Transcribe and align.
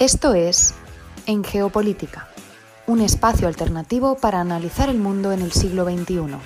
Esto 0.00 0.32
es 0.32 0.74
En 1.26 1.44
Geopolítica, 1.44 2.26
un 2.86 3.02
espacio 3.02 3.46
alternativo 3.46 4.16
para 4.16 4.40
analizar 4.40 4.88
el 4.88 4.96
mundo 4.96 5.30
en 5.30 5.42
el 5.42 5.52
siglo 5.52 5.84
XXI. 5.84 6.38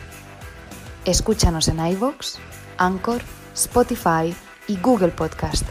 Escúchanos 1.05 1.69
en 1.69 1.79
iVoox, 1.79 2.39
Anchor, 2.79 3.23
Spotify 3.55 4.35
y 4.67 4.77
Google 4.79 5.13
Podcast. 5.13 5.63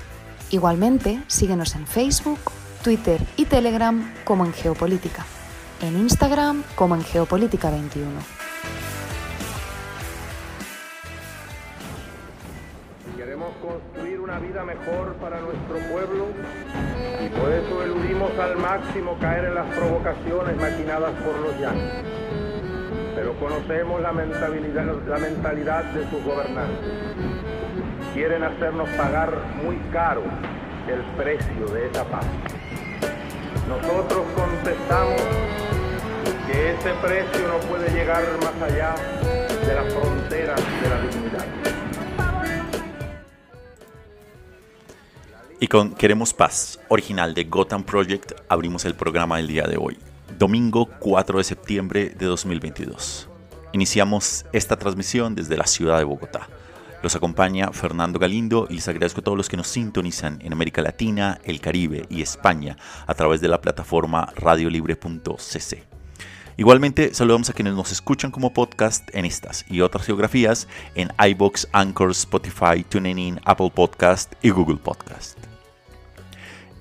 Igualmente, 0.49 1.21
síguenos 1.27 1.75
en 1.75 1.85
Facebook, 1.85 2.39
Twitter 2.85 3.19
y 3.35 3.43
Telegram 3.43 4.13
como 4.23 4.45
en 4.45 4.53
Geopolítica, 4.53 5.25
en 5.81 5.97
Instagram 5.97 6.63
como 6.77 6.95
en 6.95 7.03
Geopolítica 7.03 7.69
21. 7.69 8.09
Queremos 13.17 13.53
construir 13.57 14.21
una 14.21 14.39
vida 14.39 14.63
mejor 14.63 15.15
para 15.15 15.41
nuestro 15.41 15.79
pueblo 15.91 16.27
por 17.39 17.51
eso 17.51 17.83
eludimos 17.83 18.31
al 18.39 18.57
máximo 18.57 19.17
caer 19.19 19.45
en 19.45 19.55
las 19.55 19.65
provocaciones 19.75 20.57
maquinadas 20.57 21.11
por 21.23 21.37
los 21.39 21.59
llanos. 21.59 21.91
Pero 23.15 23.33
conocemos 23.39 24.01
la 24.01 24.11
mentalidad, 24.11 24.85
la 25.07 25.17
mentalidad 25.17 25.83
de 25.85 26.09
sus 26.09 26.23
gobernantes. 26.23 26.91
Quieren 28.13 28.43
hacernos 28.43 28.89
pagar 28.89 29.33
muy 29.63 29.77
caro 29.91 30.23
el 30.87 31.01
precio 31.15 31.67
de 31.73 31.87
esa 31.87 32.03
paz. 32.05 32.25
Nosotros 33.67 34.23
contestamos 34.35 35.21
que 36.47 36.71
ese 36.71 36.93
precio 37.01 37.47
no 37.47 37.57
puede 37.69 37.89
llegar 37.91 38.23
más 38.41 38.71
allá 38.71 38.95
de 39.65 39.75
las 39.75 39.93
fronteras 39.93 40.61
de 40.81 40.89
la 40.89 41.01
dignidad. 41.01 41.62
Y 45.63 45.69
con 45.69 45.95
Queremos 45.95 46.33
Paz, 46.33 46.77
original 46.89 47.33
de 47.33 47.45
Gotham 47.45 47.85
Project, 47.85 48.33
abrimos 48.49 48.83
el 48.83 48.95
programa 48.95 49.37
del 49.37 49.47
día 49.47 49.63
de 49.63 49.77
hoy, 49.77 49.97
domingo 50.37 50.89
4 50.99 51.37
de 51.37 51.43
septiembre 51.45 52.09
de 52.09 52.25
2022. 52.25 53.29
Iniciamos 53.71 54.45
esta 54.51 54.77
transmisión 54.77 55.35
desde 55.35 55.55
la 55.55 55.65
ciudad 55.65 55.99
de 55.99 56.03
Bogotá. 56.03 56.49
Los 57.01 57.15
acompaña 57.15 57.71
Fernando 57.71 58.19
Galindo 58.19 58.67
y 58.69 58.73
les 58.73 58.89
agradezco 58.89 59.21
a 59.21 59.23
todos 59.23 59.37
los 59.37 59.47
que 59.47 59.55
nos 59.55 59.69
sintonizan 59.69 60.41
en 60.41 60.51
América 60.51 60.81
Latina, 60.81 61.39
el 61.45 61.61
Caribe 61.61 62.07
y 62.09 62.21
España 62.21 62.75
a 63.07 63.13
través 63.13 63.39
de 63.39 63.47
la 63.47 63.61
plataforma 63.61 64.33
radiolibre.cc. 64.35 65.83
Igualmente, 66.57 67.13
saludamos 67.13 67.49
a 67.49 67.53
quienes 67.53 67.73
nos 67.73 67.93
escuchan 67.93 68.31
como 68.31 68.51
podcast 68.51 69.07
en 69.15 69.23
estas 69.23 69.63
y 69.69 69.79
otras 69.79 70.05
geografías 70.05 70.67
en 70.95 71.13
iBox, 71.25 71.69
Anchor, 71.71 72.11
Spotify, 72.11 72.83
TuneIn, 72.83 73.39
Apple 73.45 73.71
Podcast 73.73 74.33
y 74.41 74.49
Google 74.49 74.75
Podcast. 74.75 75.32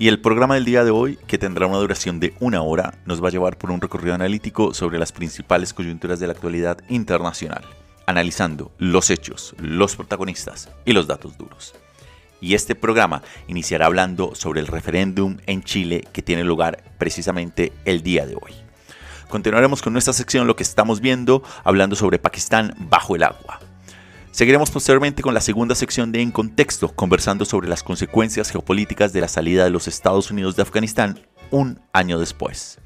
Y 0.00 0.06
el 0.06 0.20
programa 0.20 0.54
del 0.54 0.64
día 0.64 0.84
de 0.84 0.92
hoy, 0.92 1.18
que 1.26 1.38
tendrá 1.38 1.66
una 1.66 1.78
duración 1.78 2.20
de 2.20 2.32
una 2.38 2.62
hora, 2.62 2.94
nos 3.04 3.20
va 3.20 3.28
a 3.28 3.30
llevar 3.32 3.58
por 3.58 3.72
un 3.72 3.80
recorrido 3.80 4.14
analítico 4.14 4.72
sobre 4.72 4.96
las 4.96 5.10
principales 5.10 5.74
coyunturas 5.74 6.20
de 6.20 6.28
la 6.28 6.34
actualidad 6.34 6.78
internacional, 6.88 7.64
analizando 8.06 8.70
los 8.78 9.10
hechos, 9.10 9.56
los 9.58 9.96
protagonistas 9.96 10.70
y 10.84 10.92
los 10.92 11.08
datos 11.08 11.36
duros. 11.36 11.74
Y 12.40 12.54
este 12.54 12.76
programa 12.76 13.22
iniciará 13.48 13.86
hablando 13.86 14.36
sobre 14.36 14.60
el 14.60 14.68
referéndum 14.68 15.38
en 15.46 15.64
Chile 15.64 16.04
que 16.12 16.22
tiene 16.22 16.44
lugar 16.44 16.84
precisamente 16.98 17.72
el 17.84 18.04
día 18.04 18.24
de 18.24 18.36
hoy. 18.36 18.52
Continuaremos 19.28 19.82
con 19.82 19.94
nuestra 19.94 20.12
sección 20.12 20.46
Lo 20.46 20.54
que 20.54 20.62
estamos 20.62 21.00
viendo, 21.00 21.42
hablando 21.64 21.96
sobre 21.96 22.20
Pakistán 22.20 22.72
bajo 22.78 23.16
el 23.16 23.24
agua. 23.24 23.58
Seguiremos 24.38 24.70
posteriormente 24.70 25.20
con 25.20 25.34
la 25.34 25.40
segunda 25.40 25.74
sección 25.74 26.12
de 26.12 26.22
En 26.22 26.30
Contexto, 26.30 26.94
conversando 26.94 27.44
sobre 27.44 27.66
las 27.68 27.82
consecuencias 27.82 28.52
geopolíticas 28.52 29.12
de 29.12 29.20
la 29.20 29.26
salida 29.26 29.64
de 29.64 29.70
los 29.70 29.88
Estados 29.88 30.30
Unidos 30.30 30.54
de 30.54 30.62
Afganistán 30.62 31.18
un 31.50 31.80
año 31.92 32.20
después. 32.20 32.78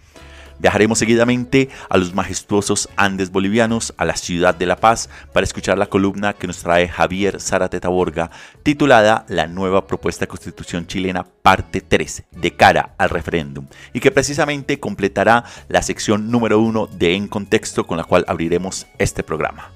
Viajaremos 0.60 0.98
seguidamente 0.98 1.68
a 1.90 1.98
los 1.98 2.14
majestuosos 2.14 2.88
Andes 2.96 3.30
bolivianos, 3.30 3.92
a 3.98 4.06
la 4.06 4.16
ciudad 4.16 4.54
de 4.54 4.64
La 4.64 4.76
Paz, 4.76 5.10
para 5.34 5.44
escuchar 5.44 5.76
la 5.76 5.90
columna 5.90 6.32
que 6.32 6.46
nos 6.46 6.62
trae 6.62 6.88
Javier 6.88 7.38
Zárate 7.38 7.80
Taborga, 7.80 8.30
titulada 8.62 9.26
La 9.28 9.46
nueva 9.46 9.86
propuesta 9.86 10.20
de 10.20 10.28
constitución 10.28 10.86
chilena, 10.86 11.26
parte 11.42 11.82
3, 11.82 12.22
de 12.30 12.56
cara 12.56 12.94
al 12.96 13.10
referéndum, 13.10 13.66
y 13.92 14.00
que 14.00 14.10
precisamente 14.10 14.80
completará 14.80 15.44
la 15.68 15.82
sección 15.82 16.30
número 16.30 16.60
1 16.60 16.86
de 16.86 17.14
En 17.14 17.28
Contexto 17.28 17.86
con 17.86 17.98
la 17.98 18.04
cual 18.04 18.24
abriremos 18.26 18.86
este 18.98 19.22
programa. 19.22 19.70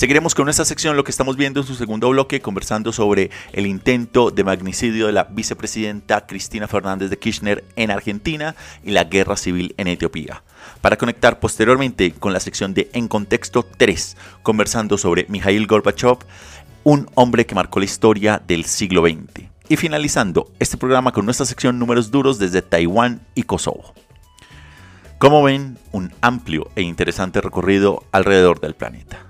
Seguiremos 0.00 0.34
con 0.34 0.48
esta 0.48 0.64
sección, 0.64 0.96
lo 0.96 1.04
que 1.04 1.10
estamos 1.10 1.36
viendo 1.36 1.60
en 1.60 1.66
su 1.66 1.74
segundo 1.74 2.08
bloque, 2.08 2.40
conversando 2.40 2.90
sobre 2.90 3.30
el 3.52 3.66
intento 3.66 4.30
de 4.30 4.44
magnicidio 4.44 5.04
de 5.04 5.12
la 5.12 5.24
vicepresidenta 5.24 6.26
Cristina 6.26 6.66
Fernández 6.66 7.10
de 7.10 7.18
Kirchner 7.18 7.64
en 7.76 7.90
Argentina 7.90 8.56
y 8.82 8.92
la 8.92 9.04
guerra 9.04 9.36
civil 9.36 9.74
en 9.76 9.88
Etiopía. 9.88 10.42
Para 10.80 10.96
conectar 10.96 11.38
posteriormente 11.38 12.12
con 12.12 12.32
la 12.32 12.40
sección 12.40 12.72
de 12.72 12.88
En 12.94 13.08
Contexto 13.08 13.62
3, 13.62 14.16
conversando 14.42 14.96
sobre 14.96 15.26
Mikhail 15.28 15.66
Gorbachev, 15.66 16.16
un 16.82 17.06
hombre 17.14 17.44
que 17.44 17.54
marcó 17.54 17.78
la 17.78 17.84
historia 17.84 18.40
del 18.46 18.64
siglo 18.64 19.02
XX. 19.02 19.50
Y 19.68 19.76
finalizando 19.76 20.50
este 20.60 20.78
programa 20.78 21.12
con 21.12 21.26
nuestra 21.26 21.44
sección 21.44 21.78
Números 21.78 22.10
Duros 22.10 22.38
desde 22.38 22.62
Taiwán 22.62 23.20
y 23.34 23.42
Kosovo. 23.42 23.92
Como 25.18 25.42
ven, 25.42 25.76
un 25.92 26.10
amplio 26.22 26.70
e 26.74 26.80
interesante 26.80 27.42
recorrido 27.42 28.02
alrededor 28.12 28.60
del 28.60 28.74
planeta. 28.74 29.29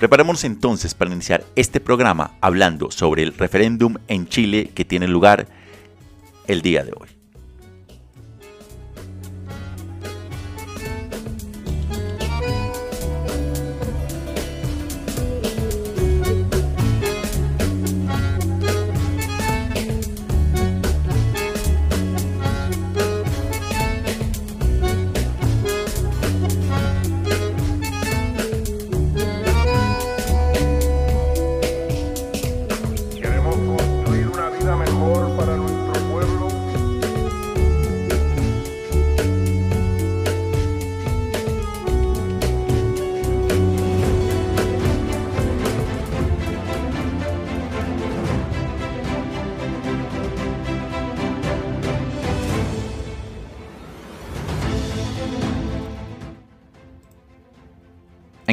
Preparémonos 0.00 0.44
entonces 0.44 0.94
para 0.94 1.12
iniciar 1.12 1.44
este 1.56 1.78
programa 1.78 2.32
hablando 2.40 2.90
sobre 2.90 3.22
el 3.22 3.34
referéndum 3.34 3.96
en 4.08 4.26
Chile 4.26 4.70
que 4.74 4.86
tiene 4.86 5.06
lugar 5.06 5.46
el 6.46 6.62
día 6.62 6.82
de 6.84 6.92
hoy. 6.98 7.19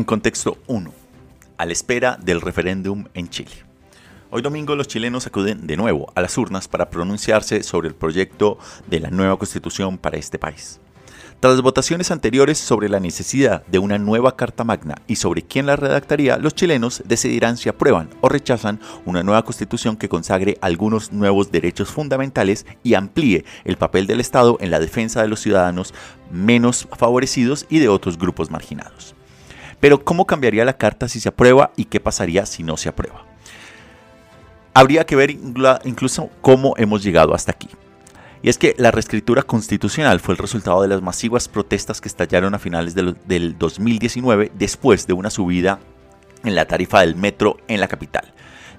Contexto 0.07 0.57
1. 0.67 0.93
A 1.57 1.65
la 1.65 1.73
espera 1.73 2.17
del 2.19 2.39
referéndum 2.39 3.03
en 3.13 3.29
Chile. 3.29 3.51
Hoy 4.31 4.41
domingo 4.41 4.73
los 4.73 4.87
chilenos 4.87 5.27
acuden 5.27 5.67
de 5.67 5.75
nuevo 5.75 6.13
a 6.15 6.21
las 6.21 6.37
urnas 6.37 6.69
para 6.69 6.89
pronunciarse 6.89 7.61
sobre 7.61 7.89
el 7.89 7.93
proyecto 7.93 8.57
de 8.87 9.01
la 9.01 9.09
nueva 9.09 9.37
constitución 9.37 9.97
para 9.97 10.17
este 10.17 10.39
país. 10.39 10.79
Tras 11.41 11.61
votaciones 11.61 12.09
anteriores 12.09 12.57
sobre 12.57 12.87
la 12.87 13.01
necesidad 13.01 13.65
de 13.65 13.79
una 13.79 13.97
nueva 13.97 14.37
Carta 14.37 14.63
Magna 14.63 14.95
y 15.07 15.17
sobre 15.17 15.41
quién 15.41 15.65
la 15.65 15.75
redactaría, 15.75 16.37
los 16.37 16.55
chilenos 16.55 17.03
decidirán 17.05 17.57
si 17.57 17.67
aprueban 17.67 18.09
o 18.21 18.29
rechazan 18.29 18.79
una 19.05 19.23
nueva 19.23 19.43
constitución 19.43 19.97
que 19.97 20.07
consagre 20.07 20.57
algunos 20.61 21.11
nuevos 21.11 21.51
derechos 21.51 21.89
fundamentales 21.89 22.65
y 22.81 22.93
amplíe 22.93 23.43
el 23.65 23.75
papel 23.75 24.07
del 24.07 24.21
Estado 24.21 24.57
en 24.61 24.71
la 24.71 24.79
defensa 24.79 25.21
de 25.21 25.27
los 25.27 25.41
ciudadanos 25.41 25.93
menos 26.31 26.87
favorecidos 26.95 27.65
y 27.69 27.79
de 27.79 27.89
otros 27.89 28.17
grupos 28.17 28.49
marginados. 28.49 29.16
Pero 29.79 30.03
¿cómo 30.03 30.25
cambiaría 30.25 30.65
la 30.65 30.77
carta 30.77 31.07
si 31.07 31.19
se 31.19 31.29
aprueba 31.29 31.71
y 31.75 31.85
qué 31.85 31.99
pasaría 31.99 32.45
si 32.45 32.63
no 32.63 32.77
se 32.77 32.89
aprueba? 32.89 33.25
Habría 34.73 35.05
que 35.05 35.15
ver 35.15 35.31
incluso 35.31 36.29
cómo 36.41 36.75
hemos 36.77 37.03
llegado 37.03 37.33
hasta 37.33 37.51
aquí. 37.51 37.69
Y 38.43 38.49
es 38.49 38.57
que 38.57 38.75
la 38.77 38.91
reescritura 38.91 39.41
constitucional 39.41 40.19
fue 40.19 40.33
el 40.33 40.37
resultado 40.37 40.81
de 40.81 40.87
las 40.87 41.01
masivas 41.01 41.47
protestas 41.47 42.01
que 42.01 42.07
estallaron 42.07 42.53
a 42.53 42.59
finales 42.59 42.93
del 42.93 43.57
2019 43.57 44.51
después 44.53 45.07
de 45.07 45.13
una 45.13 45.31
subida 45.31 45.79
en 46.43 46.53
la 46.53 46.65
tarifa 46.65 47.01
del 47.01 47.15
metro 47.15 47.57
en 47.67 47.79
la 47.79 47.87
capital 47.87 48.33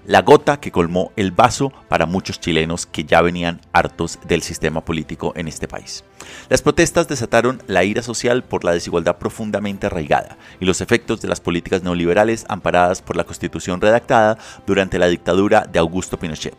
la 0.06 0.22
gota 0.22 0.60
que 0.60 0.72
colmó 0.72 1.12
el 1.16 1.32
vaso 1.32 1.72
para 1.88 2.06
muchos 2.06 2.40
chilenos 2.40 2.86
que 2.86 3.04
ya 3.04 3.22
venían 3.22 3.60
hartos 3.72 4.18
del 4.26 4.42
sistema 4.42 4.84
político 4.84 5.32
en 5.36 5.48
este 5.48 5.68
país. 5.68 6.04
Las 6.48 6.62
protestas 6.62 7.08
desataron 7.08 7.62
la 7.66 7.84
ira 7.84 8.02
social 8.02 8.44
por 8.44 8.64
la 8.64 8.72
desigualdad 8.72 9.18
profundamente 9.18 9.86
arraigada 9.86 10.38
y 10.60 10.64
los 10.64 10.80
efectos 10.80 11.20
de 11.20 11.28
las 11.28 11.40
políticas 11.40 11.82
neoliberales 11.82 12.46
amparadas 12.48 13.02
por 13.02 13.16
la 13.16 13.24
constitución 13.24 13.80
redactada 13.80 14.38
durante 14.66 14.98
la 14.98 15.08
dictadura 15.08 15.66
de 15.70 15.78
Augusto 15.78 16.18
Pinochet, 16.18 16.56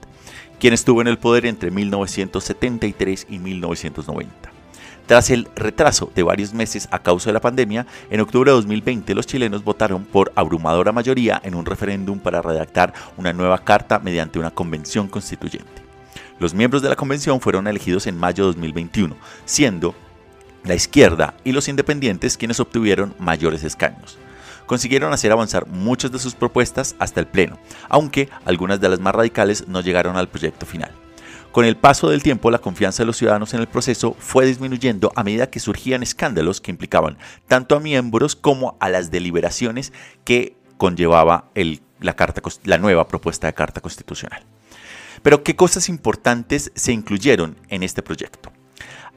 quien 0.59 0.73
estuvo 0.73 1.01
en 1.01 1.07
el 1.07 1.17
poder 1.17 1.45
entre 1.45 1.71
1973 1.71 3.27
y 3.29 3.39
1990. 3.39 4.58
Tras 5.09 5.31
el 5.31 5.47
retraso 5.55 6.11
de 6.13 6.21
varios 6.21 6.53
meses 6.53 6.87
a 6.91 6.99
causa 6.99 7.31
de 7.31 7.33
la 7.33 7.41
pandemia, 7.41 7.87
en 8.11 8.19
octubre 8.19 8.51
de 8.51 8.55
2020 8.57 9.15
los 9.15 9.25
chilenos 9.25 9.63
votaron 9.63 10.05
por 10.05 10.31
abrumadora 10.35 10.91
mayoría 10.91 11.41
en 11.43 11.55
un 11.55 11.65
referéndum 11.65 12.19
para 12.19 12.43
redactar 12.43 12.93
una 13.17 13.33
nueva 13.33 13.57
carta 13.63 13.97
mediante 13.97 14.37
una 14.37 14.51
convención 14.51 15.07
constituyente. 15.07 15.81
Los 16.37 16.53
miembros 16.53 16.83
de 16.83 16.89
la 16.89 16.95
convención 16.95 17.41
fueron 17.41 17.65
elegidos 17.65 18.05
en 18.05 18.19
mayo 18.19 18.43
de 18.43 18.49
2021, 18.49 19.15
siendo 19.45 19.95
la 20.63 20.75
izquierda 20.75 21.33
y 21.43 21.53
los 21.53 21.67
independientes 21.69 22.37
quienes 22.37 22.59
obtuvieron 22.59 23.15
mayores 23.17 23.63
escaños 23.63 24.19
consiguieron 24.67 25.11
hacer 25.11 25.31
avanzar 25.31 25.65
muchas 25.65 26.11
de 26.11 26.19
sus 26.19 26.35
propuestas 26.35 26.95
hasta 26.99 27.19
el 27.19 27.25
Pleno, 27.25 27.57
aunque 27.89 28.29
algunas 28.45 28.79
de 28.79 28.89
las 28.89 28.99
más 28.99 29.15
radicales 29.15 29.67
no 29.67 29.81
llegaron 29.81 30.15
al 30.15 30.29
proyecto 30.29 30.67
final. 30.67 30.91
Con 31.51 31.65
el 31.65 31.77
paso 31.77 32.09
del 32.09 32.21
tiempo, 32.21 32.51
la 32.51 32.59
confianza 32.59 33.01
de 33.01 33.07
los 33.07 33.17
ciudadanos 33.17 33.55
en 33.55 33.59
el 33.59 33.67
proceso 33.67 34.15
fue 34.19 34.45
disminuyendo 34.45 35.11
a 35.15 35.23
medida 35.23 35.49
que 35.49 35.59
surgían 35.59 36.03
escándalos 36.03 36.61
que 36.61 36.69
implicaban 36.69 37.17
tanto 37.47 37.75
a 37.75 37.79
miembros 37.79 38.35
como 38.35 38.77
a 38.79 38.87
las 38.89 39.09
deliberaciones 39.09 39.91
que 40.23 40.55
conllevaba 40.77 41.49
la, 41.55 42.77
nueva 42.77 43.07
propuesta 43.07 43.47
de 43.47 43.55
Carta 43.55 43.81
Constitucional. 43.81 44.43
Pero, 45.23 45.43
¿qué 45.43 45.55
cosas 45.55 45.89
importantes 45.89 46.71
se 46.75 46.93
incluyeron 46.93 47.57
en 47.69 47.81
este 47.81 48.03
proyecto? 48.03 48.51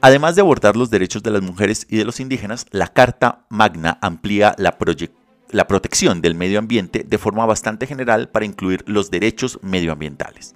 Además 0.01 0.35
de 0.35 0.41
abordar 0.41 0.75
los 0.75 0.89
derechos 0.89 1.21
de 1.21 1.31
las 1.31 1.43
mujeres 1.43 1.85
y 1.87 1.97
de 1.97 2.03
los 2.03 2.19
indígenas, 2.19 2.65
la 2.71 2.87
Carta 2.87 3.45
Magna 3.49 3.99
amplía 4.01 4.55
la 4.57 5.67
protección 5.67 6.19
del 6.21 6.33
medio 6.33 6.57
ambiente 6.57 7.05
de 7.07 7.17
forma 7.19 7.45
bastante 7.45 7.85
general 7.85 8.29
para 8.29 8.45
incluir 8.45 8.83
los 8.87 9.11
derechos 9.11 9.59
medioambientales 9.61 10.55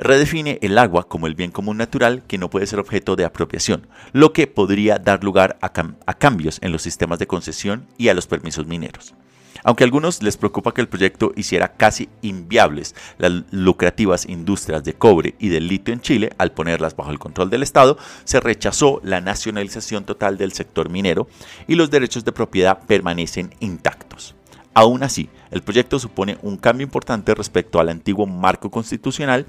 redefine 0.00 0.58
el 0.62 0.78
agua 0.78 1.06
como 1.06 1.26
el 1.26 1.34
bien 1.34 1.50
común 1.50 1.76
natural 1.76 2.22
que 2.26 2.38
no 2.38 2.50
puede 2.50 2.66
ser 2.66 2.78
objeto 2.78 3.16
de 3.16 3.24
apropiación, 3.24 3.86
lo 4.12 4.32
que 4.32 4.46
podría 4.46 4.98
dar 4.98 5.22
lugar 5.22 5.58
a, 5.60 5.72
cambios 6.14 6.58
en 6.62 6.72
los 6.72 6.82
sistemas 6.82 7.18
de 7.18 7.26
concesión 7.26 7.86
y 7.98 8.08
a 8.08 8.14
los 8.14 8.26
permisos 8.26 8.66
mineros. 8.66 9.14
Aunque 9.62 9.84
a 9.84 9.86
algunos 9.86 10.22
les 10.22 10.38
preocupa 10.38 10.72
que 10.72 10.80
el 10.80 10.88
proyecto 10.88 11.32
hiciera 11.36 11.74
casi 11.74 12.08
inviables 12.22 12.94
las 13.18 13.30
lucrativas 13.50 14.24
industrias 14.24 14.82
de 14.84 14.94
cobre 14.94 15.34
y 15.38 15.50
del 15.50 15.68
litio 15.68 15.92
en 15.92 16.00
Chile 16.00 16.30
al 16.38 16.52
ponerlas 16.52 16.96
bajo 16.96 17.10
el 17.10 17.18
control 17.18 17.50
del 17.50 17.62
Estado, 17.62 17.98
se 18.24 18.40
rechazó 18.40 19.02
la 19.04 19.20
nacionalización 19.20 20.04
total 20.04 20.38
del 20.38 20.52
sector 20.52 20.88
minero 20.88 21.28
y 21.68 21.74
los 21.74 21.90
derechos 21.90 22.24
de 22.24 22.32
propiedad 22.32 22.80
permanecen 22.86 23.54
intactos. 23.60 24.34
Aún 24.72 25.02
así, 25.02 25.28
el 25.50 25.62
proyecto 25.62 25.98
supone 25.98 26.38
un 26.42 26.56
cambio 26.56 26.84
importante 26.84 27.34
respecto 27.34 27.80
al 27.80 27.88
antiguo 27.88 28.26
marco 28.26 28.70
constitucional 28.70 29.46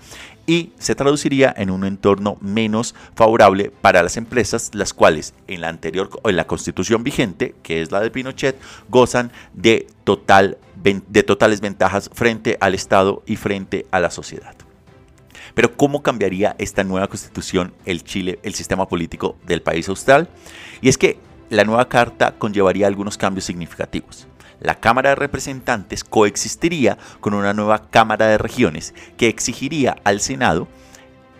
y 0.47 0.71
se 0.79 0.95
traduciría 0.95 1.53
en 1.55 1.69
un 1.69 1.85
entorno 1.85 2.37
menos 2.41 2.95
favorable 3.15 3.71
para 3.81 4.01
las 4.01 4.17
empresas, 4.17 4.71
las 4.73 4.93
cuales 4.93 5.33
en 5.47 5.61
la 5.61 5.69
anterior 5.69 6.09
en 6.23 6.35
la 6.35 6.47
constitución 6.47 7.03
vigente, 7.03 7.55
que 7.61 7.81
es 7.81 7.91
la 7.91 8.01
de 8.01 8.11
Pinochet, 8.11 8.59
gozan 8.89 9.31
de, 9.53 9.87
total, 10.03 10.57
de 10.75 11.23
totales 11.23 11.61
ventajas 11.61 12.09
frente 12.13 12.57
al 12.59 12.73
Estado 12.73 13.21
y 13.25 13.35
frente 13.35 13.85
a 13.91 13.99
la 13.99 14.09
sociedad. 14.09 14.55
Pero 15.53 15.75
¿cómo 15.75 16.01
cambiaría 16.01 16.55
esta 16.59 16.83
nueva 16.83 17.07
constitución 17.07 17.73
el 17.85 18.03
Chile, 18.03 18.39
el 18.43 18.53
sistema 18.53 18.87
político 18.87 19.35
del 19.45 19.61
país 19.61 19.89
austral? 19.89 20.29
Y 20.81 20.89
es 20.89 20.97
que 20.97 21.19
la 21.49 21.65
nueva 21.65 21.89
carta 21.89 22.35
conllevaría 22.37 22.87
algunos 22.87 23.17
cambios 23.17 23.45
significativos 23.45 24.27
la 24.61 24.75
Cámara 24.75 25.09
de 25.09 25.15
Representantes 25.15 26.03
coexistiría 26.03 26.97
con 27.19 27.33
una 27.33 27.53
nueva 27.53 27.89
Cámara 27.89 28.27
de 28.27 28.37
Regiones 28.37 28.93
que 29.17 29.27
exigiría 29.27 29.97
al 30.03 30.21
Senado 30.21 30.67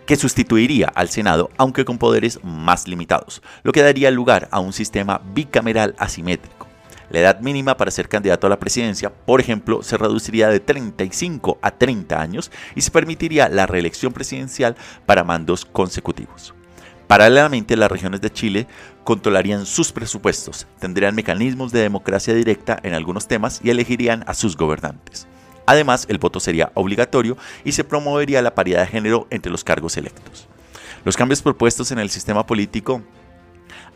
que 0.06 0.16
sustituiría 0.16 0.88
al 0.94 1.08
Senado, 1.08 1.50
aunque 1.56 1.84
con 1.84 1.96
poderes 1.96 2.40
más 2.42 2.88
limitados, 2.88 3.40
lo 3.62 3.72
que 3.72 3.82
daría 3.82 4.10
lugar 4.10 4.48
a 4.50 4.58
un 4.58 4.72
sistema 4.72 5.22
bicameral 5.32 5.94
asimétrico. 5.96 6.66
La 7.08 7.20
edad 7.20 7.40
mínima 7.40 7.76
para 7.76 7.90
ser 7.90 8.08
candidato 8.08 8.46
a 8.46 8.50
la 8.50 8.58
presidencia, 8.58 9.12
por 9.12 9.40
ejemplo, 9.40 9.82
se 9.82 9.98
reduciría 9.98 10.48
de 10.48 10.60
35 10.60 11.58
a 11.60 11.70
30 11.70 12.20
años 12.20 12.50
y 12.74 12.80
se 12.80 12.90
permitiría 12.90 13.48
la 13.48 13.66
reelección 13.66 14.12
presidencial 14.12 14.76
para 15.06 15.22
mandos 15.22 15.64
consecutivos. 15.64 16.54
Paralelamente, 17.12 17.76
las 17.76 17.90
regiones 17.90 18.22
de 18.22 18.30
Chile 18.30 18.66
controlarían 19.04 19.66
sus 19.66 19.92
presupuestos, 19.92 20.66
tendrían 20.78 21.14
mecanismos 21.14 21.70
de 21.70 21.82
democracia 21.82 22.32
directa 22.32 22.80
en 22.82 22.94
algunos 22.94 23.28
temas 23.28 23.60
y 23.62 23.68
elegirían 23.68 24.24
a 24.26 24.32
sus 24.32 24.56
gobernantes. 24.56 25.26
Además, 25.66 26.06
el 26.08 26.16
voto 26.16 26.40
sería 26.40 26.72
obligatorio 26.72 27.36
y 27.66 27.72
se 27.72 27.84
promovería 27.84 28.40
la 28.40 28.54
paridad 28.54 28.80
de 28.80 28.86
género 28.86 29.26
entre 29.28 29.52
los 29.52 29.62
cargos 29.62 29.98
electos. 29.98 30.48
Los 31.04 31.18
cambios 31.18 31.42
propuestos 31.42 31.92
en 31.92 31.98
el 31.98 32.08
sistema 32.08 32.46
político 32.46 33.02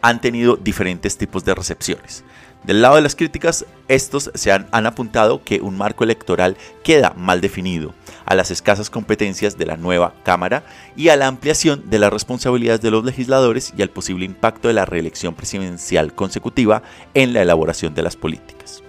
han 0.02 0.20
tenido 0.20 0.56
diferentes 0.56 1.16
tipos 1.16 1.42
de 1.42 1.54
recepciones. 1.54 2.22
Del 2.64 2.82
lado 2.82 2.96
de 2.96 3.02
las 3.02 3.14
críticas, 3.14 3.64
estos 3.86 4.30
se 4.34 4.50
han, 4.50 4.66
apuntado 4.72 5.44
que 5.44 5.60
un 5.60 5.78
marco 5.78 6.02
electoral 6.02 6.56
queda 6.82 7.14
mal 7.16 7.40
definido, 7.40 7.94
a 8.24 8.34
las 8.34 8.50
escasas 8.50 8.90
competencias 8.90 9.56
de 9.56 9.66
la 9.66 9.76
nueva 9.76 10.14
Cámara 10.24 10.64
y 10.96 11.08
a 11.10 11.16
la 11.16 11.28
ampliación 11.28 11.88
de 11.88 12.00
las 12.00 12.12
responsabilidades 12.12 12.80
de 12.80 12.90
los 12.90 13.04
legisladores 13.04 13.72
y 13.76 13.82
al 13.82 13.90
posible 13.90 14.24
impacto 14.24 14.66
de 14.66 14.74
la 14.74 14.84
reelección 14.84 15.34
presidencial 15.34 16.12
consecutiva 16.12 16.82
en 17.14 17.32
la 17.32 17.42
elaboración 17.42 17.94
de 17.94 18.02
las 18.02 18.16
políticas. 18.16 18.82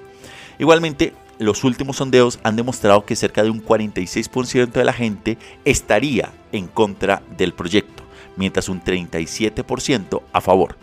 Igualmente, 0.58 1.14
los 1.38 1.64
últimos 1.64 1.98
sondeos 1.98 2.40
han 2.42 2.56
demostrado 2.56 3.06
que 3.06 3.16
cerca 3.16 3.44
de 3.44 3.52
un 3.52 3.64
46% 3.64 4.72
de 4.72 4.86
la 4.86 4.94
gente 4.94 5.38
estaría 5.66 6.32
en 6.52 6.66
contra 6.66 7.22
del 7.38 7.54
proyecto, 7.54 8.02
mientras 8.38 8.70
un 8.70 8.82
37% 8.82 10.24
a 10.34 10.42
favor 10.42 10.78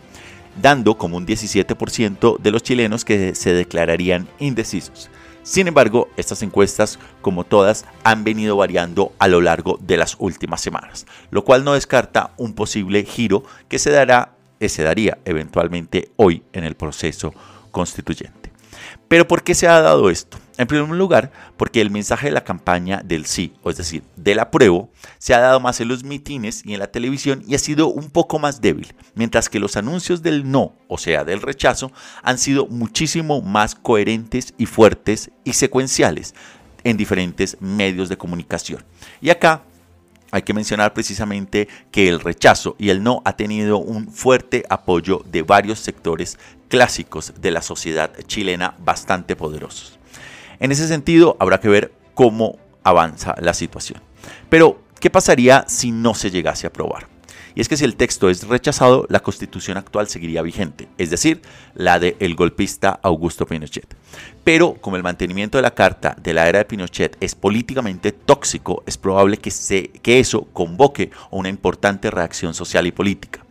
dando 0.61 0.97
como 0.97 1.17
un 1.17 1.25
17% 1.25 2.39
de 2.39 2.51
los 2.51 2.63
chilenos 2.63 3.05
que 3.05 3.35
se 3.35 3.53
declararían 3.53 4.27
indecisos. 4.39 5.09
Sin 5.43 5.67
embargo, 5.67 6.09
estas 6.17 6.41
encuestas, 6.41 6.97
como 7.21 7.43
todas, 7.43 7.85
han 8.03 8.23
venido 8.23 8.57
variando 8.57 9.13
a 9.19 9.27
lo 9.27 9.41
largo 9.41 9.77
de 9.79 9.95
las 9.95 10.15
últimas 10.17 10.59
semanas, 10.59 11.05
lo 11.29 11.43
cual 11.43 11.63
no 11.63 11.73
descarta 11.73 12.31
un 12.37 12.53
posible 12.53 13.03
giro 13.05 13.43
que 13.67 13.77
se, 13.77 13.91
dará, 13.91 14.31
que 14.59 14.69
se 14.69 14.81
daría 14.81 15.19
eventualmente 15.23 16.09
hoy 16.15 16.41
en 16.51 16.63
el 16.63 16.75
proceso 16.75 17.31
constituyente. 17.69 18.51
Pero 19.07 19.27
¿por 19.27 19.43
qué 19.43 19.53
se 19.53 19.67
ha 19.67 19.81
dado 19.81 20.09
esto? 20.09 20.39
En 20.57 20.67
primer 20.67 20.87
lugar, 20.89 21.31
porque 21.57 21.81
el 21.81 21.91
mensaje 21.91 22.27
de 22.27 22.31
la 22.31 22.45
campaña 22.45 23.01
del 23.03 23.25
sí, 23.25 23.53
o 23.61 23.69
es 23.69 23.77
decir, 23.77 24.03
del 24.15 24.39
apruebo, 24.39 24.89
se 25.17 25.33
ha 25.33 25.39
dado 25.39 25.59
más 25.59 25.81
en 25.81 25.89
los 25.89 26.05
mitines 26.05 26.65
y 26.65 26.73
en 26.73 26.79
la 26.79 26.91
televisión 26.91 27.43
y 27.45 27.55
ha 27.55 27.59
sido 27.59 27.87
un 27.87 28.09
poco 28.09 28.39
más 28.39 28.61
débil, 28.61 28.93
mientras 29.15 29.49
que 29.49 29.59
los 29.59 29.75
anuncios 29.75 30.21
del 30.21 30.49
no, 30.49 30.73
o 30.87 30.97
sea, 30.97 31.25
del 31.25 31.41
rechazo, 31.41 31.91
han 32.23 32.37
sido 32.37 32.67
muchísimo 32.67 33.41
más 33.41 33.75
coherentes 33.75 34.53
y 34.57 34.65
fuertes 34.65 35.29
y 35.43 35.53
secuenciales 35.53 36.33
en 36.85 36.95
diferentes 36.95 37.57
medios 37.59 38.07
de 38.07 38.17
comunicación. 38.17 38.81
Y 39.19 39.31
acá 39.31 39.63
hay 40.31 40.43
que 40.43 40.53
mencionar 40.53 40.93
precisamente 40.93 41.67
que 41.91 42.07
el 42.07 42.19
rechazo 42.21 42.75
y 42.79 42.89
el 42.89 43.03
no 43.03 43.21
ha 43.25 43.35
tenido 43.35 43.77
un 43.77 44.09
fuerte 44.11 44.63
apoyo 44.69 45.21
de 45.31 45.41
varios 45.41 45.79
sectores 45.79 46.37
clásicos 46.69 47.33
de 47.41 47.51
la 47.51 47.61
sociedad 47.61 48.11
chilena 48.27 48.75
bastante 48.79 49.35
poderosos. 49.35 49.99
En 50.59 50.71
ese 50.71 50.87
sentido, 50.87 51.37
habrá 51.39 51.59
que 51.59 51.69
ver 51.69 51.93
cómo 52.13 52.57
avanza 52.83 53.35
la 53.39 53.53
situación. 53.53 54.01
Pero, 54.49 54.79
¿qué 54.99 55.09
pasaría 55.09 55.65
si 55.67 55.91
no 55.91 56.13
se 56.13 56.31
llegase 56.31 56.67
a 56.67 56.69
aprobar? 56.69 57.07
Y 57.55 57.61
es 57.61 57.69
que 57.69 57.77
si 57.77 57.85
el 57.85 57.95
texto 57.95 58.29
es 58.29 58.45
rechazado, 58.47 59.05
la 59.09 59.21
constitución 59.21 59.77
actual 59.77 60.09
seguiría 60.09 60.41
vigente, 60.41 60.89
es 60.97 61.09
decir, 61.09 61.41
la 61.73 61.99
del 61.99 62.17
el 62.19 62.35
golpista 62.35 62.99
Augusto 63.01 63.45
Pinochet. 63.45 63.95
Pero 64.43 64.73
como 64.73 64.97
el 64.97 65.03
mantenimiento 65.03 65.57
de 65.57 65.61
la 65.61 65.73
carta 65.73 66.17
de 66.21 66.33
la 66.33 66.49
era 66.49 66.59
de 66.59 66.65
Pinochet 66.65 67.15
es 67.21 67.33
políticamente 67.33 68.11
tóxico, 68.11 68.83
es 68.85 68.97
probable 68.97 69.37
que, 69.37 69.51
se, 69.51 69.87
que 69.87 70.19
eso 70.19 70.43
convoque 70.51 71.11
una 71.31 71.47
importante 71.47 72.11
reacción 72.11 72.53
social 72.53 72.87
y 72.87 72.91
política. 72.91 73.44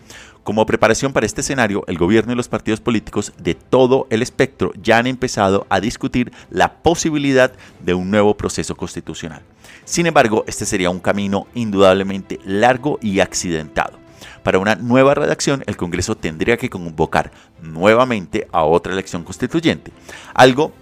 Como 0.44 0.66
preparación 0.66 1.14
para 1.14 1.24
este 1.24 1.40
escenario, 1.40 1.84
el 1.86 1.96
gobierno 1.98 2.32
y 2.32 2.36
los 2.36 2.48
partidos 2.48 2.80
políticos 2.80 3.32
de 3.38 3.54
todo 3.54 4.06
el 4.10 4.20
espectro 4.20 4.72
ya 4.80 4.98
han 4.98 5.06
empezado 5.06 5.66
a 5.70 5.80
discutir 5.80 6.32
la 6.50 6.74
posibilidad 6.74 7.52
de 7.80 7.94
un 7.94 8.10
nuevo 8.10 8.36
proceso 8.36 8.76
constitucional. 8.76 9.40
Sin 9.86 10.06
embargo, 10.06 10.44
este 10.46 10.66
sería 10.66 10.90
un 10.90 11.00
camino 11.00 11.46
indudablemente 11.54 12.40
largo 12.44 12.98
y 13.00 13.20
accidentado, 13.20 14.04
para 14.44 14.58
una 14.58 14.74
nueva 14.74 15.14
redacción, 15.14 15.64
el 15.66 15.78
Congreso 15.78 16.16
tendría 16.16 16.58
que 16.58 16.68
convocar 16.68 17.32
nuevamente 17.62 18.46
a 18.52 18.64
otra 18.64 18.92
elección 18.92 19.24
constituyente. 19.24 19.90
Algo 20.34 20.72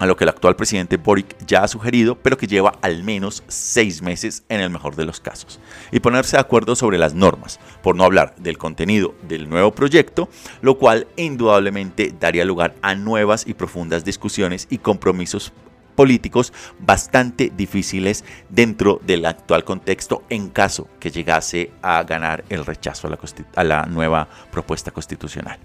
a 0.00 0.06
lo 0.06 0.16
que 0.16 0.24
el 0.24 0.30
actual 0.30 0.56
presidente 0.56 0.96
Boric 0.96 1.36
ya 1.46 1.62
ha 1.62 1.68
sugerido, 1.68 2.16
pero 2.16 2.38
que 2.38 2.46
lleva 2.46 2.72
al 2.80 3.04
menos 3.04 3.44
seis 3.48 4.02
meses 4.02 4.42
en 4.48 4.60
el 4.60 4.70
mejor 4.70 4.96
de 4.96 5.04
los 5.04 5.20
casos. 5.20 5.60
Y 5.92 6.00
ponerse 6.00 6.36
de 6.36 6.40
acuerdo 6.40 6.74
sobre 6.74 6.98
las 6.98 7.14
normas, 7.14 7.60
por 7.82 7.94
no 7.94 8.04
hablar 8.04 8.34
del 8.36 8.56
contenido 8.56 9.14
del 9.28 9.48
nuevo 9.48 9.72
proyecto, 9.72 10.30
lo 10.62 10.78
cual 10.78 11.06
indudablemente 11.16 12.14
daría 12.18 12.46
lugar 12.46 12.74
a 12.80 12.94
nuevas 12.94 13.46
y 13.46 13.52
profundas 13.52 14.02
discusiones 14.02 14.66
y 14.70 14.78
compromisos 14.78 15.52
políticos 15.94 16.54
bastante 16.78 17.52
difíciles 17.54 18.24
dentro 18.48 19.02
del 19.04 19.26
actual 19.26 19.64
contexto 19.64 20.22
en 20.30 20.48
caso 20.48 20.88
que 20.98 21.10
llegase 21.10 21.72
a 21.82 22.02
ganar 22.04 22.42
el 22.48 22.64
rechazo 22.64 23.06
a 23.06 23.10
la, 23.10 23.18
a 23.54 23.64
la 23.64 23.84
nueva 23.84 24.28
propuesta 24.50 24.92
constitucional. 24.92 25.58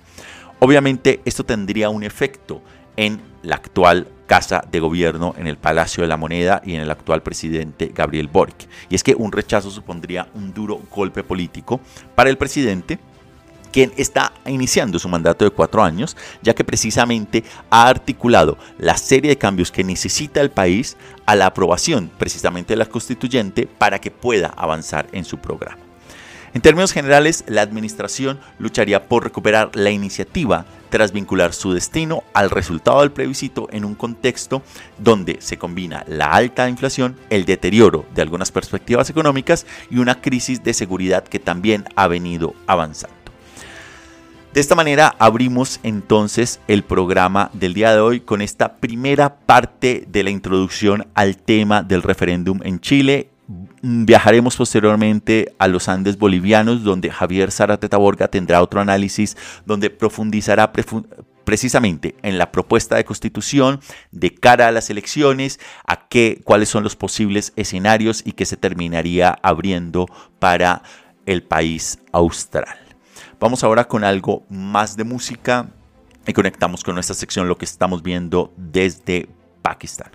Obviamente 0.59 1.21
esto 1.23 1.45
tendría 1.45 1.89
un 1.89 2.03
efecto 2.03 2.61
en 2.97 3.21
la 3.43 3.55
actual 3.55 4.07
Casa 4.25 4.63
de 4.71 4.79
Gobierno, 4.79 5.33
en 5.37 5.47
el 5.47 5.57
Palacio 5.57 6.01
de 6.01 6.07
la 6.07 6.17
Moneda 6.17 6.61
y 6.65 6.75
en 6.75 6.81
el 6.81 6.91
actual 6.91 7.21
presidente 7.21 7.91
Gabriel 7.93 8.27
Boric. 8.27 8.67
Y 8.89 8.95
es 8.95 9.03
que 9.03 9.15
un 9.15 9.31
rechazo 9.31 9.71
supondría 9.71 10.27
un 10.33 10.53
duro 10.53 10.81
golpe 10.91 11.23
político 11.23 11.79
para 12.15 12.29
el 12.29 12.37
presidente 12.37 12.99
quien 13.75 13.91
está 13.97 14.31
iniciando 14.45 14.97
su 14.99 15.09
mandato 15.09 15.43
de 15.43 15.51
cuatro 15.51 15.83
años, 15.83 16.15
ya 16.41 16.55
que 16.55 16.63
precisamente 16.63 17.43
ha 17.69 17.89
articulado 17.89 18.57
la 18.77 18.95
serie 18.95 19.31
de 19.31 19.37
cambios 19.37 19.69
que 19.69 19.83
necesita 19.83 20.39
el 20.39 20.49
país 20.49 20.95
a 21.25 21.35
la 21.35 21.47
aprobación 21.47 22.09
precisamente 22.17 22.71
de 22.71 22.77
la 22.77 22.85
constituyente 22.85 23.67
para 23.67 23.99
que 23.99 24.11
pueda 24.11 24.47
avanzar 24.47 25.07
en 25.11 25.25
su 25.25 25.39
programa. 25.39 25.84
En 26.55 26.61
términos 26.61 26.93
generales, 26.93 27.43
la 27.47 27.61
administración 27.63 28.39
lucharía 28.59 29.09
por 29.09 29.25
recuperar 29.25 29.71
la 29.75 29.91
iniciativa 29.91 30.65
tras 30.89 31.11
vincular 31.11 31.51
su 31.51 31.73
destino 31.73 32.23
al 32.33 32.49
resultado 32.49 33.01
del 33.01 33.11
plebiscito 33.11 33.67
en 33.73 33.83
un 33.83 33.93
contexto 33.93 34.63
donde 34.97 35.41
se 35.41 35.57
combina 35.57 36.05
la 36.07 36.27
alta 36.27 36.69
inflación, 36.69 37.17
el 37.29 37.43
deterioro 37.43 38.05
de 38.15 38.21
algunas 38.21 38.53
perspectivas 38.53 39.09
económicas 39.09 39.65
y 39.91 39.97
una 39.97 40.21
crisis 40.21 40.63
de 40.63 40.73
seguridad 40.73 41.25
que 41.25 41.39
también 41.39 41.83
ha 41.97 42.07
venido 42.07 42.55
avanzando. 42.67 43.17
De 44.53 44.61
esta 44.61 44.75
manera 44.75 45.13
abrimos 45.19 45.81
entonces 45.83 46.61
el 46.69 46.83
programa 46.83 47.49
del 47.51 47.73
día 47.73 47.91
de 47.91 47.99
hoy 47.99 48.21
con 48.21 48.41
esta 48.41 48.77
primera 48.77 49.35
parte 49.39 50.05
de 50.07 50.23
la 50.23 50.29
introducción 50.29 51.05
al 51.15 51.35
tema 51.35 51.83
del 51.83 52.01
referéndum 52.01 52.61
en 52.63 52.79
Chile 52.79 53.31
Viajaremos 53.87 54.57
posteriormente 54.57 55.53
a 55.59 55.67
los 55.67 55.89
Andes 55.89 56.17
bolivianos, 56.17 56.83
donde 56.83 57.11
Javier 57.11 57.51
Zárate 57.51 57.87
Taborga 57.87 58.27
tendrá 58.29 58.63
otro 58.63 58.81
análisis 58.81 59.37
donde 59.63 59.91
profundizará 59.91 60.73
precisamente 61.43 62.15
en 62.23 62.39
la 62.39 62.51
propuesta 62.51 62.95
de 62.95 63.05
constitución 63.05 63.79
de 64.09 64.33
cara 64.33 64.69
a 64.69 64.71
las 64.71 64.89
elecciones, 64.89 65.59
a 65.85 66.07
qué, 66.07 66.41
cuáles 66.43 66.69
son 66.69 66.83
los 66.83 66.95
posibles 66.95 67.53
escenarios 67.57 68.23
y 68.25 68.31
qué 68.31 68.47
se 68.47 68.57
terminaría 68.57 69.37
abriendo 69.43 70.07
para 70.39 70.81
el 71.27 71.43
país 71.43 71.99
austral. 72.11 72.79
Vamos 73.39 73.63
ahora 73.63 73.87
con 73.87 74.03
algo 74.03 74.47
más 74.49 74.97
de 74.97 75.03
música 75.03 75.69
y 76.25 76.33
conectamos 76.33 76.83
con 76.83 76.95
nuestra 76.95 77.13
sección 77.13 77.47
lo 77.47 77.59
que 77.59 77.65
estamos 77.65 78.01
viendo 78.01 78.51
desde 78.57 79.29
Pakistán. 79.61 80.14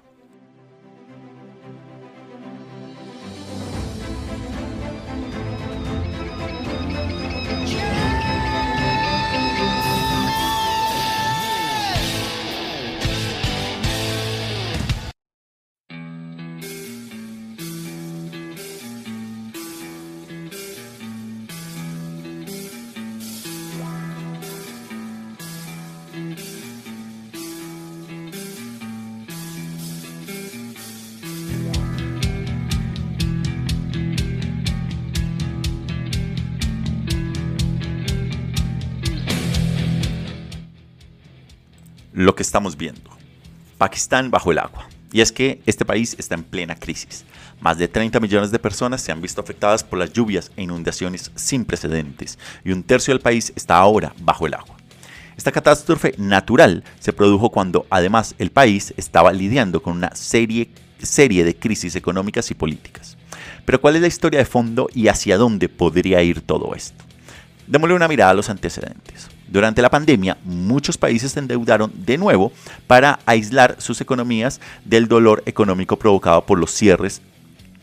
Lo 42.25 42.35
que 42.35 42.43
estamos 42.43 42.77
viendo. 42.77 43.11
Pakistán 43.79 44.31
bajo 44.31 44.53
el 44.53 44.59
agua. 44.59 44.87
Y 45.13 45.23
es 45.23 45.33
que 45.33 45.61
este 45.67 45.85
país 45.85 46.15
está 46.19 46.35
en 46.35 46.45
plena 46.45 46.77
crisis. 46.77 47.25
Más 47.61 47.79
de 47.79 47.89
30 47.89 48.21
millones 48.21 48.51
de 48.51 48.59
personas 48.59 49.01
se 49.01 49.11
han 49.11 49.21
visto 49.21 49.41
afectadas 49.41 49.83
por 49.83 49.99
las 49.99 50.13
lluvias 50.13 50.53
e 50.57 50.63
inundaciones 50.63 51.33
sin 51.35 51.65
precedentes 51.65 52.39
y 52.65 52.73
un 52.73 52.83
tercio 52.83 53.13
del 53.13 53.21
país 53.21 53.53
está 53.57 53.77
ahora 53.77 54.15
bajo 54.21 54.47
el 54.47 54.55
agua. 54.55 54.77
Esta 55.37 55.51
catástrofe 55.51 56.15
natural 56.19 56.85
se 57.01 57.13
produjo 57.13 57.51
cuando 57.51 57.87
además 57.91 58.35
el 58.39 58.51
país 58.51 58.93
estaba 58.97 59.33
lidiando 59.33 59.83
con 59.83 59.97
una 59.97 60.15
serie, 60.15 60.69
serie 60.99 61.45
de 61.45 61.57
crisis 61.57 61.97
económicas 61.97 62.51
y 62.51 62.55
políticas. 62.55 63.17
Pero 63.65 63.81
¿cuál 63.81 63.97
es 63.97 64.03
la 64.03 64.09
historia 64.09 64.39
de 64.39 64.45
fondo 64.45 64.89
y 64.95 65.09
hacia 65.09 65.39
dónde 65.39 65.69
podría 65.69 66.23
ir 66.23 66.43
todo 66.43 66.75
esto? 66.75 67.03
Démosle 67.67 67.95
una 67.95 68.09
mirada 68.09 68.33
a 68.33 68.35
los 68.35 68.51
antecedentes. 68.51 69.29
Durante 69.51 69.83
la 69.83 69.91
pandemia, 69.91 70.39
muchos 70.45 70.97
países 70.97 71.33
se 71.33 71.41
endeudaron 71.41 71.93
de 71.95 72.17
nuevo 72.19 72.53
para 72.87 73.19
aislar 73.27 73.77
sus 73.79 74.01
economías 74.01 74.61
del 74.85 75.09
dolor 75.09 75.43
económico 75.45 75.99
provocado 75.99 76.47
por 76.47 76.59
los 76.59 76.71
cierres 76.71 77.21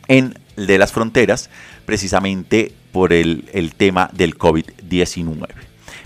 en, 0.08 0.38
de 0.56 0.78
las 0.78 0.94
fronteras, 0.94 1.50
precisamente 1.86 2.74
por 2.94 3.12
el, 3.12 3.50
el 3.52 3.76
tema 3.76 4.10
del 4.14 4.38
COVID-19. 4.38 5.48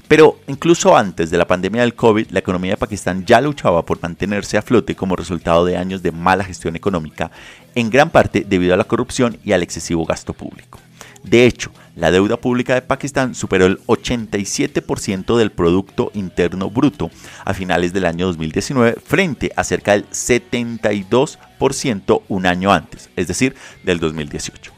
Pero 0.08 0.40
incluso 0.48 0.98
antes 0.98 1.30
de 1.30 1.38
la 1.38 1.48
pandemia 1.48 1.82
del 1.82 1.96
COVID, 1.96 2.32
la 2.32 2.40
economía 2.40 2.72
de 2.72 2.78
Pakistán 2.78 3.24
ya 3.26 3.40
luchaba 3.40 3.86
por 3.86 4.02
mantenerse 4.02 4.58
a 4.58 4.62
flote 4.62 4.96
como 4.96 5.16
resultado 5.16 5.64
de 5.64 5.78
años 5.78 6.02
de 6.02 6.12
mala 6.12 6.44
gestión 6.44 6.76
económica, 6.76 7.32
en 7.76 7.90
gran 7.90 8.10
parte 8.10 8.46
debido 8.46 8.74
a 8.74 8.78
la 8.78 8.84
corrupción 8.84 9.38
y 9.46 9.54
al 9.54 9.64
excesivo 9.64 10.06
gasto 10.06 10.34
público. 10.34 10.80
De 11.24 11.46
hecho, 11.46 11.72
la 11.96 12.12
deuda 12.12 12.38
pública 12.38 12.74
de 12.74 12.82
Pakistán 12.82 13.36
superó 13.36 13.66
el 13.66 13.80
87% 13.86 15.38
del 15.38 15.52
Producto 15.52 16.12
Interno 16.14 16.70
Bruto 16.70 17.12
a 17.44 17.54
finales 17.54 17.94
del 17.94 18.06
año 18.06 18.28
2019 18.28 18.96
frente 19.04 19.52
a 19.56 19.64
cerca 19.64 19.94
del 19.94 20.08
72% 20.10 22.22
un 22.28 22.46
año 22.46 22.72
antes, 22.72 23.10
es 23.16 23.28
decir, 23.28 23.56
del 23.84 24.00
2018. 24.00 24.72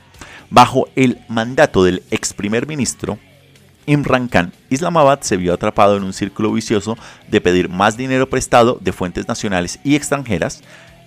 Bajo 0.49 0.87
el 0.95 1.19
mandato 1.29 1.83
del 1.83 2.03
ex 2.11 2.33
primer 2.33 2.67
ministro 2.67 3.17
Imran 3.85 4.27
Khan, 4.27 4.53
Islamabad 4.69 5.21
se 5.21 5.37
vio 5.37 5.53
atrapado 5.53 5.97
en 5.97 6.03
un 6.03 6.13
círculo 6.13 6.51
vicioso 6.51 6.97
de 7.29 7.41
pedir 7.41 7.69
más 7.69 7.97
dinero 7.97 8.29
prestado 8.29 8.77
de 8.81 8.93
fuentes 8.93 9.27
nacionales 9.27 9.79
y 9.83 9.95
extranjeras, 9.95 10.61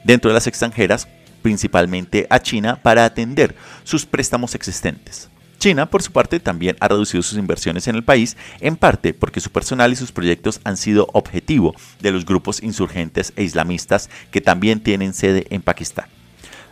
dentro 0.05 0.31
de 0.31 0.35
las 0.35 0.47
extranjeras 0.47 1.09
principalmente 1.43 2.27
a 2.29 2.41
China 2.41 2.81
para 2.83 3.05
atender 3.05 3.55
sus 3.85 4.05
préstamos 4.05 4.55
existentes. 4.55 5.31
China, 5.59 5.87
por 5.87 6.03
su 6.03 6.13
parte, 6.13 6.39
también 6.39 6.77
ha 6.81 6.89
reducido 6.89 7.23
sus 7.23 7.39
inversiones 7.39 7.89
en 7.89 7.97
el 7.97 8.05
país, 8.05 8.37
en 8.61 8.77
parte 8.77 9.15
porque 9.15 9.41
su 9.41 9.51
personal 9.51 9.93
y 9.93 9.97
sus 9.97 10.13
proyectos 10.13 10.61
han 10.65 10.77
sido 10.77 11.09
objetivo 11.13 11.75
de 12.01 12.13
los 12.13 12.27
grupos 12.27 12.63
insurgentes 12.63 13.33
e 13.37 13.43
islamistas 13.43 14.11
que 14.31 14.41
también 14.41 14.81
tienen 14.81 15.15
sede 15.15 15.47
en 15.51 15.63
Pakistán. 15.63 16.07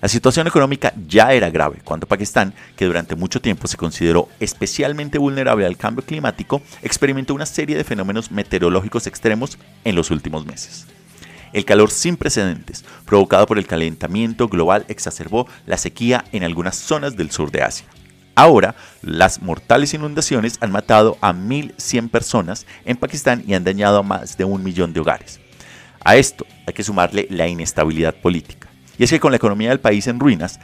La 0.04 0.08
situación 0.08 0.46
económica 0.46 0.92
ya 1.08 1.32
era 1.32 1.48
grave 1.48 1.80
cuando 1.82 2.06
Pakistán, 2.06 2.52
que 2.76 2.84
durante 2.84 3.16
mucho 3.16 3.40
tiempo 3.40 3.66
se 3.66 3.78
consideró 3.78 4.28
especialmente 4.38 5.16
vulnerable 5.16 5.64
al 5.64 5.78
cambio 5.78 6.04
climático, 6.04 6.60
experimentó 6.82 7.32
una 7.34 7.46
serie 7.46 7.74
de 7.74 7.84
fenómenos 7.84 8.30
meteorológicos 8.30 9.06
extremos 9.06 9.56
en 9.82 9.94
los 9.94 10.10
últimos 10.10 10.44
meses. 10.44 10.86
El 11.54 11.64
calor 11.64 11.90
sin 11.90 12.18
precedentes 12.18 12.84
provocado 13.06 13.46
por 13.46 13.56
el 13.56 13.66
calentamiento 13.66 14.48
global 14.48 14.84
exacerbó 14.88 15.48
la 15.64 15.78
sequía 15.78 16.24
en 16.32 16.44
algunas 16.44 16.76
zonas 16.76 17.16
del 17.16 17.30
sur 17.30 17.50
de 17.50 17.62
Asia. 17.62 17.86
Ahora, 18.34 18.74
las 19.02 19.42
mortales 19.42 19.94
inundaciones 19.94 20.58
han 20.60 20.72
matado 20.72 21.16
a 21.20 21.32
1.100 21.32 22.10
personas 22.10 22.66
en 22.84 22.96
Pakistán 22.96 23.44
y 23.46 23.54
han 23.54 23.64
dañado 23.64 23.98
a 23.98 24.02
más 24.02 24.36
de 24.36 24.44
un 24.44 24.62
millón 24.62 24.92
de 24.92 25.00
hogares. 25.00 25.40
A 26.04 26.16
esto 26.16 26.44
hay 26.66 26.74
que 26.74 26.82
sumarle 26.82 27.26
la 27.30 27.46
inestabilidad 27.46 28.14
política. 28.14 28.68
Y 28.98 29.04
es 29.04 29.10
que 29.10 29.20
con 29.20 29.32
la 29.32 29.36
economía 29.36 29.70
del 29.70 29.80
país 29.80 30.06
en 30.06 30.20
ruinas 30.20 30.60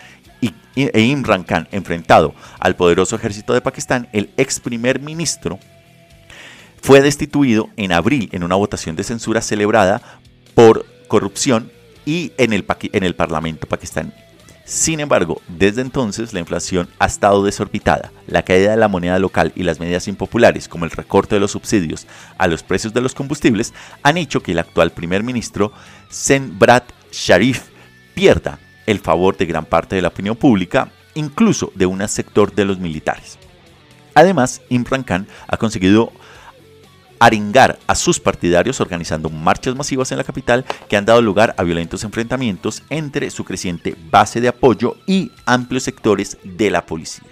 e 0.75 1.01
Imran 1.01 1.45
Khan 1.45 1.69
enfrentado 1.71 2.35
al 2.59 2.77
poderoso 2.77 3.17
ejército 3.17 3.53
de 3.53 3.61
Pakistán, 3.61 4.09
el 4.13 4.31
ex 4.37 4.61
primer 4.61 5.01
ministro 5.01 5.59
fue 6.83 7.01
destituido 7.03 7.69
en 7.77 7.93
abril 7.93 8.29
en 8.33 8.43
una 8.43 8.55
votación 8.55 8.97
de 8.97 9.05
censura 9.05 9.43
celebrada 9.43 10.01
por 10.55 10.87
corrupción 11.09 11.71
y 12.07 12.33
en 12.39 12.53
el, 12.53 12.65
en 12.93 13.05
el 13.05 13.15
Parlamento 13.15 13.67
pakistaní. 13.67 14.13
Sin 14.65 15.01
embargo, 15.01 15.43
desde 15.49 15.81
entonces 15.81 16.33
la 16.33 16.41
inflación 16.41 16.89
ha 16.99 17.07
estado 17.07 17.45
desorbitada. 17.45 18.13
La 18.27 18.43
caída 18.45 18.71
de 18.71 18.77
la 18.77 18.89
moneda 18.89 19.19
local 19.19 19.53
y 19.57 19.65
las 19.65 19.81
medidas 19.81 20.07
impopulares, 20.07 20.69
como 20.69 20.85
el 20.85 20.91
recorte 20.93 21.35
de 21.35 21.41
los 21.41 21.51
subsidios 21.51 22.07
a 22.39 22.47
los 22.47 22.63
precios 22.63 22.95
de 22.95 23.01
los 23.01 23.15
combustibles, 23.15 23.75
han 24.03 24.17
hecho 24.17 24.43
que 24.43 24.53
el 24.53 24.61
actual 24.61 24.93
primer 24.93 25.25
ministro, 25.25 25.73
Senbrat 26.09 26.85
Sharif, 27.11 27.65
pierda 28.15 28.59
el 28.87 29.01
favor 29.01 29.37
de 29.37 29.47
gran 29.47 29.65
parte 29.65 29.97
de 29.97 30.03
la 30.03 30.09
opinión 30.09 30.37
pública, 30.37 30.93
incluso 31.15 31.73
de 31.75 31.87
un 31.87 32.07
sector 32.09 32.55
de 32.55 32.65
los 32.65 32.79
militares. 32.79 33.39
Además, 34.15 34.61
Imran 34.69 35.03
Khan 35.03 35.29
ha 35.49 35.57
conseguido 35.57 36.13
arengar 37.21 37.79
a 37.87 37.95
sus 37.95 38.19
partidarios 38.19 38.81
organizando 38.81 39.31
marchas 39.31 39.77
masivas 39.77 40.11
en 40.11 40.19
la 40.19 40.25
capital 40.25 40.65
que 40.89 40.97
han 40.97 41.05
dado 41.05 41.23
lugar 41.23 41.55
a 41.57 41.63
violentos 41.63 42.03
enfrentamientos 42.03 42.83
entre 42.91 43.31
su 43.31 43.45
creciente 43.45 43.95
base 44.11 44.41
de 44.41 44.49
apoyo 44.49 44.97
y 45.07 45.31
amplios 45.47 45.85
sectores 45.85 46.39
de 46.43 46.71
la 46.71 46.85
policía. 46.87 47.29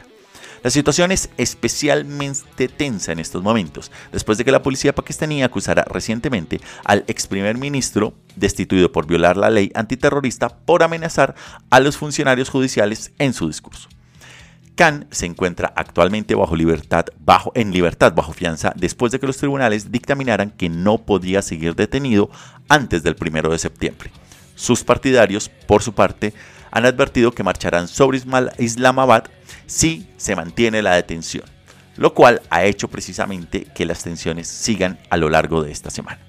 La 0.63 0.71
situación 0.71 1.13
es 1.13 1.31
especialmente 1.39 2.69
tensa 2.69 3.13
en 3.13 3.21
estos 3.21 3.43
momentos, 3.43 3.93
después 4.13 4.39
de 4.39 4.45
que 4.45 4.51
la 4.51 4.63
policía 4.63 4.95
pakistaní 4.95 5.43
acusara 5.43 5.85
recientemente 5.85 6.61
al 6.85 7.05
ex 7.07 7.27
primer 7.27 7.57
ministro, 7.57 8.15
destituido 8.37 8.91
por 8.91 9.07
violar 9.07 9.37
la 9.37 9.51
ley 9.51 9.71
antiterrorista, 9.75 10.49
por 10.49 10.83
amenazar 10.83 11.37
a 11.71 11.81
los 11.81 11.97
funcionarios 11.97 12.51
judiciales 12.51 13.13
en 13.19 13.35
su 13.35 13.47
discurso. 13.47 13.89
Khan 14.79 15.09
se 15.11 15.27
encuentra 15.27 15.73
actualmente 15.75 16.37
bajo 16.37 16.55
libertad, 16.55 17.07
bajo, 17.19 17.51
en 17.57 17.73
libertad 17.73 18.13
bajo 18.15 18.33
fianza 18.33 18.73
después 18.77 19.11
de 19.11 19.19
que 19.19 19.27
los 19.27 19.37
tribunales 19.37 19.91
dictaminaran 19.91 20.53
que 20.53 20.69
no 20.69 20.99
podía 20.99 21.43
seguir 21.43 21.75
detenido 21.75 22.31
antes 22.69 23.03
del 23.03 23.17
1 23.21 23.49
de 23.49 23.59
septiembre. 23.59 24.13
Sus 24.55 24.85
partidarios, 24.85 25.49
por 25.49 25.83
su 25.83 25.95
parte, 25.95 26.33
han 26.71 26.87
advertido 26.87 27.33
que 27.33 27.43
marcharán 27.43 27.89
sobre 27.89 28.21
Islamabad 28.59 29.25
si 29.67 30.09
se 30.17 30.37
mantiene 30.37 30.81
la 30.81 30.95
detención, 30.95 31.45
lo 31.97 32.15
cual 32.15 32.41
ha 32.49 32.65
hecho 32.65 32.87
precisamente 32.87 33.65
que 33.75 33.85
las 33.85 34.05
tensiones 34.05 34.47
sigan 34.47 35.01
a 35.11 35.17
lo 35.17 35.29
largo 35.29 35.65
de 35.65 35.73
esta 35.73 35.91
semana. 35.91 36.21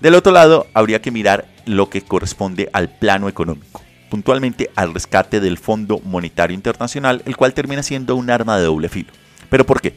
Del 0.00 0.14
otro 0.14 0.30
lado, 0.30 0.68
habría 0.72 1.02
que 1.02 1.10
mirar 1.10 1.48
lo 1.66 1.90
que 1.90 2.02
corresponde 2.02 2.70
al 2.72 2.96
plano 2.96 3.28
económico 3.28 3.82
puntualmente 4.12 4.70
al 4.76 4.92
rescate 4.92 5.40
del 5.40 5.56
Fondo 5.56 5.98
Monetario 6.04 6.54
Internacional, 6.54 7.22
el 7.24 7.34
cual 7.34 7.54
termina 7.54 7.82
siendo 7.82 8.14
un 8.14 8.28
arma 8.28 8.58
de 8.58 8.64
doble 8.64 8.90
filo. 8.90 9.10
¿Pero 9.48 9.64
por 9.64 9.80
qué? 9.80 9.96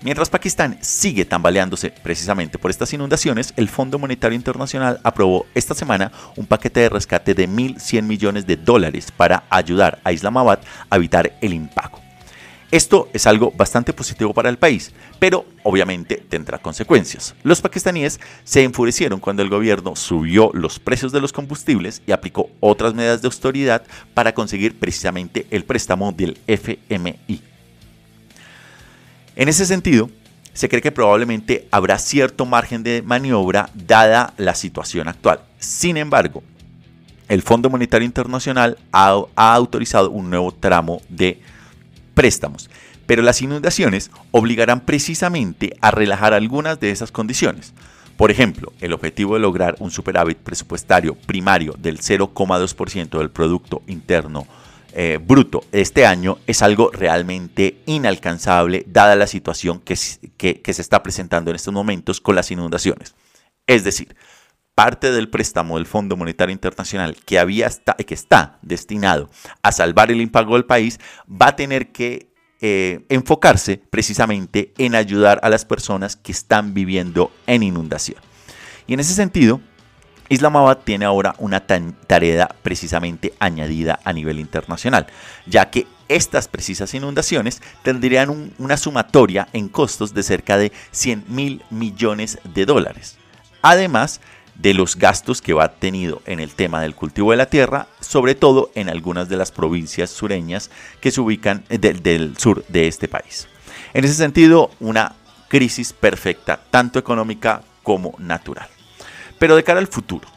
Mientras 0.00 0.30
Pakistán 0.30 0.78
sigue 0.80 1.26
tambaleándose 1.26 1.90
precisamente 1.90 2.58
por 2.58 2.70
estas 2.70 2.94
inundaciones, 2.94 3.52
el 3.58 3.68
Fondo 3.68 3.98
Monetario 3.98 4.36
Internacional 4.36 5.00
aprobó 5.02 5.44
esta 5.54 5.74
semana 5.74 6.12
un 6.36 6.46
paquete 6.46 6.80
de 6.80 6.88
rescate 6.88 7.34
de 7.34 7.46
1.100 7.46 8.04
millones 8.04 8.46
de 8.46 8.56
dólares 8.56 9.12
para 9.14 9.44
ayudar 9.50 10.00
a 10.02 10.10
Islamabad 10.10 10.60
a 10.88 10.96
evitar 10.96 11.36
el 11.42 11.52
impago. 11.52 12.03
Esto 12.74 13.08
es 13.12 13.28
algo 13.28 13.52
bastante 13.52 13.92
positivo 13.92 14.34
para 14.34 14.48
el 14.48 14.58
país, 14.58 14.90
pero 15.20 15.46
obviamente 15.62 16.16
tendrá 16.28 16.58
consecuencias. 16.58 17.36
Los 17.44 17.60
pakistaníes 17.60 18.18
se 18.42 18.64
enfurecieron 18.64 19.20
cuando 19.20 19.44
el 19.44 19.48
gobierno 19.48 19.94
subió 19.94 20.50
los 20.52 20.80
precios 20.80 21.12
de 21.12 21.20
los 21.20 21.32
combustibles 21.32 22.02
y 22.04 22.10
aplicó 22.10 22.50
otras 22.58 22.92
medidas 22.92 23.22
de 23.22 23.26
austeridad 23.26 23.84
para 24.12 24.34
conseguir 24.34 24.76
precisamente 24.76 25.46
el 25.52 25.64
préstamo 25.64 26.10
del 26.10 26.36
FMI. 26.48 27.42
En 29.36 29.48
ese 29.48 29.66
sentido, 29.66 30.10
se 30.52 30.68
cree 30.68 30.82
que 30.82 30.90
probablemente 30.90 31.68
habrá 31.70 31.96
cierto 32.00 32.44
margen 32.44 32.82
de 32.82 33.02
maniobra 33.02 33.70
dada 33.74 34.34
la 34.36 34.56
situación 34.56 35.06
actual. 35.06 35.38
Sin 35.60 35.96
embargo, 35.96 36.42
el 37.28 37.42
Fondo 37.42 37.70
Monetario 37.70 38.04
Internacional 38.04 38.78
ha 38.90 39.14
autorizado 39.36 40.10
un 40.10 40.28
nuevo 40.28 40.50
tramo 40.50 41.02
de 41.08 41.40
préstamos, 42.14 42.70
pero 43.06 43.22
las 43.22 43.42
inundaciones 43.42 44.10
obligarán 44.30 44.80
precisamente 44.80 45.76
a 45.80 45.90
relajar 45.90 46.32
algunas 46.32 46.80
de 46.80 46.90
esas 46.90 47.12
condiciones. 47.12 47.74
Por 48.16 48.30
ejemplo, 48.30 48.72
el 48.80 48.92
objetivo 48.92 49.34
de 49.34 49.40
lograr 49.40 49.76
un 49.80 49.90
superávit 49.90 50.38
presupuestario 50.38 51.14
primario 51.14 51.74
del 51.78 51.98
0,2% 51.98 53.18
del 53.18 53.30
Producto 53.30 53.82
Interno 53.88 54.46
eh, 54.96 55.18
Bruto 55.20 55.64
este 55.72 56.06
año 56.06 56.38
es 56.46 56.62
algo 56.62 56.92
realmente 56.92 57.78
inalcanzable 57.86 58.84
dada 58.86 59.16
la 59.16 59.26
situación 59.26 59.80
que, 59.80 59.96
que 60.38 60.72
se 60.72 60.82
está 60.82 61.02
presentando 61.02 61.50
en 61.50 61.56
estos 61.56 61.74
momentos 61.74 62.20
con 62.20 62.36
las 62.36 62.52
inundaciones. 62.52 63.16
Es 63.66 63.82
decir, 63.82 64.14
parte 64.74 65.12
del 65.12 65.28
préstamo 65.28 65.76
del 65.76 65.86
Fondo 65.86 66.16
Monetario 66.16 66.52
Internacional 66.52 67.16
que, 67.24 67.38
había 67.38 67.70
que 68.06 68.14
está 68.14 68.58
destinado 68.62 69.30
a 69.62 69.72
salvar 69.72 70.10
el 70.10 70.20
impago 70.20 70.54
del 70.54 70.64
país 70.64 70.98
va 71.30 71.48
a 71.48 71.56
tener 71.56 71.92
que 71.92 72.32
eh, 72.60 73.04
enfocarse 73.08 73.76
precisamente 73.90 74.72
en 74.78 74.94
ayudar 74.94 75.38
a 75.42 75.50
las 75.50 75.64
personas 75.64 76.16
que 76.16 76.32
están 76.32 76.72
viviendo 76.72 77.30
en 77.46 77.62
inundación. 77.62 78.18
Y 78.86 78.94
en 78.94 79.00
ese 79.00 79.14
sentido, 79.14 79.60
Islamabad 80.28 80.78
tiene 80.78 81.04
ahora 81.04 81.34
una 81.38 81.66
tarea 81.66 82.48
precisamente 82.62 83.34
añadida 83.38 84.00
a 84.04 84.12
nivel 84.12 84.40
internacional, 84.40 85.06
ya 85.46 85.70
que 85.70 85.86
estas 86.08 86.48
precisas 86.48 86.94
inundaciones 86.94 87.60
tendrían 87.82 88.52
una 88.58 88.76
sumatoria 88.76 89.48
en 89.52 89.68
costos 89.68 90.14
de 90.14 90.22
cerca 90.22 90.56
de 90.56 90.72
100 90.90 91.24
mil 91.28 91.62
millones 91.70 92.38
de 92.44 92.66
dólares. 92.66 93.18
Además, 93.60 94.20
de 94.54 94.74
los 94.74 94.96
gastos 94.96 95.42
que 95.42 95.52
va 95.52 95.68
tenido 95.68 96.22
en 96.26 96.40
el 96.40 96.54
tema 96.54 96.80
del 96.80 96.94
cultivo 96.94 97.30
de 97.32 97.36
la 97.36 97.46
tierra, 97.46 97.88
sobre 98.00 98.34
todo 98.34 98.70
en 98.74 98.88
algunas 98.88 99.28
de 99.28 99.36
las 99.36 99.52
provincias 99.52 100.10
sureñas 100.10 100.70
que 101.00 101.10
se 101.10 101.20
ubican 101.20 101.64
del, 101.68 102.36
sur 102.38 102.64
de 102.68 102.88
este 102.88 103.08
país. 103.08 103.48
En 103.92 104.04
ese 104.04 104.14
sentido, 104.14 104.70
una 104.80 105.14
crisis 105.48 105.92
perfecta, 105.92 106.60
tanto 106.70 106.98
económica 106.98 107.62
como 107.82 108.14
natural. 108.18 108.68
Pero 109.38 109.56
de 109.56 109.64
cara 109.64 109.80
al 109.80 109.88
futuro, 109.88 110.28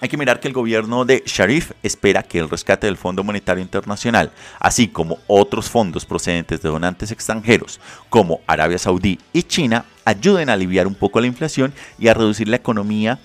hay 0.00 0.08
que 0.08 0.16
mirar 0.16 0.40
que 0.40 0.48
el 0.48 0.54
gobierno 0.54 1.04
de 1.04 1.22
Sharif 1.24 1.70
espera 1.82 2.24
que 2.24 2.40
el 2.40 2.50
rescate 2.50 2.88
del 2.88 2.96
Fondo 2.96 3.22
Monetario 3.22 3.62
Internacional, 3.62 4.32
así 4.58 4.88
como 4.88 5.18
otros 5.28 5.70
fondos 5.70 6.04
procedentes 6.04 6.60
de 6.60 6.68
donantes 6.68 7.12
extranjeros 7.12 7.78
como 8.08 8.40
Arabia 8.48 8.78
Saudí 8.78 9.20
y 9.32 9.44
China, 9.44 9.84
ayuden 10.04 10.48
a 10.48 10.54
aliviar 10.54 10.88
un 10.88 10.96
poco 10.96 11.20
la 11.20 11.28
inflación 11.28 11.72
y 12.00 12.08
a 12.08 12.14
reducir 12.14 12.48
la 12.48 12.56
economía 12.56 13.20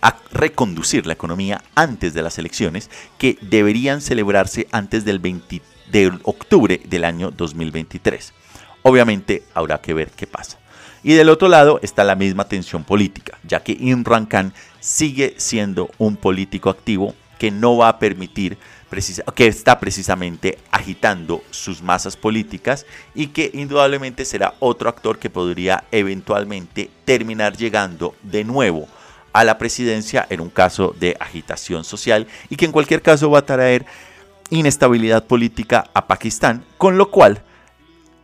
a 0.00 0.16
reconducir 0.32 1.06
la 1.06 1.12
economía 1.12 1.62
antes 1.74 2.14
de 2.14 2.22
las 2.22 2.38
elecciones 2.38 2.90
que 3.18 3.38
deberían 3.40 4.00
celebrarse 4.00 4.68
antes 4.70 5.04
del 5.04 5.18
20 5.18 5.62
de 5.90 6.18
octubre 6.24 6.80
del 6.84 7.04
año 7.04 7.30
2023. 7.30 8.32
Obviamente 8.82 9.42
habrá 9.54 9.80
que 9.80 9.94
ver 9.94 10.10
qué 10.10 10.26
pasa. 10.26 10.58
Y 11.02 11.14
del 11.14 11.28
otro 11.28 11.48
lado 11.48 11.78
está 11.82 12.04
la 12.04 12.16
misma 12.16 12.48
tensión 12.48 12.84
política, 12.84 13.38
ya 13.44 13.62
que 13.62 13.76
Imran 13.78 14.26
Khan 14.26 14.52
sigue 14.80 15.34
siendo 15.36 15.90
un 15.98 16.16
político 16.16 16.70
activo 16.70 17.14
que 17.38 17.50
no 17.50 17.76
va 17.76 17.88
a 17.88 17.98
permitir, 17.98 18.58
que 19.34 19.46
está 19.46 19.78
precisamente 19.78 20.58
agitando 20.72 21.42
sus 21.50 21.82
masas 21.82 22.16
políticas 22.16 22.84
y 23.14 23.28
que 23.28 23.50
indudablemente 23.54 24.24
será 24.24 24.54
otro 24.58 24.88
actor 24.88 25.18
que 25.18 25.30
podría 25.30 25.84
eventualmente 25.92 26.90
terminar 27.04 27.56
llegando 27.56 28.14
de 28.22 28.44
nuevo 28.44 28.88
a 29.32 29.44
la 29.44 29.58
presidencia 29.58 30.26
en 30.30 30.40
un 30.40 30.50
caso 30.50 30.94
de 30.98 31.16
agitación 31.20 31.84
social 31.84 32.26
y 32.48 32.56
que 32.56 32.64
en 32.64 32.72
cualquier 32.72 33.02
caso 33.02 33.30
va 33.30 33.40
a 33.40 33.46
traer 33.46 33.86
inestabilidad 34.50 35.24
política 35.24 35.84
a 35.94 36.06
Pakistán, 36.06 36.64
con 36.78 36.98
lo 36.98 37.10
cual 37.10 37.42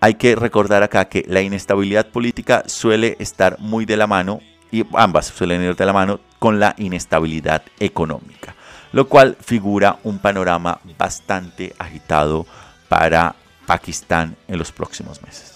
hay 0.01 0.15
que 0.15 0.37
recordar 0.37 0.83
acá 0.83 1.07
que 1.07 1.25
la 1.29 1.41
inestabilidad 1.41 2.09
política 2.09 2.65
suele 2.67 3.17
estar 3.21 3.59
muy 3.59 3.85
de 3.87 3.97
la 3.97 4.07
mano 4.07 4.41
y 4.71 4.85
ambas 4.95 5.27
suelen 5.27 5.63
ir 5.63 5.77
de 5.77 5.87
la 5.87 5.93
mano 5.93 6.21
con 6.39 6.61
la 6.61 6.75
inestabilidad 6.79 7.63
económica, 7.79 8.55
lo 8.93 9.09
cual 9.09 9.37
figura 9.41 9.99
un 10.03 10.19
panorama 10.19 10.81
bastante 10.99 11.75
agitado 11.79 12.47
para 12.89 13.35
Pakistán 13.67 14.37
en 14.49 14.59
los 14.59 14.73
próximos 14.73 15.23
meses. 15.23 15.54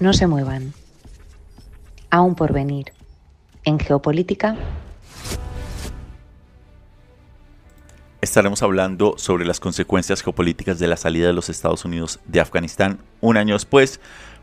No 0.00 0.12
se 0.12 0.26
muevan. 0.26 0.72
Aún 2.10 2.34
por 2.34 2.52
venir. 2.52 2.92
En 3.64 3.78
geopolítica 3.78 4.56
estaremos 8.20 8.62
hablando 8.62 9.14
sobre 9.16 9.44
las 9.44 9.60
consecuencias 9.60 10.22
geopolíticas 10.22 10.78
de 10.78 10.86
la 10.86 10.96
salida 10.96 11.26
de 11.26 11.32
los 11.32 11.48
Estados 11.48 11.84
Unidos 11.84 12.20
de 12.26 12.40
Afganistán. 12.40 12.98
Un 13.20 13.36
año 13.36 13.54
después 13.54 14.00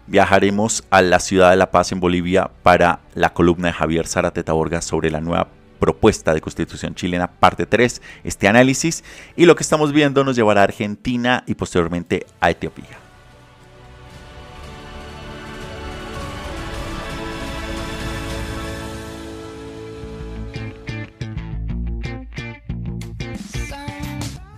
viajaremos 0.08 0.84
a 0.90 1.02
la 1.02 1.20
ciudad 1.20 1.52
de 1.52 1.58
La 1.58 1.72
Paz 1.72 1.92
en 1.92 2.00
Bolivia 2.00 2.50
para 2.64 3.00
la 3.14 3.34
columna 3.34 3.68
de 3.68 3.74
Javier 3.74 4.08
Zárate 4.08 4.44
Taborga 4.44 4.82
sobre 4.82 5.12
la 5.12 5.22
nueva 5.22 5.50
propuesta 5.80 6.34
de 6.34 6.42
constitución 6.42 6.96
chilena, 6.96 7.28
parte 7.28 7.66
3, 7.66 8.02
este 8.24 8.48
análisis. 8.48 9.04
Y 9.36 9.46
lo 9.46 9.56
que 9.56 9.64
estamos 9.64 9.92
viendo 9.92 10.24
nos 10.24 10.36
llevará 10.36 10.62
a 10.62 10.66
Argentina 10.66 11.44
y 11.46 11.56
posteriormente 11.56 12.26
a 12.40 12.50
Etiopía. 12.50 13.07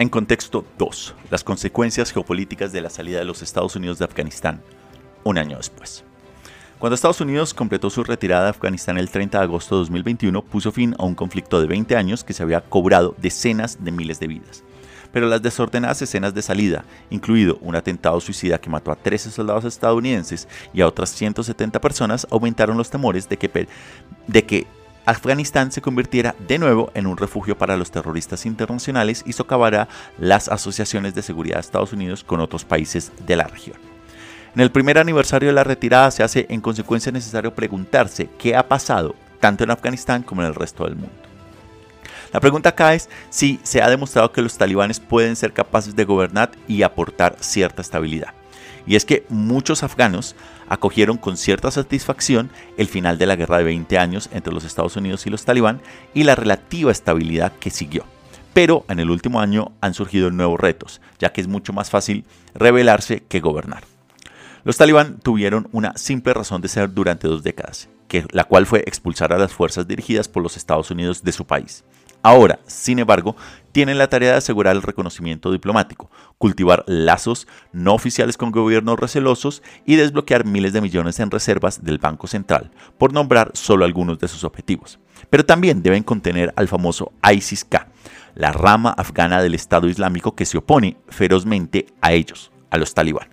En 0.00 0.10
contexto 0.10 0.64
2. 0.78 1.14
Las 1.28 1.42
consecuencias 1.42 2.12
geopolíticas 2.12 2.70
de 2.70 2.80
la 2.80 2.88
salida 2.88 3.18
de 3.18 3.24
los 3.24 3.42
Estados 3.42 3.74
Unidos 3.74 3.98
de 3.98 4.04
Afganistán 4.04 4.62
un 5.24 5.38
año 5.38 5.56
después. 5.56 6.04
Cuando 6.78 6.94
Estados 6.94 7.20
Unidos 7.20 7.52
completó 7.52 7.90
su 7.90 8.04
retirada 8.04 8.44
de 8.44 8.50
Afganistán 8.50 8.96
el 8.96 9.10
30 9.10 9.38
de 9.38 9.44
agosto 9.44 9.74
de 9.74 9.80
2021, 9.80 10.42
puso 10.42 10.70
fin 10.70 10.94
a 11.00 11.04
un 11.04 11.16
conflicto 11.16 11.60
de 11.60 11.66
20 11.66 11.96
años 11.96 12.22
que 12.22 12.32
se 12.32 12.44
había 12.44 12.60
cobrado 12.60 13.16
decenas 13.18 13.82
de 13.82 13.90
miles 13.90 14.20
de 14.20 14.28
vidas. 14.28 14.62
Pero 15.12 15.26
las 15.26 15.42
desordenadas 15.42 16.00
escenas 16.00 16.32
de 16.32 16.42
salida, 16.42 16.84
incluido 17.10 17.58
un 17.60 17.74
atentado 17.74 18.20
suicida 18.20 18.60
que 18.60 18.70
mató 18.70 18.92
a 18.92 18.96
13 18.96 19.32
soldados 19.32 19.64
estadounidenses 19.64 20.46
y 20.72 20.80
a 20.80 20.86
otras 20.86 21.10
170 21.10 21.80
personas, 21.80 22.24
aumentaron 22.30 22.76
los 22.76 22.88
temores 22.88 23.28
de 23.28 23.36
que, 23.36 23.66
de 24.28 24.44
que 24.44 24.68
Afganistán 25.08 25.72
se 25.72 25.80
convirtiera 25.80 26.34
de 26.46 26.58
nuevo 26.58 26.90
en 26.92 27.06
un 27.06 27.16
refugio 27.16 27.56
para 27.56 27.78
los 27.78 27.90
terroristas 27.90 28.44
internacionales 28.44 29.22
y 29.24 29.32
socavara 29.32 29.88
las 30.18 30.50
asociaciones 30.50 31.14
de 31.14 31.22
seguridad 31.22 31.56
de 31.56 31.60
Estados 31.62 31.94
Unidos 31.94 32.22
con 32.22 32.40
otros 32.40 32.66
países 32.66 33.10
de 33.26 33.36
la 33.36 33.44
región. 33.44 33.78
En 34.54 34.60
el 34.60 34.70
primer 34.70 34.98
aniversario 34.98 35.48
de 35.48 35.54
la 35.54 35.64
retirada 35.64 36.10
se 36.10 36.22
hace 36.22 36.44
en 36.50 36.60
consecuencia 36.60 37.10
necesario 37.10 37.54
preguntarse 37.54 38.28
qué 38.38 38.54
ha 38.54 38.68
pasado 38.68 39.14
tanto 39.40 39.64
en 39.64 39.70
Afganistán 39.70 40.22
como 40.22 40.42
en 40.42 40.48
el 40.48 40.54
resto 40.54 40.84
del 40.84 40.96
mundo. 40.96 41.16
La 42.30 42.40
pregunta 42.40 42.68
acá 42.68 42.92
es 42.92 43.08
si 43.30 43.60
se 43.62 43.80
ha 43.80 43.88
demostrado 43.88 44.30
que 44.32 44.42
los 44.42 44.58
talibanes 44.58 45.00
pueden 45.00 45.36
ser 45.36 45.54
capaces 45.54 45.96
de 45.96 46.04
gobernar 46.04 46.50
y 46.66 46.82
aportar 46.82 47.36
cierta 47.40 47.80
estabilidad. 47.80 48.34
Y 48.86 48.96
es 48.96 49.06
que 49.06 49.24
muchos 49.30 49.82
afganos 49.82 50.36
acogieron 50.68 51.16
con 51.16 51.36
cierta 51.36 51.70
satisfacción 51.70 52.50
el 52.76 52.88
final 52.88 53.18
de 53.18 53.26
la 53.26 53.36
guerra 53.36 53.58
de 53.58 53.64
20 53.64 53.98
años 53.98 54.28
entre 54.32 54.52
los 54.52 54.64
Estados 54.64 54.96
Unidos 54.96 55.26
y 55.26 55.30
los 55.30 55.44
talibán 55.44 55.80
y 56.14 56.24
la 56.24 56.34
relativa 56.34 56.92
estabilidad 56.92 57.52
que 57.58 57.70
siguió. 57.70 58.04
Pero 58.54 58.84
en 58.88 58.98
el 58.98 59.10
último 59.10 59.40
año 59.40 59.72
han 59.80 59.94
surgido 59.94 60.30
nuevos 60.30 60.58
retos, 60.58 61.00
ya 61.18 61.32
que 61.32 61.40
es 61.40 61.48
mucho 61.48 61.72
más 61.72 61.90
fácil 61.90 62.24
rebelarse 62.54 63.22
que 63.28 63.40
gobernar. 63.40 63.84
Los 64.64 64.76
talibán 64.76 65.18
tuvieron 65.20 65.68
una 65.72 65.96
simple 65.96 66.34
razón 66.34 66.60
de 66.60 66.68
ser 66.68 66.92
durante 66.92 67.28
dos 67.28 67.42
décadas, 67.42 67.88
que, 68.08 68.26
la 68.32 68.44
cual 68.44 68.66
fue 68.66 68.80
expulsar 68.80 69.32
a 69.32 69.38
las 69.38 69.52
fuerzas 69.52 69.86
dirigidas 69.86 70.28
por 70.28 70.42
los 70.42 70.56
Estados 70.56 70.90
Unidos 70.90 71.22
de 71.22 71.32
su 71.32 71.46
país. 71.46 71.84
Ahora, 72.22 72.58
sin 72.66 72.98
embargo, 72.98 73.36
tienen 73.78 73.98
la 73.98 74.08
tarea 74.08 74.32
de 74.32 74.38
asegurar 74.38 74.74
el 74.74 74.82
reconocimiento 74.82 75.52
diplomático, 75.52 76.10
cultivar 76.36 76.82
lazos 76.88 77.46
no 77.72 77.94
oficiales 77.94 78.36
con 78.36 78.50
gobiernos 78.50 78.98
recelosos 78.98 79.62
y 79.86 79.94
desbloquear 79.94 80.44
miles 80.44 80.72
de 80.72 80.80
millones 80.80 81.20
en 81.20 81.30
reservas 81.30 81.84
del 81.84 81.98
Banco 81.98 82.26
Central, 82.26 82.72
por 82.98 83.12
nombrar 83.12 83.52
solo 83.54 83.84
algunos 83.84 84.18
de 84.18 84.26
sus 84.26 84.42
objetivos. 84.42 84.98
Pero 85.30 85.46
también 85.46 85.80
deben 85.80 86.02
contener 86.02 86.52
al 86.56 86.66
famoso 86.66 87.12
ISIS-K, 87.22 87.86
la 88.34 88.50
rama 88.50 88.90
afgana 88.90 89.40
del 89.40 89.54
Estado 89.54 89.86
Islámico 89.86 90.34
que 90.34 90.44
se 90.44 90.58
opone 90.58 90.96
ferozmente 91.08 91.86
a 92.00 92.10
ellos, 92.10 92.50
a 92.70 92.78
los 92.78 92.94
talibán. 92.94 93.28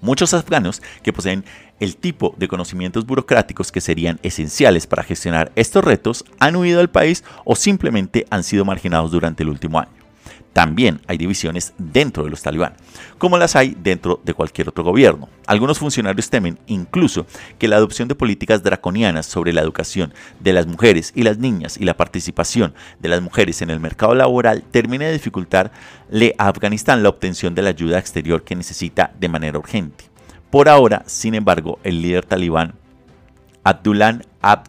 Muchos 0.00 0.32
afganos 0.32 0.80
que 1.02 1.12
poseen 1.12 1.44
el 1.80 1.96
tipo 1.96 2.34
de 2.36 2.48
conocimientos 2.48 3.06
burocráticos 3.06 3.72
que 3.72 3.80
serían 3.80 4.20
esenciales 4.22 4.86
para 4.86 5.02
gestionar 5.02 5.50
estos 5.56 5.84
retos 5.84 6.24
han 6.38 6.56
huido 6.56 6.78
del 6.78 6.90
país 6.90 7.24
o 7.44 7.56
simplemente 7.56 8.26
han 8.30 8.44
sido 8.44 8.64
marginados 8.64 9.10
durante 9.10 9.42
el 9.42 9.48
último 9.48 9.80
año. 9.80 10.00
También 10.52 11.00
hay 11.06 11.16
divisiones 11.16 11.74
dentro 11.78 12.24
de 12.24 12.30
los 12.30 12.42
talibán, 12.42 12.74
como 13.18 13.38
las 13.38 13.54
hay 13.54 13.76
dentro 13.80 14.20
de 14.24 14.34
cualquier 14.34 14.68
otro 14.68 14.82
gobierno. 14.82 15.28
Algunos 15.46 15.78
funcionarios 15.78 16.28
temen 16.28 16.58
incluso 16.66 17.24
que 17.58 17.68
la 17.68 17.76
adopción 17.76 18.08
de 18.08 18.16
políticas 18.16 18.64
draconianas 18.64 19.26
sobre 19.26 19.52
la 19.52 19.60
educación 19.60 20.12
de 20.40 20.52
las 20.52 20.66
mujeres 20.66 21.12
y 21.14 21.22
las 21.22 21.38
niñas 21.38 21.76
y 21.78 21.84
la 21.84 21.96
participación 21.96 22.74
de 22.98 23.08
las 23.08 23.22
mujeres 23.22 23.62
en 23.62 23.70
el 23.70 23.78
mercado 23.78 24.14
laboral 24.14 24.64
termine 24.72 25.06
de 25.06 25.12
dificultarle 25.12 26.34
a 26.36 26.48
Afganistán 26.48 27.04
la 27.04 27.10
obtención 27.10 27.54
de 27.54 27.62
la 27.62 27.70
ayuda 27.70 28.00
exterior 28.00 28.42
que 28.42 28.56
necesita 28.56 29.12
de 29.20 29.28
manera 29.28 29.58
urgente. 29.58 30.09
Por 30.50 30.68
ahora, 30.68 31.04
sin 31.06 31.34
embargo, 31.34 31.78
el 31.84 32.02
líder 32.02 32.24
talibán 32.24 32.74
Abdullah 33.62 34.20
Abd 34.42 34.68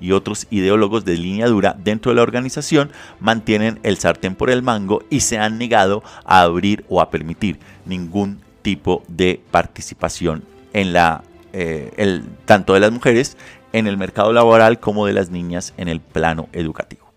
y 0.00 0.12
otros 0.12 0.46
ideólogos 0.50 1.04
de 1.04 1.16
línea 1.16 1.46
dura 1.46 1.76
dentro 1.82 2.10
de 2.10 2.16
la 2.16 2.22
organización 2.22 2.92
mantienen 3.20 3.80
el 3.82 3.96
sartén 3.96 4.34
por 4.34 4.50
el 4.50 4.62
mango 4.62 5.02
y 5.10 5.20
se 5.20 5.38
han 5.38 5.58
negado 5.58 6.02
a 6.24 6.42
abrir 6.42 6.84
o 6.88 7.00
a 7.00 7.10
permitir 7.10 7.58
ningún 7.86 8.40
tipo 8.62 9.02
de 9.08 9.40
participación 9.50 10.44
en 10.72 10.92
la 10.92 11.24
eh, 11.52 11.92
el, 11.96 12.24
tanto 12.44 12.74
de 12.74 12.80
las 12.80 12.92
mujeres 12.92 13.36
en 13.72 13.86
el 13.86 13.96
mercado 13.96 14.32
laboral 14.32 14.78
como 14.78 15.06
de 15.06 15.12
las 15.12 15.30
niñas 15.30 15.72
en 15.76 15.88
el 15.88 16.00
plano 16.00 16.48
educativo. 16.52 17.12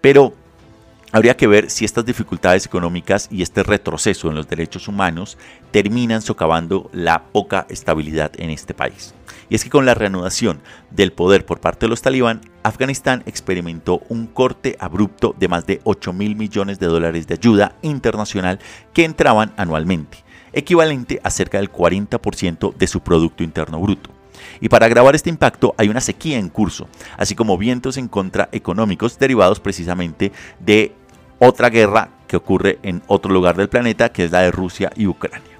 Pero 0.00 0.34
Habría 1.14 1.36
que 1.36 1.46
ver 1.46 1.70
si 1.70 1.84
estas 1.84 2.04
dificultades 2.04 2.66
económicas 2.66 3.28
y 3.30 3.42
este 3.42 3.62
retroceso 3.62 4.28
en 4.28 4.34
los 4.34 4.48
derechos 4.48 4.88
humanos 4.88 5.38
terminan 5.70 6.22
socavando 6.22 6.90
la 6.92 7.26
poca 7.26 7.66
estabilidad 7.68 8.32
en 8.36 8.50
este 8.50 8.74
país. 8.74 9.14
Y 9.48 9.54
es 9.54 9.62
que 9.62 9.70
con 9.70 9.86
la 9.86 9.94
reanudación 9.94 10.60
del 10.90 11.12
poder 11.12 11.46
por 11.46 11.60
parte 11.60 11.86
de 11.86 11.90
los 11.90 12.02
talibán, 12.02 12.40
Afganistán 12.64 13.22
experimentó 13.26 14.02
un 14.08 14.26
corte 14.26 14.76
abrupto 14.80 15.36
de 15.38 15.46
más 15.46 15.68
de 15.68 15.80
8 15.84 16.12
mil 16.12 16.34
millones 16.34 16.80
de 16.80 16.88
dólares 16.88 17.28
de 17.28 17.34
ayuda 17.34 17.76
internacional 17.82 18.58
que 18.92 19.04
entraban 19.04 19.52
anualmente, 19.56 20.18
equivalente 20.52 21.20
a 21.22 21.30
cerca 21.30 21.58
del 21.58 21.70
40% 21.70 22.74
de 22.74 22.86
su 22.88 23.02
Producto 23.02 23.44
Interno 23.44 23.78
Bruto. 23.78 24.10
Y 24.60 24.68
para 24.68 24.86
agravar 24.86 25.14
este 25.14 25.30
impacto 25.30 25.76
hay 25.78 25.88
una 25.88 26.00
sequía 26.00 26.38
en 26.38 26.48
curso, 26.48 26.88
así 27.16 27.36
como 27.36 27.56
vientos 27.56 27.98
en 27.98 28.08
contra 28.08 28.48
económicos 28.50 29.16
derivados 29.16 29.60
precisamente 29.60 30.32
de 30.58 30.92
otra 31.38 31.70
guerra 31.70 32.10
que 32.26 32.36
ocurre 32.36 32.78
en 32.82 33.02
otro 33.06 33.32
lugar 33.32 33.56
del 33.56 33.68
planeta, 33.68 34.10
que 34.10 34.24
es 34.24 34.30
la 34.30 34.40
de 34.40 34.50
Rusia 34.50 34.90
y 34.96 35.06
Ucrania. 35.06 35.54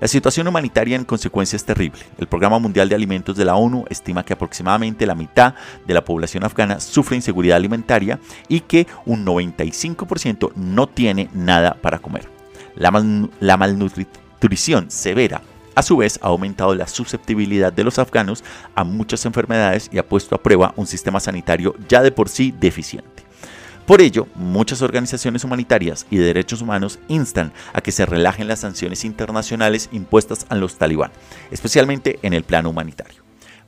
La 0.00 0.08
situación 0.08 0.48
humanitaria 0.48 0.96
en 0.96 1.04
consecuencia 1.04 1.56
es 1.56 1.64
terrible. 1.64 2.00
El 2.18 2.26
Programa 2.26 2.58
Mundial 2.58 2.88
de 2.88 2.96
Alimentos 2.96 3.36
de 3.36 3.44
la 3.44 3.54
ONU 3.54 3.84
estima 3.88 4.24
que 4.24 4.32
aproximadamente 4.32 5.06
la 5.06 5.14
mitad 5.14 5.54
de 5.86 5.94
la 5.94 6.04
población 6.04 6.42
afgana 6.42 6.80
sufre 6.80 7.14
inseguridad 7.14 7.56
alimentaria 7.56 8.18
y 8.48 8.60
que 8.60 8.88
un 9.06 9.24
95% 9.24 10.54
no 10.56 10.88
tiene 10.88 11.28
nada 11.32 11.74
para 11.80 12.00
comer. 12.00 12.28
La, 12.74 12.90
la 13.38 13.56
malnutrición 13.56 14.90
severa 14.90 15.40
a 15.74 15.82
su 15.82 15.96
vez, 15.96 16.18
ha 16.22 16.28
aumentado 16.28 16.74
la 16.74 16.86
susceptibilidad 16.86 17.72
de 17.72 17.84
los 17.84 17.98
afganos 17.98 18.44
a 18.74 18.84
muchas 18.84 19.24
enfermedades 19.24 19.88
y 19.92 19.98
ha 19.98 20.06
puesto 20.06 20.34
a 20.34 20.42
prueba 20.42 20.74
un 20.76 20.86
sistema 20.86 21.20
sanitario 21.20 21.74
ya 21.88 22.02
de 22.02 22.12
por 22.12 22.28
sí 22.28 22.52
deficiente. 22.58 23.21
Por 23.86 24.00
ello, 24.00 24.28
muchas 24.36 24.80
organizaciones 24.80 25.42
humanitarias 25.42 26.06
y 26.08 26.16
de 26.16 26.26
derechos 26.26 26.62
humanos 26.62 27.00
instan 27.08 27.52
a 27.72 27.80
que 27.80 27.90
se 27.90 28.06
relajen 28.06 28.46
las 28.46 28.60
sanciones 28.60 29.04
internacionales 29.04 29.88
impuestas 29.90 30.46
a 30.50 30.54
los 30.54 30.76
talibán, 30.76 31.10
especialmente 31.50 32.20
en 32.22 32.32
el 32.32 32.44
plano 32.44 32.70
humanitario. 32.70 33.22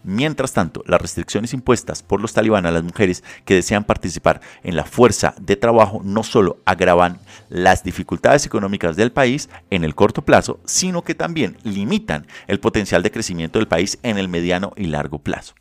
Mientras 0.04 0.52
tanto, 0.52 0.84
las 0.86 1.00
restricciones 1.00 1.52
impuestas 1.52 2.02
por 2.02 2.20
los 2.20 2.32
talibán 2.32 2.66
a 2.66 2.70
las 2.70 2.84
mujeres 2.84 3.24
que 3.44 3.54
desean 3.54 3.84
participar 3.84 4.40
en 4.62 4.76
la 4.76 4.84
fuerza 4.84 5.34
de 5.40 5.56
trabajo 5.56 6.00
no 6.04 6.22
solo 6.22 6.58
agravan 6.64 7.18
las 7.48 7.82
dificultades 7.82 8.46
económicas 8.46 8.96
del 8.96 9.12
país 9.12 9.48
en 9.70 9.82
el 9.82 9.94
corto 9.94 10.22
plazo, 10.22 10.60
sino 10.64 11.02
que 11.02 11.14
también 11.14 11.56
limitan 11.64 12.26
el 12.46 12.60
potencial 12.60 13.02
de 13.02 13.10
crecimiento 13.10 13.58
del 13.58 13.66
país 13.66 13.98
en 14.02 14.18
el 14.18 14.28
mediano 14.28 14.74
y 14.76 14.86
largo 14.86 15.18
plazo. 15.18 15.54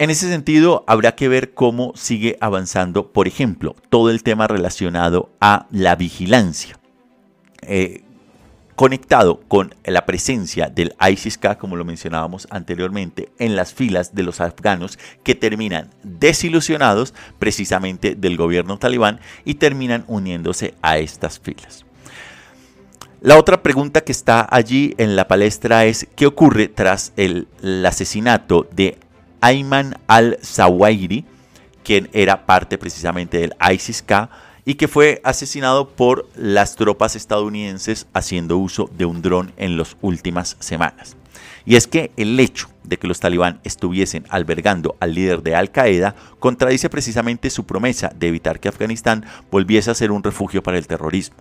En 0.00 0.08
ese 0.08 0.30
sentido, 0.30 0.82
habrá 0.86 1.14
que 1.14 1.28
ver 1.28 1.52
cómo 1.52 1.92
sigue 1.94 2.38
avanzando, 2.40 3.12
por 3.12 3.28
ejemplo, 3.28 3.76
todo 3.90 4.08
el 4.08 4.22
tema 4.22 4.46
relacionado 4.46 5.28
a 5.42 5.66
la 5.70 5.94
vigilancia. 5.94 6.78
Eh, 7.60 8.02
conectado 8.76 9.40
con 9.46 9.74
la 9.84 10.06
presencia 10.06 10.70
del 10.70 10.94
ISIS-K, 11.06 11.58
como 11.58 11.76
lo 11.76 11.84
mencionábamos 11.84 12.48
anteriormente, 12.48 13.28
en 13.38 13.56
las 13.56 13.74
filas 13.74 14.14
de 14.14 14.22
los 14.22 14.40
afganos 14.40 14.98
que 15.22 15.34
terminan 15.34 15.90
desilusionados 16.02 17.12
precisamente 17.38 18.14
del 18.14 18.38
gobierno 18.38 18.78
talibán 18.78 19.20
y 19.44 19.56
terminan 19.56 20.04
uniéndose 20.06 20.72
a 20.80 20.96
estas 20.96 21.38
filas. 21.38 21.84
La 23.20 23.36
otra 23.36 23.62
pregunta 23.62 24.00
que 24.00 24.12
está 24.12 24.48
allí 24.50 24.94
en 24.96 25.14
la 25.14 25.28
palestra 25.28 25.84
es 25.84 26.08
qué 26.16 26.24
ocurre 26.24 26.68
tras 26.68 27.12
el, 27.18 27.48
asesinato 27.84 28.66
de 28.72 28.96
Ayman 29.40 29.96
al-Zawahiri, 30.06 31.24
quien 31.82 32.08
era 32.12 32.46
parte 32.46 32.78
precisamente 32.78 33.38
del 33.38 33.54
ISIS-K 33.60 34.30
y 34.64 34.74
que 34.74 34.88
fue 34.88 35.20
asesinado 35.24 35.88
por 35.88 36.28
las 36.36 36.76
tropas 36.76 37.16
estadounidenses 37.16 38.06
haciendo 38.12 38.58
uso 38.58 38.90
de 38.96 39.04
un 39.04 39.22
dron 39.22 39.52
en 39.56 39.76
las 39.76 39.96
últimas 40.00 40.56
semanas. 40.60 41.16
Y 41.64 41.76
es 41.76 41.86
que 41.86 42.10
el 42.16 42.38
hecho 42.38 42.68
de 42.84 42.98
que 42.98 43.06
los 43.06 43.20
talibán 43.20 43.60
estuviesen 43.64 44.24
albergando 44.28 44.96
al 45.00 45.14
líder 45.14 45.42
de 45.42 45.54
Al 45.54 45.70
Qaeda 45.70 46.14
contradice 46.38 46.88
precisamente 46.88 47.50
su 47.50 47.64
promesa 47.64 48.12
de 48.14 48.28
evitar 48.28 48.60
que 48.60 48.68
Afganistán 48.68 49.24
volviese 49.50 49.90
a 49.90 49.94
ser 49.94 50.10
un 50.10 50.22
refugio 50.22 50.62
para 50.62 50.78
el 50.78 50.86
terrorismo. 50.86 51.36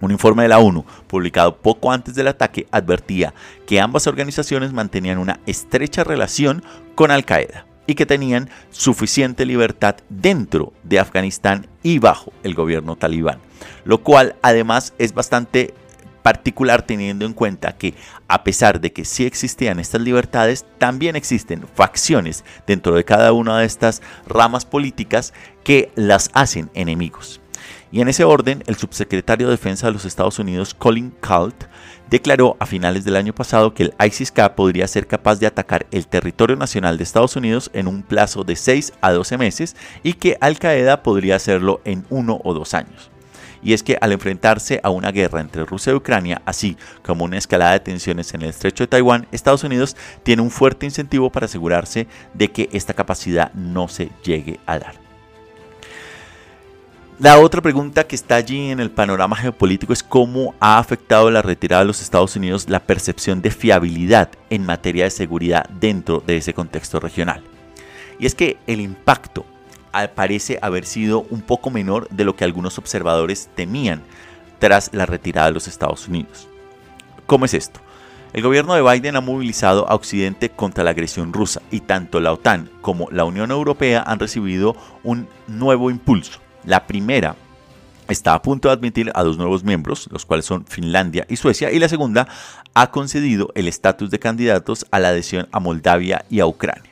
Un 0.00 0.10
informe 0.12 0.44
de 0.44 0.48
la 0.48 0.58
ONU, 0.58 0.84
publicado 1.06 1.56
poco 1.56 1.90
antes 1.90 2.14
del 2.14 2.28
ataque, 2.28 2.66
advertía 2.70 3.34
que 3.66 3.80
ambas 3.80 4.06
organizaciones 4.06 4.72
mantenían 4.72 5.18
una 5.18 5.40
estrecha 5.46 6.04
relación 6.04 6.62
con 6.94 7.10
Al 7.10 7.24
Qaeda 7.24 7.66
y 7.86 7.94
que 7.94 8.06
tenían 8.06 8.50
suficiente 8.70 9.46
libertad 9.46 9.96
dentro 10.08 10.72
de 10.84 10.98
Afganistán 10.98 11.66
y 11.82 11.98
bajo 11.98 12.32
el 12.42 12.54
gobierno 12.54 12.96
talibán, 12.96 13.38
lo 13.84 14.02
cual 14.02 14.36
además 14.42 14.92
es 14.98 15.14
bastante 15.14 15.74
particular 16.22 16.82
teniendo 16.82 17.24
en 17.24 17.32
cuenta 17.32 17.78
que 17.78 17.94
a 18.28 18.44
pesar 18.44 18.82
de 18.82 18.92
que 18.92 19.06
sí 19.06 19.24
existían 19.24 19.80
estas 19.80 20.02
libertades, 20.02 20.66
también 20.76 21.16
existen 21.16 21.64
facciones 21.74 22.44
dentro 22.66 22.94
de 22.94 23.04
cada 23.04 23.32
una 23.32 23.58
de 23.58 23.64
estas 23.64 24.02
ramas 24.26 24.66
políticas 24.66 25.32
que 25.64 25.90
las 25.94 26.30
hacen 26.34 26.70
enemigos. 26.74 27.40
Y 27.90 28.00
en 28.00 28.08
ese 28.08 28.24
orden, 28.24 28.62
el 28.66 28.76
subsecretario 28.76 29.46
de 29.46 29.52
Defensa 29.52 29.86
de 29.86 29.94
los 29.94 30.04
Estados 30.04 30.38
Unidos, 30.38 30.74
Colin 30.74 31.12
Kalt, 31.20 31.64
declaró 32.10 32.56
a 32.60 32.66
finales 32.66 33.04
del 33.04 33.16
año 33.16 33.34
pasado 33.34 33.72
que 33.72 33.84
el 33.84 33.94
ISIS-K 33.98 34.54
podría 34.54 34.86
ser 34.86 35.06
capaz 35.06 35.36
de 35.36 35.46
atacar 35.46 35.86
el 35.90 36.06
territorio 36.06 36.56
nacional 36.56 36.98
de 36.98 37.04
Estados 37.04 37.36
Unidos 37.36 37.70
en 37.72 37.88
un 37.88 38.02
plazo 38.02 38.44
de 38.44 38.56
6 38.56 38.92
a 39.00 39.12
12 39.12 39.38
meses 39.38 39.76
y 40.02 40.14
que 40.14 40.36
Al 40.40 40.58
Qaeda 40.58 41.02
podría 41.02 41.36
hacerlo 41.36 41.80
en 41.84 42.04
uno 42.10 42.40
o 42.44 42.54
dos 42.54 42.74
años. 42.74 43.10
Y 43.62 43.72
es 43.72 43.82
que 43.82 43.98
al 44.00 44.12
enfrentarse 44.12 44.80
a 44.84 44.90
una 44.90 45.10
guerra 45.10 45.40
entre 45.40 45.64
Rusia 45.64 45.92
y 45.92 45.96
Ucrania, 45.96 46.42
así 46.44 46.76
como 47.02 47.24
una 47.24 47.38
escalada 47.38 47.72
de 47.72 47.80
tensiones 47.80 48.32
en 48.34 48.42
el 48.42 48.50
estrecho 48.50 48.84
de 48.84 48.88
Taiwán, 48.88 49.26
Estados 49.32 49.64
Unidos 49.64 49.96
tiene 50.22 50.42
un 50.42 50.50
fuerte 50.50 50.86
incentivo 50.86 51.30
para 51.30 51.46
asegurarse 51.46 52.06
de 52.34 52.52
que 52.52 52.68
esta 52.72 52.94
capacidad 52.94 53.52
no 53.54 53.88
se 53.88 54.10
llegue 54.22 54.60
a 54.66 54.78
dar. 54.78 55.07
La 57.20 57.40
otra 57.40 57.60
pregunta 57.60 58.06
que 58.06 58.14
está 58.14 58.36
allí 58.36 58.70
en 58.70 58.78
el 58.78 58.92
panorama 58.92 59.34
geopolítico 59.34 59.92
es 59.92 60.04
cómo 60.04 60.54
ha 60.60 60.78
afectado 60.78 61.32
la 61.32 61.42
retirada 61.42 61.82
de 61.82 61.88
los 61.88 62.00
Estados 62.00 62.36
Unidos 62.36 62.68
la 62.68 62.78
percepción 62.78 63.42
de 63.42 63.50
fiabilidad 63.50 64.30
en 64.50 64.64
materia 64.64 65.02
de 65.02 65.10
seguridad 65.10 65.68
dentro 65.68 66.22
de 66.24 66.36
ese 66.36 66.54
contexto 66.54 67.00
regional. 67.00 67.42
Y 68.20 68.26
es 68.26 68.36
que 68.36 68.56
el 68.68 68.80
impacto 68.80 69.44
parece 70.14 70.60
haber 70.62 70.84
sido 70.84 71.26
un 71.28 71.40
poco 71.40 71.70
menor 71.70 72.08
de 72.10 72.24
lo 72.24 72.36
que 72.36 72.44
algunos 72.44 72.78
observadores 72.78 73.50
temían 73.56 74.00
tras 74.60 74.90
la 74.92 75.04
retirada 75.04 75.48
de 75.48 75.54
los 75.54 75.66
Estados 75.66 76.06
Unidos. 76.06 76.46
¿Cómo 77.26 77.46
es 77.46 77.54
esto? 77.54 77.80
El 78.32 78.42
gobierno 78.42 78.74
de 78.74 78.82
Biden 78.82 79.16
ha 79.16 79.20
movilizado 79.20 79.90
a 79.90 79.96
Occidente 79.96 80.50
contra 80.50 80.84
la 80.84 80.90
agresión 80.90 81.32
rusa 81.32 81.62
y 81.72 81.80
tanto 81.80 82.20
la 82.20 82.32
OTAN 82.32 82.70
como 82.80 83.10
la 83.10 83.24
Unión 83.24 83.50
Europea 83.50 84.04
han 84.06 84.20
recibido 84.20 84.76
un 85.02 85.26
nuevo 85.48 85.90
impulso 85.90 86.38
la 86.64 86.86
primera 86.86 87.36
está 88.08 88.34
a 88.34 88.42
punto 88.42 88.68
de 88.68 88.74
admitir 88.74 89.12
a 89.14 89.22
dos 89.22 89.36
nuevos 89.36 89.64
miembros, 89.64 90.08
los 90.10 90.24
cuales 90.24 90.46
son 90.46 90.64
Finlandia 90.66 91.26
y 91.28 91.36
Suecia, 91.36 91.70
y 91.70 91.78
la 91.78 91.88
segunda 91.88 92.28
ha 92.74 92.90
concedido 92.90 93.50
el 93.54 93.68
estatus 93.68 94.10
de 94.10 94.18
candidatos 94.18 94.86
a 94.90 94.98
la 94.98 95.08
adhesión 95.08 95.48
a 95.52 95.60
Moldavia 95.60 96.24
y 96.30 96.40
a 96.40 96.46
Ucrania. 96.46 96.88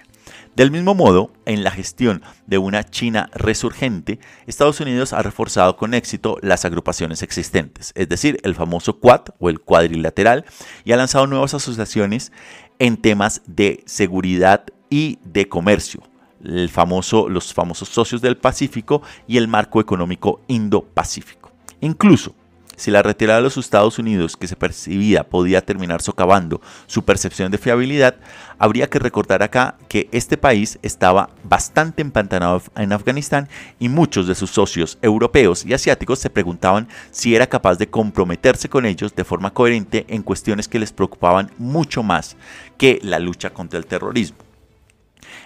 Del 0.56 0.70
mismo 0.70 0.94
modo, 0.94 1.30
en 1.44 1.64
la 1.64 1.70
gestión 1.70 2.22
de 2.46 2.56
una 2.56 2.82
China 2.82 3.28
resurgente, 3.34 4.20
Estados 4.46 4.80
Unidos 4.80 5.12
ha 5.12 5.20
reforzado 5.20 5.76
con 5.76 5.92
éxito 5.92 6.38
las 6.40 6.64
agrupaciones 6.64 7.22
existentes, 7.22 7.92
es 7.94 8.08
decir, 8.08 8.38
el 8.42 8.54
famoso 8.54 8.98
Quad 8.98 9.34
o 9.38 9.50
el 9.50 9.60
cuadrilateral, 9.60 10.46
y 10.84 10.92
ha 10.92 10.96
lanzado 10.96 11.26
nuevas 11.26 11.52
asociaciones 11.52 12.32
en 12.78 12.96
temas 12.96 13.42
de 13.46 13.82
seguridad 13.84 14.64
y 14.88 15.18
de 15.24 15.46
comercio, 15.46 16.02
los 16.46 17.52
famosos 17.54 17.88
socios 17.88 18.22
del 18.22 18.36
Pacífico 18.36 19.02
y 19.26 19.36
el 19.36 19.48
marco 19.48 19.80
económico 19.80 20.40
Indo-Pacífico. 20.48 21.52
Incluso, 21.80 22.34
si 22.76 22.90
la 22.90 23.02
retirada 23.02 23.38
de 23.38 23.44
los 23.44 23.56
Estados 23.56 23.98
Unidos 23.98 24.36
que 24.36 24.46
se 24.46 24.54
percibía 24.54 25.24
podía 25.24 25.62
terminar 25.64 26.02
socavando 26.02 26.60
su 26.86 27.04
percepción 27.04 27.50
de 27.50 27.56
fiabilidad, 27.56 28.16
habría 28.58 28.88
que 28.88 28.98
recordar 28.98 29.42
acá 29.42 29.76
que 29.88 30.08
este 30.12 30.36
país 30.36 30.78
estaba 30.82 31.30
bastante 31.42 32.02
empantanado 32.02 32.62
en 32.76 32.92
Afganistán 32.92 33.48
y 33.78 33.88
muchos 33.88 34.26
de 34.26 34.34
sus 34.34 34.50
socios 34.50 34.98
europeos 35.00 35.64
y 35.64 35.72
asiáticos 35.72 36.18
se 36.18 36.28
preguntaban 36.28 36.86
si 37.10 37.34
era 37.34 37.46
capaz 37.46 37.76
de 37.76 37.88
comprometerse 37.88 38.68
con 38.68 38.84
ellos 38.84 39.14
de 39.14 39.24
forma 39.24 39.54
coherente 39.54 40.04
en 40.08 40.22
cuestiones 40.22 40.68
que 40.68 40.78
les 40.78 40.92
preocupaban 40.92 41.50
mucho 41.56 42.02
más 42.02 42.36
que 42.76 43.00
la 43.02 43.18
lucha 43.18 43.50
contra 43.50 43.78
el 43.78 43.86
terrorismo. 43.86 44.38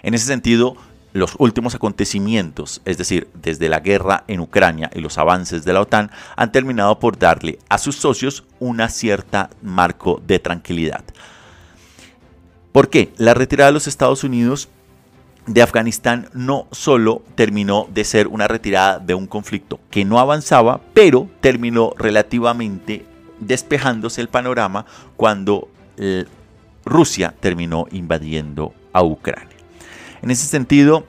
En 0.02 0.14
ese 0.14 0.26
sentido, 0.26 0.76
los 1.12 1.34
últimos 1.38 1.74
acontecimientos, 1.74 2.80
es 2.84 2.98
decir, 2.98 3.28
desde 3.34 3.68
la 3.68 3.80
guerra 3.80 4.24
en 4.28 4.40
Ucrania 4.40 4.90
y 4.94 5.00
los 5.00 5.18
avances 5.18 5.64
de 5.64 5.72
la 5.72 5.80
OTAN, 5.80 6.10
han 6.36 6.52
terminado 6.52 6.98
por 6.98 7.18
darle 7.18 7.58
a 7.68 7.78
sus 7.78 7.96
socios 7.96 8.44
una 8.58 8.88
cierta 8.88 9.50
marco 9.62 10.22
de 10.26 10.38
tranquilidad. 10.38 11.04
¿Por 12.72 12.88
qué? 12.88 13.12
La 13.16 13.34
retirada 13.34 13.70
de 13.70 13.74
los 13.74 13.88
Estados 13.88 14.22
Unidos 14.22 14.68
de 15.46 15.62
Afganistán 15.62 16.28
no 16.32 16.68
solo 16.70 17.22
terminó 17.34 17.88
de 17.92 18.04
ser 18.04 18.28
una 18.28 18.46
retirada 18.46 18.98
de 19.00 19.14
un 19.14 19.26
conflicto 19.26 19.80
que 19.90 20.04
no 20.04 20.20
avanzaba, 20.20 20.80
pero 20.94 21.28
terminó 21.40 21.92
relativamente 21.96 23.04
despejándose 23.40 24.20
el 24.20 24.28
panorama 24.28 24.86
cuando 25.16 25.68
Rusia 26.84 27.34
terminó 27.40 27.86
invadiendo 27.90 28.72
a 28.92 29.02
Ucrania. 29.02 29.59
En 30.22 30.30
ese 30.30 30.46
sentido, 30.46 31.04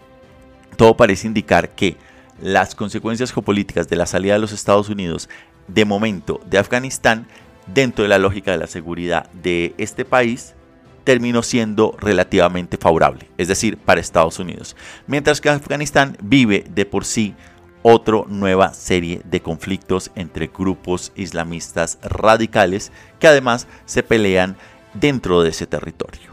todo 0.78 0.96
parece 0.96 1.28
indicar 1.28 1.70
que 1.70 1.98
las 2.42 2.76
consecuencias 2.76 3.32
geopolíticas 3.32 3.88
de 3.88 3.96
la 3.96 4.06
salida 4.06 4.34
de 4.34 4.40
los 4.40 4.52
Estados 4.52 4.90
Unidos 4.90 5.30
de 5.68 5.86
momento 5.86 6.42
de 6.50 6.58
Afganistán, 6.58 7.28
dentro 7.68 8.04
de 8.04 8.10
la 8.10 8.18
lógica 8.18 8.52
de 8.52 8.58
la 8.58 8.68
seguridad 8.68 9.30
de 9.32 9.76
este 9.78 10.06
país, 10.06 10.56
terminó 11.04 11.44
siendo 11.44 11.96
relativamente 12.00 12.78
favorable, 12.78 13.28
es 13.38 13.48
decir, 13.48 13.78
para 13.78 14.02
Estados 14.02 14.40
Unidos. 14.40 14.76
Mientras 15.08 15.42
que 15.42 15.50
Afganistán 15.50 16.18
vive 16.22 16.66
de 16.70 16.86
por 16.86 17.06
sí 17.06 17.36
otra 17.84 18.22
nueva 18.28 18.74
serie 18.74 19.22
de 19.26 19.42
conflictos 19.42 20.12
entre 20.16 20.48
grupos 20.48 21.12
islamistas 21.16 21.98
radicales 22.04 22.92
que 23.20 23.28
además 23.28 23.68
se 23.86 24.04
pelean 24.04 24.56
dentro 24.94 25.42
de 25.42 25.50
ese 25.50 25.66
territorio. 25.66 26.31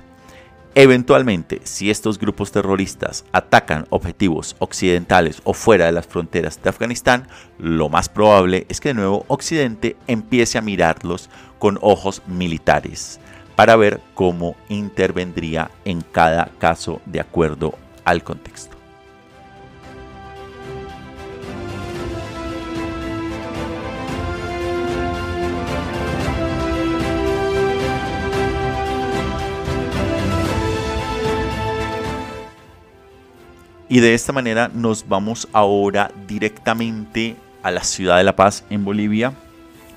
Eventualmente, 0.81 1.61
si 1.65 1.91
estos 1.91 2.21
grupos 2.21 2.53
terroristas 2.53 3.25
atacan 3.33 3.89
objetivos 3.91 4.55
occidentales 4.61 5.43
o 5.43 5.53
fuera 5.53 5.87
de 5.87 5.93
las 5.93 6.07
fronteras 6.07 6.63
de 6.63 6.71
Afganistán, 6.71 7.27
lo 7.59 7.89
más 7.89 8.09
probable 8.09 8.65
es 8.69 8.79
que 8.81 8.91
de 8.91 8.95
nuevo 8.95 9.25
Occidente 9.27 9.97
empiece 10.07 10.57
a 10.57 10.63
mirarlos 10.63 11.31
con 11.59 11.81
ojos 11.83 12.23
militares 12.29 13.19
para 13.57 13.75
ver 13.75 14.01
cómo 14.15 14.55
intervendría 14.69 15.69
en 15.85 16.01
cada 16.01 16.45
caso 16.61 17.01
de 17.07 17.19
acuerdo 17.19 17.75
al 18.05 18.23
contexto. 18.23 18.78
Y 33.89 34.01
de 34.01 34.15
esta 34.15 34.33
manera 34.33 34.69
nos 34.73 35.09
vamos 35.09 35.49
ahora 35.53 36.11
directamente 36.27 37.37
a 37.63 37.71
la 37.71 37.83
ciudad 37.83 38.19
de 38.19 38.25
La 38.25 38.37
Paz 38.37 38.65
en 38.71 38.85
Bolivia 38.85 39.33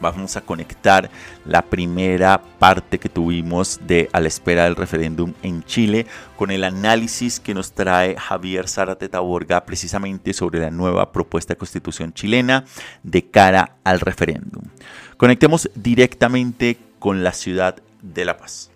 vamos 0.01 0.35
a 0.35 0.41
conectar 0.41 1.09
la 1.45 1.61
primera 1.61 2.41
parte 2.59 2.99
que 2.99 3.07
tuvimos 3.07 3.79
de 3.85 4.09
a 4.11 4.19
la 4.19 4.27
espera 4.27 4.65
del 4.65 4.75
referéndum 4.75 5.33
en 5.43 5.63
Chile 5.63 6.07
con 6.35 6.51
el 6.51 6.63
análisis 6.63 7.39
que 7.39 7.53
nos 7.53 7.71
trae 7.71 8.17
Javier 8.17 8.67
Zárate 8.67 9.07
Taborga 9.07 9.63
precisamente 9.63 10.33
sobre 10.33 10.59
la 10.59 10.71
nueva 10.71 11.11
propuesta 11.11 11.53
de 11.53 11.59
constitución 11.59 12.13
chilena 12.13 12.65
de 13.03 13.29
cara 13.29 13.77
al 13.83 13.99
referéndum. 13.99 14.63
Conectemos 15.17 15.69
directamente 15.75 16.77
con 16.99 17.23
la 17.23 17.31
ciudad 17.31 17.77
de 18.01 18.25
La 18.25 18.37
Paz. 18.37 18.70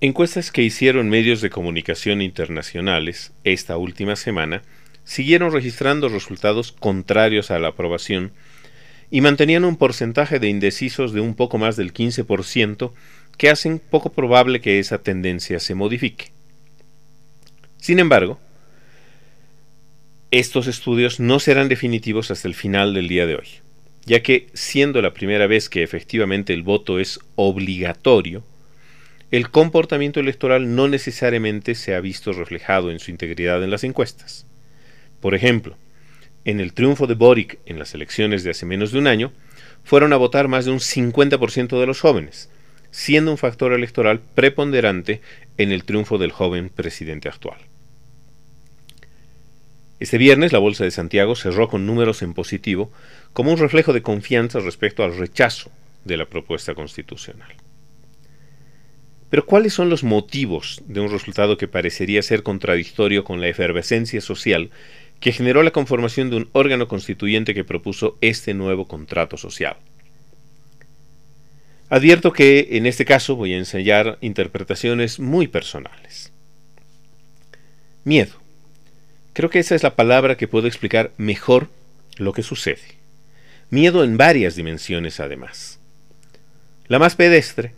Encuestas 0.00 0.52
que 0.52 0.62
hicieron 0.62 1.08
medios 1.08 1.40
de 1.40 1.50
comunicación 1.50 2.22
internacionales 2.22 3.32
esta 3.42 3.76
última 3.76 4.14
semana 4.14 4.62
siguieron 5.02 5.50
registrando 5.52 6.08
resultados 6.08 6.70
contrarios 6.70 7.50
a 7.50 7.58
la 7.58 7.68
aprobación 7.68 8.30
y 9.10 9.22
mantenían 9.22 9.64
un 9.64 9.76
porcentaje 9.76 10.38
de 10.38 10.48
indecisos 10.48 11.12
de 11.12 11.20
un 11.20 11.34
poco 11.34 11.58
más 11.58 11.74
del 11.76 11.92
15% 11.92 12.92
que 13.36 13.50
hacen 13.50 13.80
poco 13.80 14.12
probable 14.12 14.60
que 14.60 14.78
esa 14.78 14.98
tendencia 15.02 15.58
se 15.58 15.74
modifique. 15.74 16.26
Sin 17.78 17.98
embargo, 17.98 18.38
estos 20.30 20.68
estudios 20.68 21.18
no 21.18 21.40
serán 21.40 21.68
definitivos 21.68 22.30
hasta 22.30 22.46
el 22.46 22.54
final 22.54 22.94
del 22.94 23.08
día 23.08 23.26
de 23.26 23.34
hoy, 23.34 23.48
ya 24.06 24.22
que 24.22 24.46
siendo 24.54 25.02
la 25.02 25.12
primera 25.12 25.48
vez 25.48 25.68
que 25.68 25.82
efectivamente 25.82 26.52
el 26.52 26.62
voto 26.62 27.00
es 27.00 27.18
obligatorio, 27.34 28.44
el 29.30 29.50
comportamiento 29.50 30.20
electoral 30.20 30.74
no 30.74 30.88
necesariamente 30.88 31.74
se 31.74 31.94
ha 31.94 32.00
visto 32.00 32.32
reflejado 32.32 32.90
en 32.90 32.98
su 32.98 33.10
integridad 33.10 33.62
en 33.62 33.70
las 33.70 33.84
encuestas. 33.84 34.46
Por 35.20 35.34
ejemplo, 35.34 35.76
en 36.46 36.60
el 36.60 36.72
triunfo 36.72 37.06
de 37.06 37.14
Boric 37.14 37.58
en 37.66 37.78
las 37.78 37.94
elecciones 37.94 38.42
de 38.42 38.50
hace 38.50 38.64
menos 38.64 38.90
de 38.90 38.98
un 38.98 39.06
año, 39.06 39.32
fueron 39.84 40.14
a 40.14 40.16
votar 40.16 40.48
más 40.48 40.64
de 40.64 40.70
un 40.70 40.78
50% 40.78 41.78
de 41.78 41.86
los 41.86 42.00
jóvenes, 42.00 42.48
siendo 42.90 43.30
un 43.30 43.36
factor 43.36 43.74
electoral 43.74 44.20
preponderante 44.34 45.20
en 45.58 45.72
el 45.72 45.84
triunfo 45.84 46.16
del 46.16 46.32
joven 46.32 46.70
presidente 46.70 47.28
actual. 47.28 47.58
Este 50.00 50.16
viernes 50.16 50.52
la 50.52 50.58
Bolsa 50.58 50.84
de 50.84 50.90
Santiago 50.90 51.34
cerró 51.34 51.68
con 51.68 51.84
números 51.84 52.22
en 52.22 52.32
positivo 52.32 52.90
como 53.34 53.52
un 53.52 53.58
reflejo 53.58 53.92
de 53.92 54.00
confianza 54.00 54.60
respecto 54.60 55.04
al 55.04 55.16
rechazo 55.18 55.70
de 56.04 56.16
la 56.16 56.26
propuesta 56.26 56.74
constitucional. 56.74 57.52
Pero 59.30 59.44
¿cuáles 59.44 59.74
son 59.74 59.90
los 59.90 60.04
motivos 60.04 60.82
de 60.86 61.00
un 61.00 61.10
resultado 61.10 61.58
que 61.58 61.68
parecería 61.68 62.22
ser 62.22 62.42
contradictorio 62.42 63.24
con 63.24 63.40
la 63.40 63.48
efervescencia 63.48 64.20
social 64.20 64.70
que 65.20 65.32
generó 65.32 65.62
la 65.62 65.72
conformación 65.72 66.30
de 66.30 66.36
un 66.36 66.48
órgano 66.52 66.88
constituyente 66.88 67.52
que 67.54 67.64
propuso 67.64 68.16
este 68.20 68.54
nuevo 68.54 68.86
contrato 68.86 69.36
social? 69.36 69.76
Advierto 71.90 72.32
que 72.32 72.68
en 72.72 72.86
este 72.86 73.04
caso 73.04 73.36
voy 73.36 73.54
a 73.54 73.58
ensayar 73.58 74.18
interpretaciones 74.20 75.18
muy 75.18 75.48
personales. 75.48 76.32
Miedo. 78.04 78.32
Creo 79.32 79.50
que 79.50 79.58
esa 79.58 79.74
es 79.74 79.82
la 79.82 79.94
palabra 79.94 80.36
que 80.36 80.48
puede 80.48 80.68
explicar 80.68 81.12
mejor 81.16 81.68
lo 82.16 82.32
que 82.32 82.42
sucede. 82.42 82.98
Miedo 83.70 84.04
en 84.04 84.16
varias 84.16 84.56
dimensiones 84.56 85.20
además. 85.20 85.78
La 86.88 86.98
más 86.98 87.14
pedestre 87.14 87.72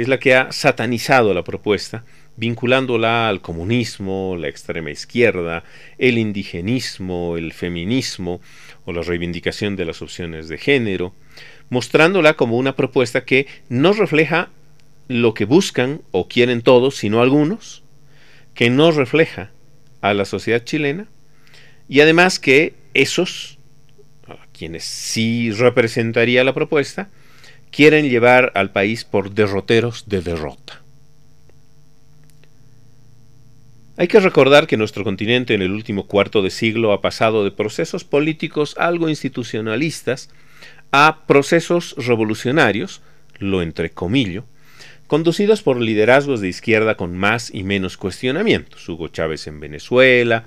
es 0.00 0.08
la 0.08 0.18
que 0.18 0.34
ha 0.34 0.50
satanizado 0.50 1.34
la 1.34 1.44
propuesta, 1.44 2.04
vinculándola 2.36 3.28
al 3.28 3.42
comunismo, 3.42 4.34
la 4.38 4.48
extrema 4.48 4.90
izquierda, 4.90 5.62
el 5.98 6.16
indigenismo, 6.16 7.36
el 7.36 7.52
feminismo 7.52 8.40
o 8.86 8.92
la 8.92 9.02
reivindicación 9.02 9.76
de 9.76 9.84
las 9.84 10.00
opciones 10.00 10.48
de 10.48 10.56
género, 10.56 11.12
mostrándola 11.68 12.32
como 12.32 12.56
una 12.56 12.76
propuesta 12.76 13.26
que 13.26 13.46
no 13.68 13.92
refleja 13.92 14.48
lo 15.08 15.34
que 15.34 15.44
buscan 15.44 16.00
o 16.12 16.28
quieren 16.28 16.62
todos, 16.62 16.96
sino 16.96 17.20
algunos, 17.20 17.82
que 18.54 18.70
no 18.70 18.92
refleja 18.92 19.50
a 20.00 20.14
la 20.14 20.24
sociedad 20.24 20.64
chilena, 20.64 21.08
y 21.90 22.00
además 22.00 22.38
que 22.38 22.72
esos, 22.94 23.58
a 24.26 24.38
quienes 24.56 24.84
sí 24.84 25.50
representaría 25.50 26.42
la 26.42 26.54
propuesta, 26.54 27.10
quieren 27.70 28.08
llevar 28.08 28.52
al 28.54 28.70
país 28.70 29.04
por 29.04 29.32
derroteros 29.32 30.08
de 30.08 30.22
derrota. 30.22 30.80
Hay 33.96 34.08
que 34.08 34.20
recordar 34.20 34.66
que 34.66 34.78
nuestro 34.78 35.04
continente 35.04 35.52
en 35.52 35.60
el 35.60 35.72
último 35.72 36.06
cuarto 36.06 36.40
de 36.40 36.50
siglo 36.50 36.92
ha 36.92 37.02
pasado 37.02 37.44
de 37.44 37.50
procesos 37.50 38.02
políticos 38.02 38.74
algo 38.78 39.10
institucionalistas 39.10 40.30
a 40.90 41.26
procesos 41.26 41.94
revolucionarios, 41.98 43.02
lo 43.38 43.60
entrecomillo, 43.60 44.44
conducidos 45.06 45.62
por 45.62 45.80
liderazgos 45.80 46.40
de 46.40 46.48
izquierda 46.48 46.94
con 46.96 47.16
más 47.16 47.52
y 47.52 47.62
menos 47.62 47.96
cuestionamientos. 47.96 48.88
Hugo 48.88 49.08
Chávez 49.08 49.46
en 49.46 49.60
Venezuela, 49.60 50.46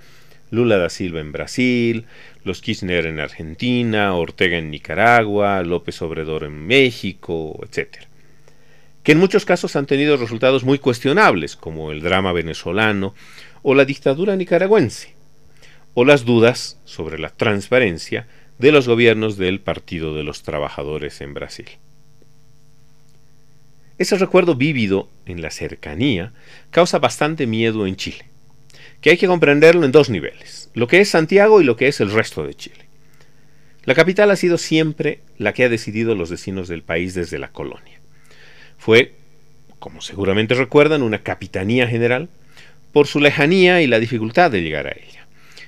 Lula 0.50 0.78
da 0.78 0.90
Silva 0.90 1.20
en 1.20 1.32
Brasil, 1.32 2.06
los 2.44 2.62
Kirchner 2.62 3.06
en 3.06 3.20
Argentina, 3.20 4.16
Ortega 4.16 4.58
en 4.58 4.72
Nicaragua, 4.72 5.64
López 5.64 6.02
Obrador 6.02 6.44
en 6.44 6.68
México, 6.68 7.60
etc. 7.64 8.04
Que 9.04 9.14
en 9.14 9.20
muchos 9.20 9.46
casos 9.46 9.76
han 9.76 9.86
tenido 9.86 10.18
resultados 10.18 10.64
muy 10.64 10.80
cuestionables, 10.80 11.56
como 11.56 11.92
el 11.92 12.02
drama 12.02 12.34
venezolano 12.34 13.14
o 13.62 13.76
la 13.76 13.86
dictadura 13.86 14.36
nicaragüense, 14.36 15.14
o 15.94 16.06
las 16.06 16.26
dudas 16.26 16.80
sobre 16.86 17.20
la 17.20 17.30
transparencia 17.30 18.28
de 18.60 18.72
los 18.72 18.88
gobiernos 18.88 19.38
del 19.38 19.60
Partido 19.60 20.16
de 20.16 20.24
los 20.24 20.44
Trabajadores 20.44 21.22
en 21.22 21.34
Brasil. 21.34 21.70
Ese 23.98 24.18
recuerdo 24.18 24.56
vívido 24.56 25.08
en 25.26 25.42
la 25.42 25.50
cercanía 25.50 26.34
causa 26.72 27.00
bastante 27.00 27.48
miedo 27.48 27.88
en 27.88 27.96
Chile 27.96 28.33
que 29.04 29.10
hay 29.10 29.18
que 29.18 29.28
comprenderlo 29.28 29.86
en 29.86 29.92
dos 29.92 30.10
niveles, 30.10 30.70
lo 30.74 30.88
que 30.88 31.02
es 31.02 31.10
Santiago 31.10 31.60
y 31.60 31.66
lo 31.66 31.76
que 31.76 31.90
es 31.90 32.00
el 32.00 32.10
resto 32.10 32.48
de 32.48 32.54
Chile. 32.54 32.86
La 33.84 33.96
capital 33.96 34.32
ha 34.32 34.38
sido 34.38 34.58
siempre 34.58 35.20
la 35.38 35.52
que 35.54 35.66
ha 35.66 35.70
decidido 35.70 36.16
los 36.16 36.30
destinos 36.30 36.70
del 36.70 36.84
país 36.84 37.14
desde 37.14 37.38
la 37.38 37.50
colonia. 37.50 38.00
Fue, 38.78 39.12
como 39.80 40.00
seguramente 40.00 40.56
recuerdan, 40.56 41.04
una 41.04 41.22
capitanía 41.22 41.86
general 41.86 42.30
por 42.94 43.06
su 43.06 43.20
lejanía 43.20 43.82
y 43.82 43.88
la 43.88 44.00
dificultad 44.00 44.52
de 44.52 44.62
llegar 44.62 44.88
a 44.88 44.92
ella. 44.92 45.28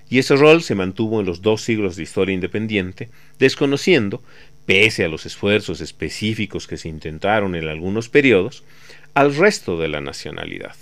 Y 0.10 0.19
ese 0.19 0.38
rol 0.38 0.63
se 0.63 0.76
mantuvo 0.76 1.19
en 1.19 1.26
los 1.26 1.41
dos 1.41 1.62
siglos 1.62 1.98
de 1.98 2.04
historia 2.04 2.34
independiente, 2.34 3.10
desconociendo, 3.38 4.24
pese 4.65 5.04
a 5.04 5.10
los 5.10 5.26
esfuerzos 5.26 5.82
específicos 5.82 6.67
que 6.67 6.78
se 6.78 6.88
intentaron 6.88 7.56
en 7.56 7.67
algunos 7.67 8.08
periodos, 8.08 8.63
al 9.13 9.36
resto 9.36 9.78
de 9.78 9.89
la 9.89 10.00
nacionalidad 10.00 10.76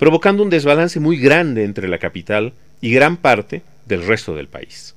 provocando 0.00 0.42
un 0.42 0.48
desbalance 0.48 0.98
muy 0.98 1.18
grande 1.18 1.62
entre 1.62 1.86
la 1.86 1.98
capital 1.98 2.54
y 2.80 2.90
gran 2.90 3.18
parte 3.18 3.60
del 3.84 4.06
resto 4.06 4.34
del 4.34 4.48
país. 4.48 4.94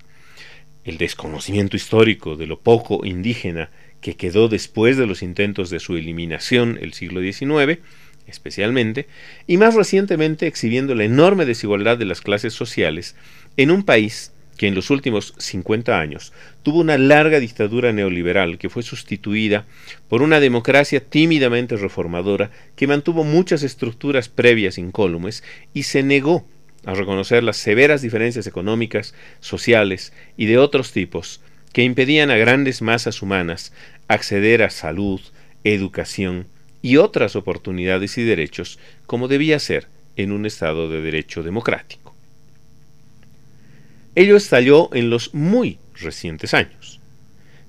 El 0.86 0.98
desconocimiento 0.98 1.76
histórico 1.76 2.38
de 2.38 2.48
lo 2.48 2.58
poco 2.58 3.06
indígena 3.06 3.70
que 4.00 4.16
quedó 4.16 4.48
después 4.48 4.96
de 4.96 5.06
los 5.06 5.22
intentos 5.22 5.70
de 5.70 5.82
su 5.82 5.98
eliminación 5.98 6.80
el 6.82 6.94
siglo 6.94 7.20
XIX, 7.20 7.80
especialmente, 8.28 9.08
y 9.46 9.58
más 9.58 9.76
recientemente 9.76 10.48
exhibiendo 10.48 10.96
la 10.96 11.04
enorme 11.04 11.44
desigualdad 11.44 11.98
de 11.98 12.06
las 12.06 12.22
clases 12.22 12.54
sociales 12.54 13.18
en 13.58 13.72
un 13.72 13.84
país 13.84 14.32
que 14.64 14.70
en 14.70 14.76
los 14.76 14.92
últimos 14.92 15.34
50 15.40 16.00
años 16.00 16.32
tuvo 16.64 16.80
una 16.80 16.98
larga 16.98 17.42
dictadura 17.42 17.92
neoliberal 17.92 18.58
que 18.58 18.70
fue 18.70 18.82
sustituida 18.82 19.66
por 20.08 20.22
una 20.22 20.40
democracia 20.40 21.02
tímidamente 21.02 21.76
reformadora 21.76 22.50
que 22.78 22.88
mantuvo 22.88 23.26
muchas 23.26 23.62
estructuras 23.64 24.30
previas 24.30 24.78
incólumes 24.78 25.44
y 25.74 25.84
se 25.84 26.02
negó 26.02 26.46
a 26.86 26.94
reconocer 26.94 27.44
las 27.44 27.58
severas 27.58 28.02
diferencias 28.02 28.48
económicas, 28.48 29.14
sociales 29.42 30.14
y 30.38 30.46
de 30.46 30.58
otros 30.58 30.94
tipos 30.94 31.42
que 31.74 31.84
impedían 31.84 32.32
a 32.32 32.38
grandes 32.38 32.82
masas 32.82 33.22
humanas 33.22 33.74
acceder 34.08 34.64
a 34.64 34.70
salud, 34.70 35.20
educación 35.66 36.48
y 36.82 36.96
otras 36.96 37.36
oportunidades 37.36 38.18
y 38.18 38.24
derechos 38.24 38.80
como 39.08 39.28
debía 39.28 39.60
ser 39.60 39.88
en 40.16 40.32
un 40.32 40.46
Estado 40.46 40.88
de 40.88 41.02
Derecho 41.02 41.44
democrático. 41.44 42.03
Ello 44.16 44.36
estalló 44.36 44.90
en 44.94 45.10
los 45.10 45.34
muy 45.34 45.80
recientes 45.96 46.54
años. 46.54 47.00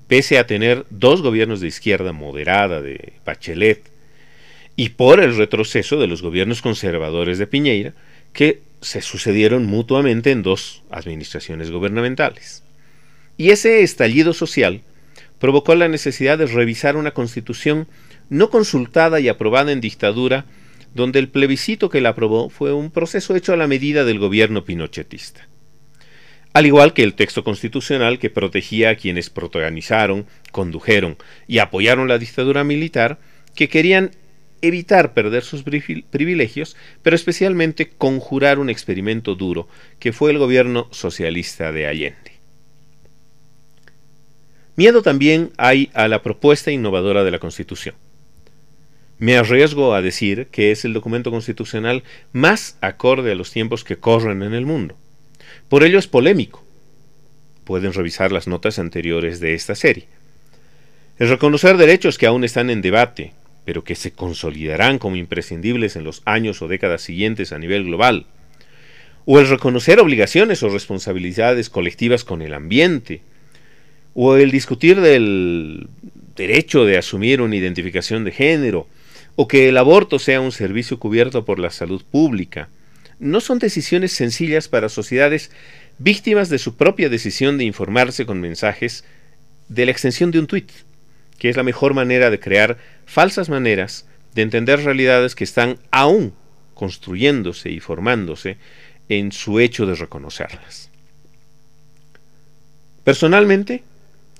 Pese 0.07 0.37
a 0.37 0.45
tener 0.45 0.85
dos 0.91 1.23
gobiernos 1.23 1.59
de 1.59 1.67
izquierda 1.67 2.11
moderada 2.11 2.81
de 2.81 3.13
Bachelet 3.25 3.81
y 4.75 4.89
por 4.89 5.19
el 5.19 5.35
retroceso 5.35 5.99
de 5.99 6.05
los 6.05 6.21
gobiernos 6.21 6.61
conservadores 6.61 7.39
de 7.39 7.47
Piñeira, 7.47 7.93
que 8.31 8.61
se 8.81 9.01
sucedieron 9.01 9.65
mutuamente 9.65 10.29
en 10.29 10.43
dos 10.43 10.83
administraciones 10.91 11.71
gubernamentales. 11.71 12.61
Y 13.37 13.49
ese 13.49 13.81
estallido 13.81 14.33
social 14.33 14.81
provocó 15.39 15.73
la 15.73 15.87
necesidad 15.87 16.37
de 16.37 16.45
revisar 16.45 16.95
una 16.95 17.11
constitución 17.11 17.87
no 18.29 18.51
consultada 18.51 19.19
y 19.19 19.29
aprobada 19.29 19.71
en 19.71 19.81
dictadura, 19.81 20.45
donde 20.93 21.17
el 21.17 21.29
plebiscito 21.29 21.89
que 21.89 22.01
la 22.01 22.09
aprobó 22.09 22.49
fue 22.49 22.71
un 22.71 22.91
proceso 22.91 23.35
hecho 23.35 23.53
a 23.53 23.57
la 23.57 23.67
medida 23.67 24.03
del 24.05 24.19
gobierno 24.19 24.63
pinochetista. 24.63 25.47
Al 26.55 26.65
igual 26.65 26.93
que 26.93 27.03
el 27.03 27.15
texto 27.15 27.43
constitucional 27.43 28.17
que 28.17 28.29
protegía 28.29 28.91
a 28.91 28.95
quienes 28.95 29.29
protagonizaron, 29.29 30.25
condujeron 30.53 31.17
y 31.47 31.57
apoyaron 31.57 32.07
la 32.07 32.17
dictadura 32.17 32.63
militar, 32.63 33.19
que 33.55 33.67
querían 33.67 34.11
evitar 34.61 35.13
perder 35.13 35.43
sus 35.43 35.63
privilegios, 35.63 36.77
pero 37.03 37.17
especialmente 37.17 37.89
conjurar 37.89 38.59
un 38.59 38.69
experimento 38.69 39.35
duro 39.35 39.67
que 39.99 40.13
fue 40.13 40.31
el 40.31 40.37
gobierno 40.37 40.87
socialista 40.91 41.73
de 41.73 41.87
Allende. 41.87 42.31
Miedo 44.77 45.01
también 45.01 45.51
hay 45.57 45.89
a 45.93 46.07
la 46.07 46.21
propuesta 46.21 46.71
innovadora 46.71 47.25
de 47.25 47.31
la 47.31 47.39
Constitución. 47.39 47.95
Me 49.19 49.35
arriesgo 49.35 49.93
a 49.93 50.01
decir 50.01 50.47
que 50.53 50.71
es 50.71 50.85
el 50.85 50.93
documento 50.93 51.31
constitucional 51.31 52.03
más 52.31 52.77
acorde 52.79 53.33
a 53.33 53.35
los 53.35 53.51
tiempos 53.51 53.83
que 53.83 53.97
corren 53.97 54.41
en 54.41 54.53
el 54.53 54.65
mundo. 54.65 54.95
Por 55.69 55.83
ello 55.83 55.97
es 55.97 56.07
polémico. 56.07 56.63
Pueden 57.63 57.93
revisar 57.93 58.31
las 58.31 58.47
notas 58.47 58.77
anteriores 58.77 59.39
de 59.39 59.55
esta 59.55 59.73
serie. 59.73 60.07
El 61.17 61.29
reconocer 61.29 61.77
derechos 61.77 62.17
que 62.17 62.27
aún 62.27 62.43
están 62.43 62.69
en 62.69 62.81
debate, 62.81 63.33
pero 63.63 63.83
que 63.83 63.95
se 63.95 64.11
consolidarán 64.11 64.99
como 64.99 65.15
imprescindibles 65.15 65.95
en 65.95 66.03
los 66.03 66.21
años 66.25 66.61
o 66.61 66.67
décadas 66.67 67.01
siguientes 67.01 67.51
a 67.51 67.57
nivel 67.57 67.85
global, 67.85 68.27
o 69.25 69.39
el 69.39 69.47
reconocer 69.49 69.99
obligaciones 69.99 70.61
o 70.61 70.69
responsabilidades 70.69 71.71
colectivas 71.71 72.23
con 72.23 72.43
el 72.43 72.53
ambiente, 72.53 73.21
o 74.13 74.35
el 74.35 74.51
discutir 74.51 75.01
del 75.01 75.87
derecho 76.35 76.85
de 76.85 76.97
asumir 76.97 77.41
una 77.41 77.55
identificación 77.55 78.23
de 78.23 78.31
género, 78.31 78.87
o 79.35 79.47
que 79.47 79.67
el 79.69 79.77
aborto 79.77 80.19
sea 80.19 80.41
un 80.41 80.51
servicio 80.51 80.99
cubierto 80.99 81.43
por 81.43 81.57
la 81.57 81.71
salud 81.71 82.03
pública, 82.03 82.69
no 83.19 83.39
son 83.41 83.59
decisiones 83.59 84.11
sencillas 84.11 84.67
para 84.67 84.89
sociedades 84.89 85.51
víctimas 85.97 86.49
de 86.49 86.59
su 86.59 86.75
propia 86.75 87.09
decisión 87.09 87.57
de 87.57 87.63
informarse 87.63 88.25
con 88.25 88.41
mensajes 88.41 89.03
de 89.69 89.85
la 89.85 89.91
extensión 89.91 90.31
de 90.31 90.39
un 90.39 90.47
tuit, 90.47 90.71
que 91.39 91.49
es 91.49 91.57
la 91.57 91.63
mejor 91.63 91.93
manera 91.93 92.29
de 92.29 92.39
crear 92.39 92.77
falsas 93.05 93.49
maneras 93.49 94.05
de 94.33 94.41
entender 94.41 94.83
realidades 94.83 95.35
que 95.35 95.43
están 95.43 95.79
aún 95.91 96.33
construyéndose 96.73 97.69
y 97.69 97.79
formándose 97.79 98.57
en 99.07 99.31
su 99.31 99.59
hecho 99.59 99.85
de 99.85 99.95
reconocerlas. 99.95 100.89
Personalmente, 103.03 103.83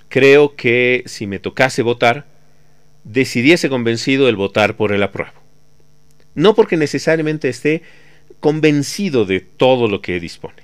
creo 0.10 0.56
que 0.56 1.04
si 1.06 1.28
me 1.28 1.40
tocase 1.40 1.82
votar, 1.82 2.26
decidiese 3.04 3.70
convencido 3.70 4.28
el 4.28 4.36
votar 4.36 4.76
por 4.76 4.92
el 4.92 5.04
apruebo. 5.04 5.40
No 6.34 6.56
porque 6.56 6.76
necesariamente 6.76 7.48
esté 7.48 7.84
convencido 8.46 9.26
de 9.26 9.40
todo 9.40 9.88
lo 9.88 10.04
que 10.04 10.20
dispone, 10.20 10.62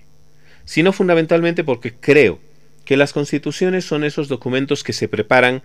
sino 0.65 0.93
fundamentalmente 0.93 1.63
porque 1.63 1.91
creo 1.91 2.37
que 2.85 2.95
las 2.95 3.11
constituciones 3.11 3.85
son 3.85 4.03
esos 4.03 4.27
documentos 4.27 4.83
que 4.83 4.93
se 4.93 5.07
preparan 5.07 5.63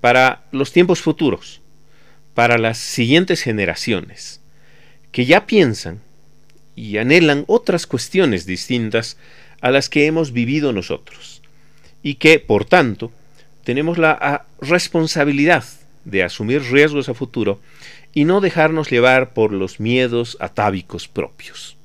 para 0.00 0.44
los 0.50 0.72
tiempos 0.72 1.02
futuros, 1.02 1.60
para 2.32 2.56
las 2.56 2.78
siguientes 2.78 3.42
generaciones, 3.42 4.40
que 5.12 5.26
ya 5.26 5.44
piensan 5.44 6.00
y 6.74 6.96
anhelan 6.96 7.44
otras 7.48 7.86
cuestiones 7.86 8.46
distintas 8.46 9.18
a 9.60 9.70
las 9.70 9.90
que 9.90 10.06
hemos 10.06 10.32
vivido 10.32 10.72
nosotros, 10.72 11.42
y 12.02 12.14
que, 12.14 12.38
por 12.38 12.64
tanto, 12.64 13.12
tenemos 13.64 13.98
la 13.98 14.16
ah, 14.18 14.46
responsabilidad 14.62 15.64
de 16.10 16.22
asumir 16.22 16.62
riesgos 16.62 17.08
a 17.08 17.14
futuro 17.14 17.60
y 18.14 18.24
no 18.24 18.40
dejarnos 18.40 18.90
llevar 18.90 19.34
por 19.34 19.52
los 19.52 19.80
miedos 19.80 20.36
atávicos 20.40 21.08
propios. 21.08 21.76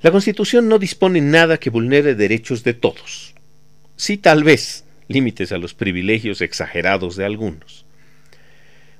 La 0.00 0.10
Constitución 0.10 0.68
no 0.68 0.78
dispone 0.78 1.20
nada 1.20 1.58
que 1.58 1.70
vulnere 1.70 2.14
derechos 2.14 2.62
de 2.64 2.74
todos. 2.74 3.34
Sí, 3.96 4.16
tal 4.16 4.44
vez, 4.44 4.84
límites 5.08 5.50
a 5.52 5.58
los 5.58 5.74
privilegios 5.74 6.40
exagerados 6.40 7.16
de 7.16 7.24
algunos. 7.24 7.84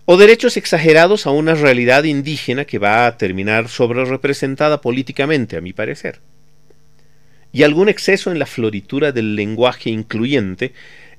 O 0.05 0.17
derechos 0.17 0.57
exagerados 0.57 1.27
a 1.27 1.31
una 1.31 1.55
realidad 1.55 2.05
indígena 2.05 2.65
que 2.65 2.79
va 2.79 3.07
a 3.07 3.17
terminar 3.17 3.69
sobre 3.69 4.05
representada 4.05 4.81
políticamente, 4.81 5.57
a 5.57 5.61
mi 5.61 5.73
parecer 5.73 6.21
y 7.53 7.63
algún 7.63 7.89
exceso 7.89 8.31
en 8.31 8.39
la 8.39 8.47
floritura 8.47 9.13
del 9.13 9.35
lenguaje 9.35 9.91
incluyente 9.91 10.73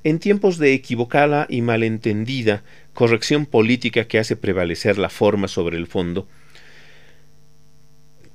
en 0.04 0.20
tiempos 0.20 0.58
de 0.58 0.74
equivocada 0.74 1.45
y 1.50 1.62
malentendida 1.62 2.64
corrección 2.93 3.45
política 3.45 4.06
que 4.06 4.20
hace 4.20 4.36
prevalecer 4.36 4.97
la 4.97 5.10
forma 5.10 5.47
sobre 5.47 5.78
el 5.78 5.88
fondo, 5.88 6.28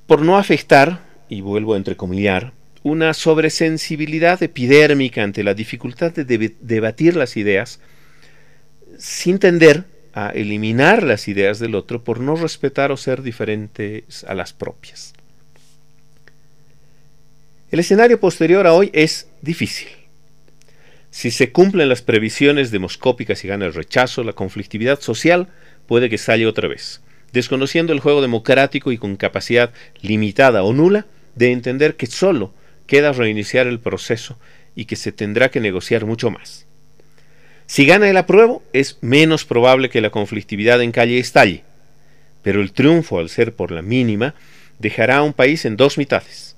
por 0.07 0.21
no 0.21 0.37
afectar, 0.37 1.01
y 1.29 1.41
vuelvo 1.41 1.73
a 1.73 1.77
entrecomillar, 1.77 2.53
una 2.83 3.13
sobresensibilidad 3.15 4.41
epidérmica 4.43 5.23
ante 5.23 5.43
la 5.43 5.55
dificultad 5.55 6.11
de 6.11 6.53
debatir 6.61 7.15
las 7.15 7.37
ideas, 7.37 7.79
sin 8.99 9.39
tender 9.39 9.85
a 10.13 10.29
eliminar 10.29 11.03
las 11.03 11.27
ideas 11.27 11.59
del 11.59 11.75
otro 11.75 12.03
por 12.03 12.19
no 12.19 12.35
respetar 12.35 12.91
o 12.91 12.97
ser 12.97 13.21
diferentes 13.21 14.23
a 14.23 14.33
las 14.33 14.53
propias. 14.53 15.13
El 17.71 17.79
escenario 17.79 18.19
posterior 18.19 18.65
a 18.67 18.73
hoy 18.73 18.91
es 18.93 19.27
difícil. 19.41 20.04
Si 21.15 21.31
se 21.31 21.53
cumplen 21.53 21.87
las 21.87 22.01
previsiones 22.01 22.71
demoscópicas 22.71 23.45
y 23.45 23.47
gana 23.47 23.65
el 23.65 23.73
rechazo, 23.73 24.21
la 24.25 24.33
conflictividad 24.33 24.99
social 24.99 25.47
puede 25.87 26.09
que 26.09 26.17
salle 26.17 26.45
otra 26.45 26.67
vez, 26.67 26.99
desconociendo 27.31 27.93
el 27.93 28.01
juego 28.01 28.21
democrático 28.21 28.91
y 28.91 28.97
con 28.97 29.15
capacidad 29.15 29.71
limitada 30.01 30.63
o 30.63 30.73
nula 30.73 31.05
de 31.35 31.53
entender 31.53 31.95
que 31.95 32.07
solo 32.07 32.53
queda 32.85 33.13
reiniciar 33.13 33.65
el 33.65 33.79
proceso 33.79 34.37
y 34.75 34.85
que 34.85 34.97
se 34.97 35.13
tendrá 35.13 35.49
que 35.49 35.61
negociar 35.61 36.05
mucho 36.05 36.31
más. 36.31 36.65
Si 37.65 37.85
gana 37.85 38.09
el 38.09 38.17
apruebo, 38.17 38.61
es 38.73 38.97
menos 38.99 39.45
probable 39.45 39.89
que 39.89 40.01
la 40.01 40.09
conflictividad 40.09 40.81
en 40.81 40.91
calle 40.91 41.17
estalle, 41.17 41.63
pero 42.43 42.61
el 42.61 42.73
triunfo, 42.73 43.19
al 43.19 43.29
ser 43.29 43.55
por 43.55 43.71
la 43.71 43.81
mínima, 43.81 44.35
dejará 44.79 45.19
a 45.19 45.23
un 45.23 45.31
país 45.31 45.63
en 45.63 45.77
dos 45.77 45.97
mitades 45.97 46.57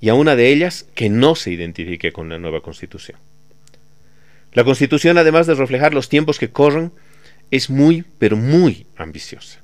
y 0.00 0.08
a 0.08 0.14
una 0.14 0.34
de 0.34 0.48
ellas 0.48 0.86
que 0.94 1.10
no 1.10 1.34
se 1.34 1.50
identifique 1.50 2.10
con 2.10 2.30
la 2.30 2.38
nueva 2.38 2.62
Constitución. 2.62 3.18
La 4.52 4.64
Constitución, 4.64 5.18
además 5.18 5.46
de 5.46 5.54
reflejar 5.54 5.94
los 5.94 6.08
tiempos 6.08 6.38
que 6.38 6.50
corren, 6.50 6.92
es 7.50 7.70
muy, 7.70 8.04
pero 8.18 8.36
muy 8.36 8.86
ambiciosa. 8.96 9.60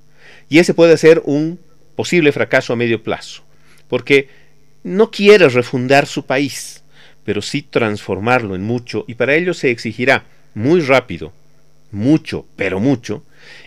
Y 0.48 0.58
ese 0.58 0.74
puede 0.74 0.96
ser 0.96 1.22
un 1.24 1.58
posible 1.96 2.32
fracaso 2.32 2.72
a 2.72 2.76
medio 2.76 3.02
plazo, 3.02 3.42
porque 3.88 4.28
no 4.84 5.10
quiere 5.10 5.48
refundar 5.48 6.06
su 6.06 6.24
país, 6.24 6.84
pero 7.24 7.42
sí 7.42 7.62
transformarlo 7.62 8.54
en 8.54 8.62
mucho, 8.62 9.04
y 9.08 9.14
para 9.14 9.34
ello 9.34 9.52
se 9.52 9.70
exigirá 9.70 10.24
muy 10.54 10.80
rápido, 10.80 11.32
mucho, 11.90 12.46
pero 12.56 12.80
mucho, 12.80 13.24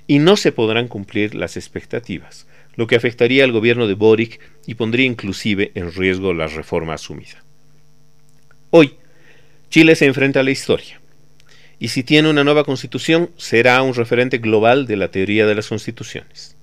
y 0.07 0.19
no 0.19 0.37
se 0.37 0.51
podrán 0.51 0.87
cumplir 0.87 1.35
las 1.35 1.57
expectativas, 1.57 2.47
lo 2.75 2.87
que 2.87 2.95
afectaría 2.95 3.43
al 3.43 3.51
gobierno 3.51 3.87
de 3.87 3.95
Boric 3.95 4.39
y 4.65 4.75
pondría 4.75 5.05
inclusive 5.05 5.71
en 5.75 5.91
riesgo 5.91 6.33
la 6.33 6.47
reforma 6.47 6.93
asumida. 6.93 7.43
Hoy, 8.69 8.95
Chile 9.69 9.95
se 9.95 10.05
enfrenta 10.05 10.39
a 10.39 10.43
la 10.43 10.51
historia, 10.51 11.00
y 11.81 11.87
si 11.87 12.03
tiene 12.03 12.29
una 12.29 12.43
nueva 12.43 12.63
constitución, 12.63 13.31
será 13.37 13.81
un 13.81 13.95
referente 13.95 14.37
global 14.37 14.85
de 14.85 14.97
la 14.97 15.07
teoría 15.07 15.47
de 15.47 15.55
las 15.55 15.67
constituciones. 15.67 16.55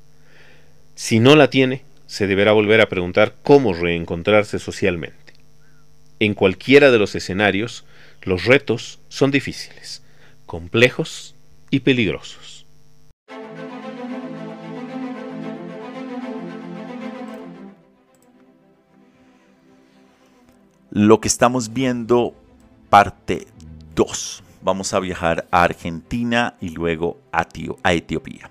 Si 0.95 1.19
no 1.19 1.35
la 1.35 1.51
tiene, 1.51 1.83
se 2.07 2.29
deberá 2.29 2.53
volver 2.53 2.81
a 2.81 2.89
preguntar 2.89 3.35
cómo 3.43 3.75
reencontrarse 3.75 4.61
socialmente. 4.61 5.33
En 6.21 6.35
cualquiera 6.35 6.93
de 6.93 7.01
los 7.01 7.17
escenarios, 7.17 7.85
los 8.23 8.45
retos 8.45 9.01
son 9.09 9.33
difíciles, 9.33 10.05
complejos 10.47 11.35
y 11.69 11.81
peligrosos. 11.81 12.65
Lo 20.93 21.21
que 21.21 21.27
estamos 21.27 21.73
viendo, 21.73 22.37
parte 22.89 23.49
2. 23.97 24.45
Vamos 24.63 24.93
a 24.95 25.01
viajar 25.01 25.47
a 25.51 25.63
Argentina 25.63 26.55
y 26.61 26.71
luego 26.71 27.19
a, 27.33 27.47
Etiopía. 27.93 28.51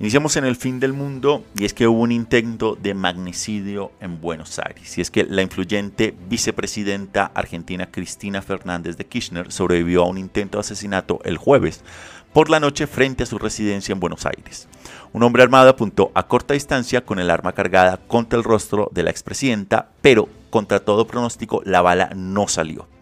Iniciamos 0.00 0.36
en 0.36 0.44
el 0.44 0.56
fin 0.56 0.80
del 0.80 0.92
mundo 0.92 1.44
y 1.56 1.64
es 1.64 1.72
que 1.72 1.86
hubo 1.86 2.00
un 2.00 2.12
intento 2.12 2.76
de 2.76 2.94
magnicidio 2.94 3.92
en 4.00 4.20
Buenos 4.20 4.58
Aires. 4.58 4.98
Y 4.98 5.00
es 5.00 5.10
que 5.10 5.24
la 5.24 5.42
influyente 5.42 6.14
vicepresidenta 6.28 7.30
argentina 7.34 7.90
Cristina 7.90 8.42
Fernández 8.42 8.96
de 8.96 9.06
Kirchner 9.06 9.52
sobrevivió 9.52 10.02
a 10.02 10.08
un 10.08 10.18
intento 10.18 10.58
de 10.58 10.62
asesinato 10.62 11.20
el 11.24 11.36
jueves 11.36 11.84
por 12.32 12.50
la 12.50 12.58
noche 12.58 12.88
frente 12.88 13.22
a 13.22 13.26
su 13.26 13.38
residencia 13.38 13.92
en 13.92 14.00
Buenos 14.00 14.26
Aires. 14.26 14.68
Un 15.12 15.22
hombre 15.22 15.44
armado 15.44 15.70
apuntó 15.70 16.10
a 16.14 16.26
corta 16.26 16.54
distancia 16.54 17.04
con 17.04 17.20
el 17.20 17.30
arma 17.30 17.52
cargada 17.52 17.98
contra 18.08 18.36
el 18.36 18.44
rostro 18.44 18.90
de 18.92 19.04
la 19.04 19.10
expresidenta, 19.10 19.90
pero 20.02 20.28
contra 20.50 20.80
todo 20.80 21.06
pronóstico, 21.06 21.62
la 21.64 21.80
bala 21.80 22.10
no 22.16 22.48
salió. 22.48 22.93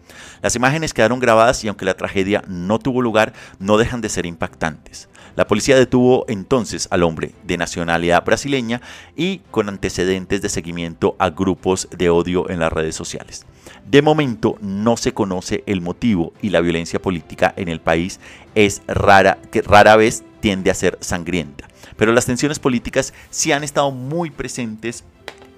Las 0.43 0.57
imágenes 0.57 0.93
quedaron 0.93 1.21
grabadas 1.21 1.63
y 1.63 1.69
aunque 1.69 1.85
la 1.85 1.95
tragedia 1.95 2.43
no 2.49 2.77
tuvo 2.77 3.01
lugar, 3.01 3.31
no 3.59 3.77
dejan 3.77 4.01
de 4.01 4.09
ser 4.09 4.25
impactantes. 4.25 5.07
La 5.37 5.47
policía 5.47 5.77
detuvo 5.77 6.25
entonces 6.27 6.89
al 6.91 7.03
hombre 7.03 7.31
de 7.45 7.55
nacionalidad 7.57 8.25
brasileña 8.25 8.81
y 9.15 9.39
con 9.51 9.69
antecedentes 9.69 10.41
de 10.41 10.49
seguimiento 10.49 11.15
a 11.17 11.29
grupos 11.29 11.87
de 11.97 12.09
odio 12.09 12.49
en 12.49 12.59
las 12.59 12.73
redes 12.73 12.93
sociales. 12.93 13.45
De 13.89 14.01
momento 14.01 14.57
no 14.59 14.97
se 14.97 15.13
conoce 15.13 15.63
el 15.65 15.79
motivo 15.79 16.33
y 16.41 16.49
la 16.49 16.59
violencia 16.59 17.01
política 17.01 17.53
en 17.55 17.69
el 17.69 17.79
país 17.79 18.19
es 18.53 18.81
rara, 18.85 19.37
que 19.49 19.61
rara 19.61 19.95
vez 19.95 20.25
tiende 20.41 20.71
a 20.71 20.75
ser 20.75 20.97
sangrienta. 20.99 21.69
Pero 21.95 22.11
las 22.11 22.25
tensiones 22.25 22.59
políticas 22.59 23.13
sí 23.29 23.53
han 23.53 23.63
estado 23.63 23.91
muy 23.91 24.29
presentes 24.29 25.05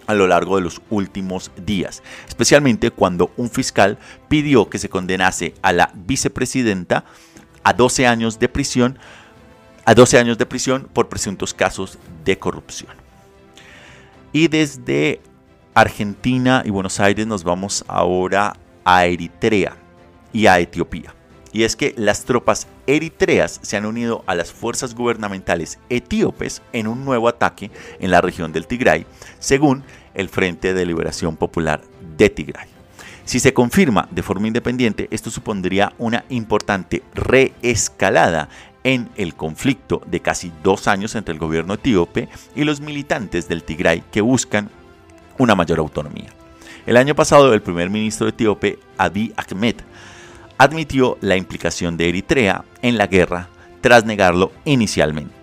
a 0.08 0.14
lo 0.14 0.28
largo 0.28 0.58
de 0.58 0.64
los 0.64 0.82
últimos 0.90 1.52
días, 1.66 2.04
especialmente 2.28 2.92
cuando 2.92 3.32
un 3.38 3.50
fiscal 3.50 3.98
pidió 4.28 4.70
que 4.70 4.80
se 4.80 4.90
condenase 4.90 5.54
a 5.62 5.74
la 5.74 5.92
vicepresidenta 5.94 7.06
a 7.64 7.74
12 7.74 8.08
años 8.08 8.40
de 8.40 8.50
prisión 8.50 9.00
a 9.86 9.94
12 9.94 10.18
años 10.18 10.38
de 10.38 10.46
prisión 10.46 10.90
por 10.92 11.10
presuntos 11.10 11.54
casos 11.54 12.00
de 12.24 12.38
corrupción. 12.38 12.92
Y 14.34 14.48
desde 14.48 15.22
Argentina 15.74 16.64
y 16.66 16.72
Buenos 16.72 17.00
Aires 17.00 17.28
nos 17.28 17.44
vamos 17.44 17.86
ahora 17.88 18.56
a 18.84 19.06
Eritrea 19.06 19.78
y 20.34 20.48
a 20.48 20.60
Etiopía. 20.60 21.15
Y 21.56 21.64
es 21.64 21.78
que 21.78 21.94
las 21.96 22.26
tropas 22.26 22.68
eritreas 22.86 23.62
se 23.64 23.78
han 23.78 23.86
unido 23.86 24.26
a 24.28 24.36
las 24.36 24.52
fuerzas 24.52 24.94
gubernamentales 24.94 25.80
etíopes 25.88 26.62
en 26.74 26.86
un 26.86 27.06
nuevo 27.06 27.30
ataque 27.30 27.72
en 28.02 28.12
la 28.12 28.20
región 28.20 28.52
del 28.52 28.68
Tigray, 28.68 29.06
según 29.40 29.86
el 30.16 30.28
Frente 30.28 30.74
de 30.74 30.86
Liberación 30.86 31.38
Popular 31.38 31.80
de 32.18 32.30
Tigray. 32.30 32.68
Si 33.24 33.40
se 33.40 33.54
confirma 33.54 34.10
de 34.12 34.22
forma 34.22 34.48
independiente, 34.48 35.08
esto 35.12 35.32
supondría 35.32 35.94
una 35.98 36.26
importante 36.28 37.04
reescalada 37.14 38.50
en 38.84 39.08
el 39.16 39.34
conflicto 39.34 40.02
de 40.08 40.20
casi 40.20 40.52
dos 40.62 40.90
años 40.90 41.16
entre 41.16 41.32
el 41.32 41.40
gobierno 41.40 41.76
etíope 41.76 42.28
y 42.54 42.66
los 42.66 42.82
militantes 42.82 43.48
del 43.48 43.64
Tigray 43.64 44.04
que 44.12 44.20
buscan 44.20 44.70
una 45.38 45.56
mayor 45.56 45.80
autonomía. 45.80 46.34
El 46.86 46.98
año 46.98 47.16
pasado 47.16 47.54
el 47.54 47.62
primer 47.62 47.90
ministro 47.90 48.28
etíope 48.28 48.78
Abiy 48.98 49.34
Ahmed 49.38 49.76
admitió 50.58 51.18
la 51.22 51.36
implicación 51.36 51.98
de 51.98 52.10
Eritrea 52.10 52.64
en 52.82 52.98
la 52.98 53.08
guerra 53.08 53.50
tras 53.82 54.06
negarlo 54.06 54.52
inicialmente. 54.66 55.34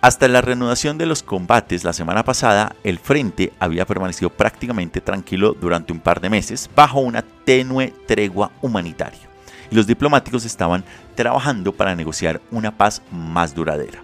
Hasta 0.00 0.28
la 0.28 0.40
reanudación 0.40 0.98
de 0.98 1.06
los 1.06 1.22
combates 1.22 1.82
la 1.82 1.92
semana 1.92 2.22
pasada, 2.22 2.76
el 2.84 2.98
frente 2.98 3.52
había 3.58 3.86
permanecido 3.86 4.30
prácticamente 4.30 5.00
tranquilo 5.00 5.56
durante 5.58 5.92
un 5.92 6.00
par 6.00 6.20
de 6.20 6.30
meses 6.30 6.70
bajo 6.76 7.00
una 7.00 7.22
tenue 7.22 7.92
tregua 8.06 8.52
humanitaria 8.62 9.26
y 9.70 9.74
los 9.74 9.86
diplomáticos 9.86 10.44
estaban 10.44 10.84
trabajando 11.14 11.72
para 11.72 11.96
negociar 11.96 12.40
una 12.50 12.76
paz 12.76 13.02
más 13.10 13.54
duradera. 13.54 14.02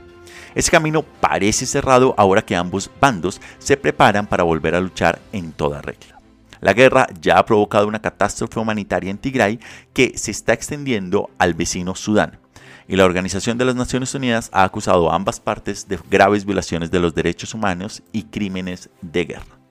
Ese 0.55 0.71
camino 0.71 1.03
parece 1.03 1.67
cerrado 1.67 2.15
ahora 2.19 2.43
que 2.43 2.57
ambos 2.57 2.91
bandos 3.01 3.41
se 3.59 3.77
preparan 3.77 4.27
para 4.27 4.43
volver 4.43 4.75
a 4.75 4.81
luchar 4.81 5.21
en 5.33 5.53
toda 5.53 5.81
regla. 5.81 6.12
La 6.63 6.75
guerra 6.75 7.09
ya 7.21 7.39
ha 7.39 7.45
provocado 7.45 7.89
una 7.89 8.01
catástrofe 8.01 8.61
humanitaria 8.61 9.11
en 9.11 9.19
Tigray 9.19 9.59
que 9.93 10.17
se 10.17 10.31
está 10.31 10.53
extendiendo 10.53 11.29
al 11.37 11.55
vecino 11.55 11.97
Sudán. 11.97 12.39
Y 12.87 12.95
la 12.95 13.05
Organización 13.05 13.59
de 13.59 13.65
las 13.65 13.75
Naciones 13.75 14.15
Unidas 14.15 14.49
ha 14.53 14.63
acusado 14.63 15.11
a 15.11 15.17
ambas 15.17 15.41
partes 15.41 15.89
de 15.89 15.99
graves 16.09 16.45
violaciones 16.45 16.93
de 16.93 17.01
los 17.01 17.17
derechos 17.17 17.53
humanos 17.53 18.05
y 18.13 18.23
crímenes 18.25 18.91
de 19.01 19.25
guerra. 19.25 19.62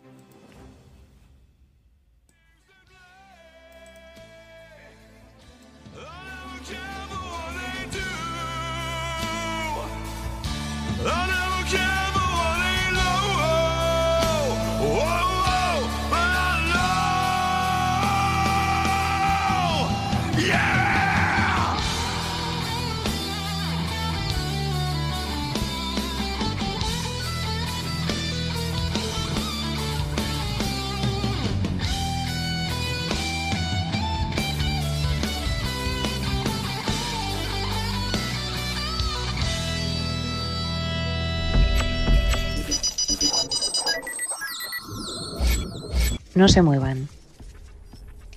No 46.34 46.48
se 46.48 46.62
muevan. 46.62 47.10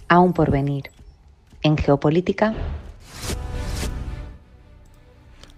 Aún 0.08 0.32
por 0.32 0.50
venir. 0.50 0.90
En 1.62 1.76
geopolítica. 1.76 2.54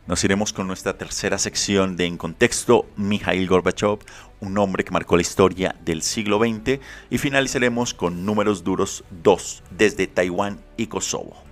Nos 0.07 0.22
iremos 0.22 0.53
con 0.53 0.68
nuestra 0.68 0.97
tercera 0.97 1.39
sección 1.39 1.97
de 1.97 2.05
En 2.05 2.16
Contexto, 2.16 2.87
Mikhail 2.97 3.49
Gorbachev, 3.49 3.99
un 4.41 4.57
hombre 4.59 4.84
que 4.84 4.93
marcó 4.93 5.16
la 5.16 5.22
historia 5.22 5.74
del 5.84 6.03
siglo 6.03 6.39
XX, 6.39 6.78
y 7.11 7.18
finalizaremos 7.18 7.93
con 7.93 8.24
Números 8.24 8.62
Duros 8.62 9.03
2, 9.22 9.64
desde 9.70 10.07
Taiwán 10.07 10.61
y 10.76 10.87
Kosovo. 10.87 11.45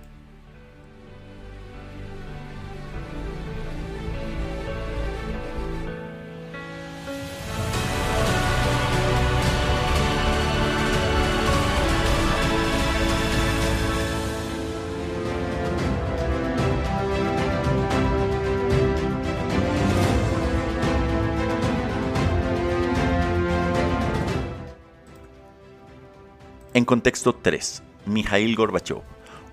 En 26.75 26.83
contexto 26.83 27.33
3, 27.33 27.83
Mikhail 28.05 28.53
Gorbachev, 28.53 28.99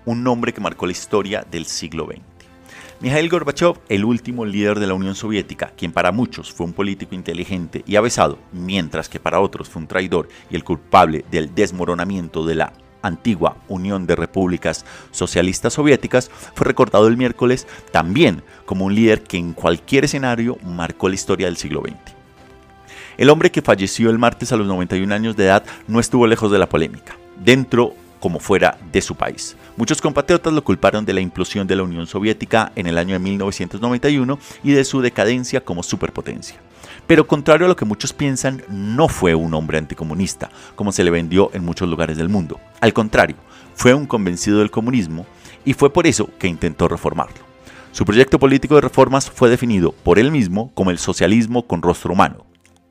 un 0.03 0.25
nombre 0.25 0.51
que 0.51 0.59
marcó 0.59 0.85
la 0.85 0.91
historia 0.91 1.47
del 1.49 1.65
siglo 1.65 2.05
XX. 2.05 2.19
Mikhail 2.99 3.29
Gorbachev, 3.29 3.79
el 3.87 4.03
último 4.03 4.43
líder 4.43 4.77
de 4.77 4.87
la 4.87 4.93
Unión 4.93 5.15
Soviética, 5.15 5.71
quien 5.77 5.93
para 5.93 6.11
muchos 6.11 6.51
fue 6.51 6.65
un 6.65 6.73
político 6.73 7.15
inteligente 7.15 7.81
y 7.87 7.95
avesado, 7.95 8.39
mientras 8.51 9.07
que 9.07 9.21
para 9.21 9.39
otros 9.39 9.69
fue 9.69 9.83
un 9.83 9.87
traidor 9.87 10.27
y 10.49 10.57
el 10.57 10.65
culpable 10.65 11.23
del 11.31 11.55
desmoronamiento 11.55 12.45
de 12.45 12.55
la 12.55 12.73
antigua 13.01 13.55
Unión 13.69 14.05
de 14.05 14.17
Repúblicas 14.17 14.85
Socialistas 15.11 15.71
Soviéticas, 15.71 16.29
fue 16.29 16.67
recordado 16.67 17.07
el 17.07 17.15
miércoles 17.15 17.67
también 17.93 18.43
como 18.65 18.83
un 18.83 18.95
líder 18.95 19.23
que 19.23 19.37
en 19.37 19.53
cualquier 19.53 20.03
escenario 20.03 20.57
marcó 20.65 21.07
la 21.07 21.15
historia 21.15 21.47
del 21.47 21.55
siglo 21.55 21.83
XX. 21.87 22.12
El 23.23 23.29
hombre 23.29 23.51
que 23.51 23.61
falleció 23.61 24.09
el 24.09 24.19
martes 24.19 24.51
a 24.51 24.57
los 24.57 24.67
91 24.67 25.15
años 25.15 25.37
de 25.37 25.45
edad 25.45 25.63
no 25.87 26.01
estuvo 26.01 26.27
lejos 26.27 26.51
de 26.51 26.59
la 26.59 26.67
polémica, 26.67 27.15
dentro 27.41 27.93
como 28.19 28.41
fuera 28.41 28.77
de 28.91 29.01
su 29.01 29.15
país. 29.15 29.55
Muchos 29.77 30.01
compatriotas 30.01 30.51
lo 30.51 30.61
culparon 30.61 31.05
de 31.05 31.13
la 31.13 31.21
implosión 31.21 31.65
de 31.65 31.77
la 31.77 31.83
Unión 31.83 32.05
Soviética 32.05 32.73
en 32.75 32.85
el 32.85 32.97
año 32.97 33.13
de 33.13 33.19
1991 33.19 34.39
y 34.65 34.71
de 34.73 34.83
su 34.83 34.99
decadencia 34.99 35.63
como 35.63 35.83
superpotencia. 35.83 36.57
Pero 37.07 37.25
contrario 37.25 37.65
a 37.65 37.69
lo 37.69 37.77
que 37.77 37.85
muchos 37.85 38.11
piensan, 38.11 38.61
no 38.67 39.07
fue 39.07 39.33
un 39.35 39.53
hombre 39.53 39.77
anticomunista, 39.77 40.49
como 40.75 40.91
se 40.91 41.05
le 41.05 41.09
vendió 41.09 41.49
en 41.53 41.63
muchos 41.63 41.87
lugares 41.87 42.17
del 42.17 42.27
mundo. 42.27 42.59
Al 42.81 42.91
contrario, 42.91 43.37
fue 43.73 43.93
un 43.93 44.05
convencido 44.05 44.59
del 44.59 44.69
comunismo 44.69 45.25
y 45.63 45.75
fue 45.75 45.93
por 45.93 46.07
eso 46.07 46.29
que 46.39 46.49
intentó 46.49 46.89
reformarlo. 46.89 47.37
Su 47.93 48.03
proyecto 48.03 48.37
político 48.37 48.75
de 48.75 48.81
reformas 48.81 49.31
fue 49.31 49.49
definido 49.49 49.93
por 49.93 50.19
él 50.19 50.29
mismo 50.29 50.73
como 50.73 50.91
el 50.91 50.97
socialismo 50.97 51.65
con 51.65 51.81
rostro 51.81 52.11
humano, 52.11 52.43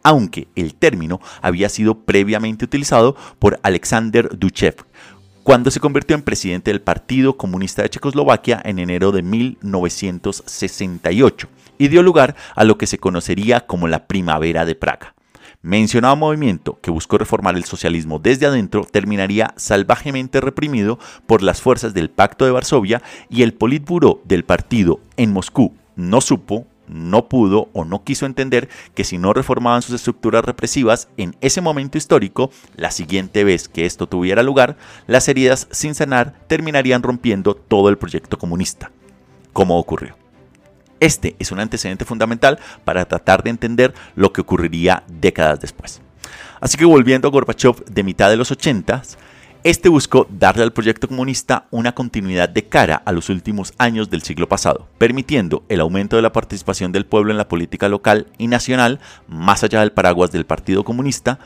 aunque 0.03 0.48
el 0.57 0.74
término 0.74 1.20
había 1.40 1.68
sido 1.68 2.00
previamente 2.00 2.64
utilizado 2.64 3.16
por 3.38 3.61
Alexander 3.62 4.36
Duchev 4.38 4.84
cuando 5.42 5.70
se 5.70 5.80
convirtió 5.80 6.14
en 6.14 6.22
presidente 6.22 6.70
del 6.70 6.80
Partido 6.80 7.36
Comunista 7.36 7.82
de 7.82 7.90
Checoslovaquia 7.90 8.62
en 8.64 8.78
enero 8.78 9.12
de 9.12 9.22
1968 9.22 11.48
y 11.78 11.88
dio 11.88 12.03
lugar 12.03 12.36
a 12.55 12.64
lo 12.64 12.78
que 12.78 12.86
se 12.86 12.98
conocería 12.98 13.66
como 13.66 13.88
la 13.88 14.07
Primavera 14.07 14.64
de 14.64 14.76
Praga. 14.76 15.14
Mencionado 15.62 16.16
movimiento 16.16 16.78
que 16.80 16.90
buscó 16.90 17.18
reformar 17.18 17.57
el 17.57 17.64
socialismo 17.64 18.18
desde 18.18 18.46
adentro 18.46 18.84
terminaría 18.84 19.53
salvajemente 19.57 20.40
reprimido 20.40 20.98
por 21.26 21.42
las 21.42 21.61
fuerzas 21.61 21.94
del 21.94 22.11
Pacto 22.11 22.44
de 22.44 22.50
Varsovia 22.50 23.00
y 23.28 23.42
el 23.42 23.55
Politburo 23.55 24.20
del 24.24 24.44
partido 24.44 24.98
en 25.16 25.32
Moscú 25.32 25.72
no 25.94 26.20
supo 26.20 26.66
no 26.93 27.28
pudo 27.28 27.68
o 27.72 27.84
no 27.84 28.05
quiso 28.05 28.26
entender 28.26 28.68
que 28.95 29.05
si 29.05 29.18
no 29.18 29.32
reformaban 29.32 29.82
sus 29.82 29.95
estructuras 29.95 30.45
represivas 30.45 31.09
en 31.16 31.36
ese 31.40 31.61
momento 31.61 31.99
histórico, 31.99 32.51
la 32.76 32.90
siguiente 32.90 33.45
vez 33.45 33.68
que 33.68 33.86
esto 33.86 34.07
tuviera 34.07 34.43
lugar, 34.43 34.76
las 35.07 35.28
heridas 35.28 35.68
sin 35.70 35.95
sanar 35.95 36.34
terminarían 36.47 37.03
rompiendo 37.03 37.55
todo 37.55 37.88
el 37.88 37.99
proyecto 37.99 38.38
comunista, 38.38 38.90
como 39.53 39.78
ocurrió. 39.78 40.16
Este 41.01 41.34
es 41.40 41.51
un 41.51 41.59
antecedente 41.59 42.05
fundamental 42.05 42.61
para 42.84 43.05
tratar 43.07 43.43
de 43.43 43.51
entender 43.51 43.93
lo 44.14 44.32
que 44.32 44.40
ocurriría 44.40 45.03
décadas 45.09 45.61
después. 45.61 46.01
Así 46.61 46.78
que 46.78 46.84
volviendo 46.84 47.26
a 47.26 47.30
Gorbachev 47.32 47.84
de 47.86 48.05
mitad 48.05 48.30
de 48.30 48.36
los 48.36 48.53
80, 48.53 49.03
este 49.64 49.88
buscó 49.88 50.26
darle 50.28 50.64
al 50.64 50.72
proyecto 50.72 51.06
comunista 51.06 51.66
una 51.70 51.92
continuidad 51.92 52.48
de 52.48 52.64
cara 52.64 53.00
a 53.04 53.12
los 53.12 53.28
últimos 53.28 53.72
años 53.78 54.10
del 54.10 54.22
siglo 54.22 54.48
pasado, 54.48 54.88
permitiendo 54.98 55.62
el 55.68 55.80
aumento 55.80 56.16
de 56.16 56.22
la 56.22 56.32
participación 56.32 56.90
del 56.90 57.06
pueblo 57.06 57.30
en 57.30 57.38
la 57.38 57.46
política 57.46 57.88
local 57.88 58.26
y 58.38 58.48
nacional, 58.48 58.98
más 59.28 59.62
allá 59.62 59.80
del 59.80 59.92
paraguas 59.92 60.32
del 60.32 60.46
Partido 60.46 60.82
Comunista, 60.82 61.38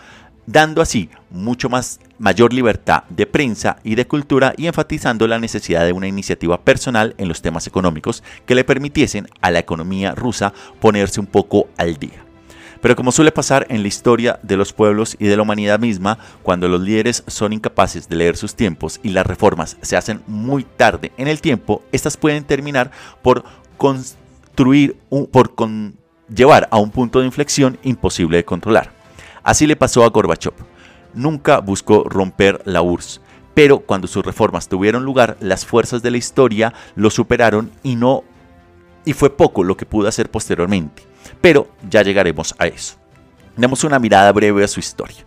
dando 0.46 0.80
así 0.80 1.10
mucho 1.30 1.68
más 1.68 2.00
mayor 2.18 2.54
libertad 2.54 3.04
de 3.10 3.26
prensa 3.26 3.76
y 3.84 3.96
de 3.96 4.06
cultura 4.06 4.54
y 4.56 4.66
enfatizando 4.66 5.26
la 5.26 5.38
necesidad 5.38 5.84
de 5.84 5.92
una 5.92 6.08
iniciativa 6.08 6.62
personal 6.62 7.14
en 7.18 7.28
los 7.28 7.42
temas 7.42 7.66
económicos 7.66 8.22
que 8.46 8.54
le 8.54 8.64
permitiesen 8.64 9.28
a 9.42 9.50
la 9.50 9.58
economía 9.58 10.14
rusa 10.14 10.54
ponerse 10.80 11.20
un 11.20 11.26
poco 11.26 11.68
al 11.76 11.96
día. 11.96 12.26
Pero 12.87 12.95
como 12.95 13.11
suele 13.11 13.32
pasar 13.32 13.66
en 13.68 13.82
la 13.82 13.89
historia 13.89 14.39
de 14.45 14.57
los 14.57 14.72
pueblos 14.72 15.16
y 15.18 15.26
de 15.26 15.37
la 15.37 15.43
humanidad 15.43 15.80
misma, 15.80 16.18
cuando 16.45 16.68
los 16.68 16.80
líderes 16.80 17.24
son 17.26 17.53
incapaces 17.53 18.09
de 18.09 18.14
leer 18.14 18.37
sus 18.37 18.55
tiempos 18.55 19.01
y 19.03 19.09
las 19.09 19.26
reformas 19.26 19.76
se 19.82 19.97
hacen 19.97 20.22
muy 20.28 20.62
tarde 20.62 21.11
en 21.16 21.26
el 21.26 21.41
tiempo, 21.41 21.82
estas 21.91 22.16
pueden 22.16 22.45
terminar 22.45 22.93
por 23.22 23.43
construir, 23.76 25.01
por 25.32 25.53
llevar 26.32 26.68
a 26.70 26.78
un 26.78 26.93
punto 26.93 27.18
de 27.18 27.26
inflexión 27.26 27.76
imposible 27.82 28.37
de 28.37 28.45
controlar. 28.45 28.93
Así 29.43 29.66
le 29.66 29.74
pasó 29.74 30.05
a 30.05 30.11
Gorbachev. 30.11 30.55
Nunca 31.12 31.59
buscó 31.59 32.05
romper 32.05 32.62
la 32.66 32.82
URSS, 32.82 33.20
pero 33.53 33.80
cuando 33.80 34.07
sus 34.07 34.24
reformas 34.24 34.68
tuvieron 34.68 35.05
lugar, 35.05 35.37
las 35.41 35.66
fuerzas 35.66 36.05
de 36.05 36.12
la 36.12 36.18
historia 36.18 36.72
lo 36.95 37.11
superaron 37.11 37.72
y 37.82 37.97
no 37.97 38.22
y 39.05 39.12
fue 39.12 39.37
poco 39.37 39.64
lo 39.64 39.76
que 39.76 39.87
pudo 39.87 40.07
hacer 40.07 40.30
posteriormente. 40.30 41.15
Pero 41.41 41.68
ya 41.89 42.03
llegaremos 42.03 42.55
a 42.59 42.66
eso. 42.66 42.97
Demos 43.57 43.85
una 43.85 43.99
mirada 43.99 44.33
breve 44.33 44.64
a 44.64 44.68
su 44.68 44.81
historia. 44.81 45.24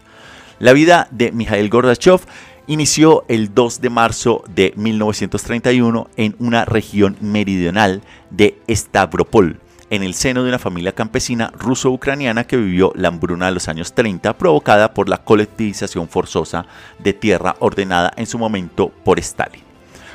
La 0.59 0.73
vida 0.73 1.07
de 1.11 1.31
Mikhail 1.31 1.69
Gorbachev 1.69 2.21
inició 2.67 3.25
el 3.27 3.53
2 3.55 3.81
de 3.81 3.89
marzo 3.89 4.43
de 4.47 4.73
1931 4.75 6.09
en 6.17 6.35
una 6.37 6.65
región 6.65 7.17
meridional 7.21 8.03
de 8.29 8.61
Stavropol, 8.69 9.59
en 9.89 10.03
el 10.03 10.13
seno 10.13 10.43
de 10.43 10.49
una 10.49 10.59
familia 10.59 10.91
campesina 10.91 11.51
ruso-ucraniana 11.57 12.43
que 12.43 12.57
vivió 12.57 12.91
la 12.95 13.07
hambruna 13.07 13.47
de 13.47 13.53
los 13.53 13.67
años 13.69 13.93
30 13.93 14.37
provocada 14.37 14.93
por 14.93 15.09
la 15.09 15.17
colectivización 15.23 16.07
forzosa 16.09 16.65
de 16.99 17.13
tierra 17.13 17.55
ordenada 17.59 18.11
en 18.15 18.27
su 18.27 18.37
momento 18.37 18.89
por 19.03 19.17
Stalin. 19.17 19.68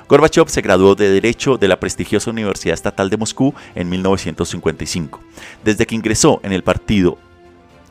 Gorbachev 0.08 0.48
se 0.48 0.60
graduó 0.60 0.94
de 0.94 1.10
Derecho 1.10 1.56
de 1.56 1.68
la 1.68 1.80
prestigiosa 1.80 2.30
Universidad 2.30 2.74
Estatal 2.74 3.08
de 3.10 3.16
Moscú 3.16 3.54
en 3.74 3.88
1955. 3.88 5.20
Desde 5.64 5.86
que 5.86 5.94
ingresó 5.94 6.40
en 6.42 6.52
el 6.52 6.62
partido 6.62 7.18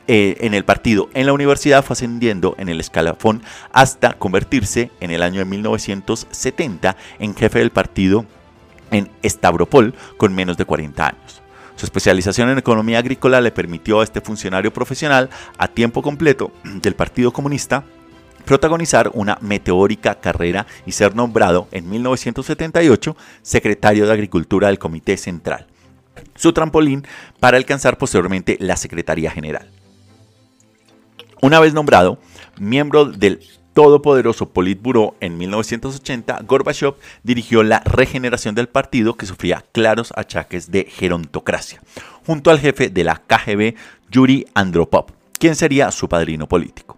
eh, 0.06 0.36
en 0.40 0.52
el 0.52 0.66
partido 0.66 1.08
en 1.14 1.24
la 1.24 1.32
universidad 1.32 1.82
fue 1.82 1.94
ascendiendo 1.94 2.54
en 2.58 2.68
el 2.68 2.78
escalafón 2.78 3.42
hasta 3.72 4.12
convertirse 4.12 4.90
en 5.00 5.10
el 5.10 5.22
año 5.22 5.38
de 5.38 5.46
1970 5.46 6.94
en 7.18 7.34
jefe 7.34 7.60
del 7.60 7.70
partido 7.70 8.26
en 8.90 9.10
Stavropol 9.24 9.94
con 10.18 10.34
menos 10.34 10.58
de 10.58 10.66
40 10.66 11.06
años. 11.06 11.42
Su 11.76 11.86
especialización 11.86 12.50
en 12.50 12.58
economía 12.58 12.98
agrícola 12.98 13.40
le 13.40 13.50
permitió 13.50 14.00
a 14.00 14.04
este 14.04 14.20
funcionario 14.20 14.72
profesional 14.72 15.30
a 15.56 15.68
tiempo 15.68 16.02
completo 16.02 16.52
del 16.64 16.94
Partido 16.94 17.32
Comunista 17.32 17.84
protagonizar 18.44 19.10
una 19.14 19.38
meteórica 19.40 20.20
carrera 20.20 20.66
y 20.86 20.92
ser 20.92 21.14
nombrado 21.14 21.68
en 21.70 21.88
1978 21.88 23.16
secretario 23.42 24.06
de 24.06 24.12
Agricultura 24.12 24.68
del 24.68 24.78
Comité 24.78 25.16
Central, 25.16 25.66
su 26.34 26.52
trampolín 26.52 27.06
para 27.40 27.56
alcanzar 27.56 27.98
posteriormente 27.98 28.56
la 28.60 28.76
Secretaría 28.76 29.30
General. 29.30 29.70
Una 31.42 31.60
vez 31.60 31.74
nombrado, 31.74 32.18
miembro 32.58 33.04
del 33.04 33.40
todopoderoso 33.74 34.50
Politburo 34.50 35.16
en 35.20 35.36
1980, 35.36 36.40
Gorbachev 36.46 36.94
dirigió 37.22 37.62
la 37.62 37.80
regeneración 37.80 38.54
del 38.54 38.68
partido 38.68 39.14
que 39.14 39.26
sufría 39.26 39.64
claros 39.72 40.12
achaques 40.16 40.70
de 40.70 40.84
gerontocracia, 40.84 41.82
junto 42.24 42.50
al 42.50 42.60
jefe 42.60 42.88
de 42.88 43.04
la 43.04 43.16
KGB, 43.26 43.74
Yuri 44.10 44.46
Andropov, 44.54 45.06
quien 45.38 45.56
sería 45.56 45.90
su 45.90 46.08
padrino 46.08 46.48
político. 46.48 46.93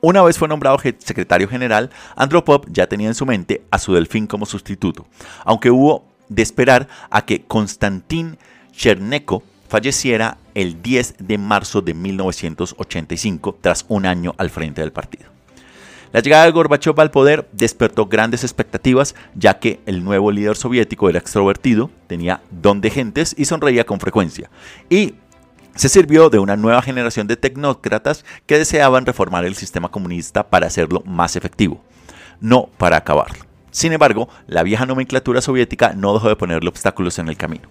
Una 0.00 0.22
vez 0.22 0.38
fue 0.38 0.46
nombrado 0.46 0.78
secretario 0.78 1.48
general, 1.48 1.90
Andropov 2.14 2.66
ya 2.70 2.86
tenía 2.86 3.08
en 3.08 3.16
su 3.16 3.26
mente 3.26 3.62
a 3.72 3.78
su 3.78 3.94
delfín 3.94 4.28
como 4.28 4.46
sustituto, 4.46 5.06
aunque 5.44 5.72
hubo 5.72 6.04
de 6.28 6.42
esperar 6.42 6.86
a 7.10 7.24
que 7.24 7.42
Konstantin 7.42 8.38
Chernenko 8.70 9.42
falleciera 9.68 10.38
el 10.54 10.82
10 10.82 11.16
de 11.18 11.38
marzo 11.38 11.80
de 11.80 11.94
1985 11.94 13.58
tras 13.60 13.86
un 13.88 14.06
año 14.06 14.34
al 14.38 14.50
frente 14.50 14.82
del 14.82 14.92
partido. 14.92 15.30
La 16.12 16.20
llegada 16.20 16.44
de 16.44 16.52
Gorbachev 16.52 16.98
al 17.00 17.10
poder 17.10 17.48
despertó 17.52 18.06
grandes 18.06 18.42
expectativas, 18.42 19.14
ya 19.34 19.58
que 19.58 19.80
el 19.84 20.04
nuevo 20.04 20.30
líder 20.30 20.56
soviético 20.56 21.10
era 21.10 21.18
extrovertido, 21.18 21.90
tenía 22.06 22.40
don 22.50 22.80
de 22.80 22.90
gentes 22.90 23.34
y 23.36 23.44
sonreía 23.44 23.84
con 23.84 24.00
frecuencia. 24.00 24.48
Se 25.78 25.88
sirvió 25.88 26.28
de 26.28 26.40
una 26.40 26.56
nueva 26.56 26.82
generación 26.82 27.28
de 27.28 27.36
tecnócratas 27.36 28.24
que 28.46 28.58
deseaban 28.58 29.06
reformar 29.06 29.44
el 29.44 29.54
sistema 29.54 29.90
comunista 29.90 30.50
para 30.50 30.66
hacerlo 30.66 31.04
más 31.06 31.36
efectivo, 31.36 31.84
no 32.40 32.68
para 32.78 32.96
acabarlo. 32.96 33.44
Sin 33.70 33.92
embargo, 33.92 34.28
la 34.48 34.64
vieja 34.64 34.86
nomenclatura 34.86 35.40
soviética 35.40 35.92
no 35.94 36.14
dejó 36.14 36.28
de 36.28 36.34
ponerle 36.34 36.68
obstáculos 36.68 37.20
en 37.20 37.28
el 37.28 37.36
camino. 37.36 37.68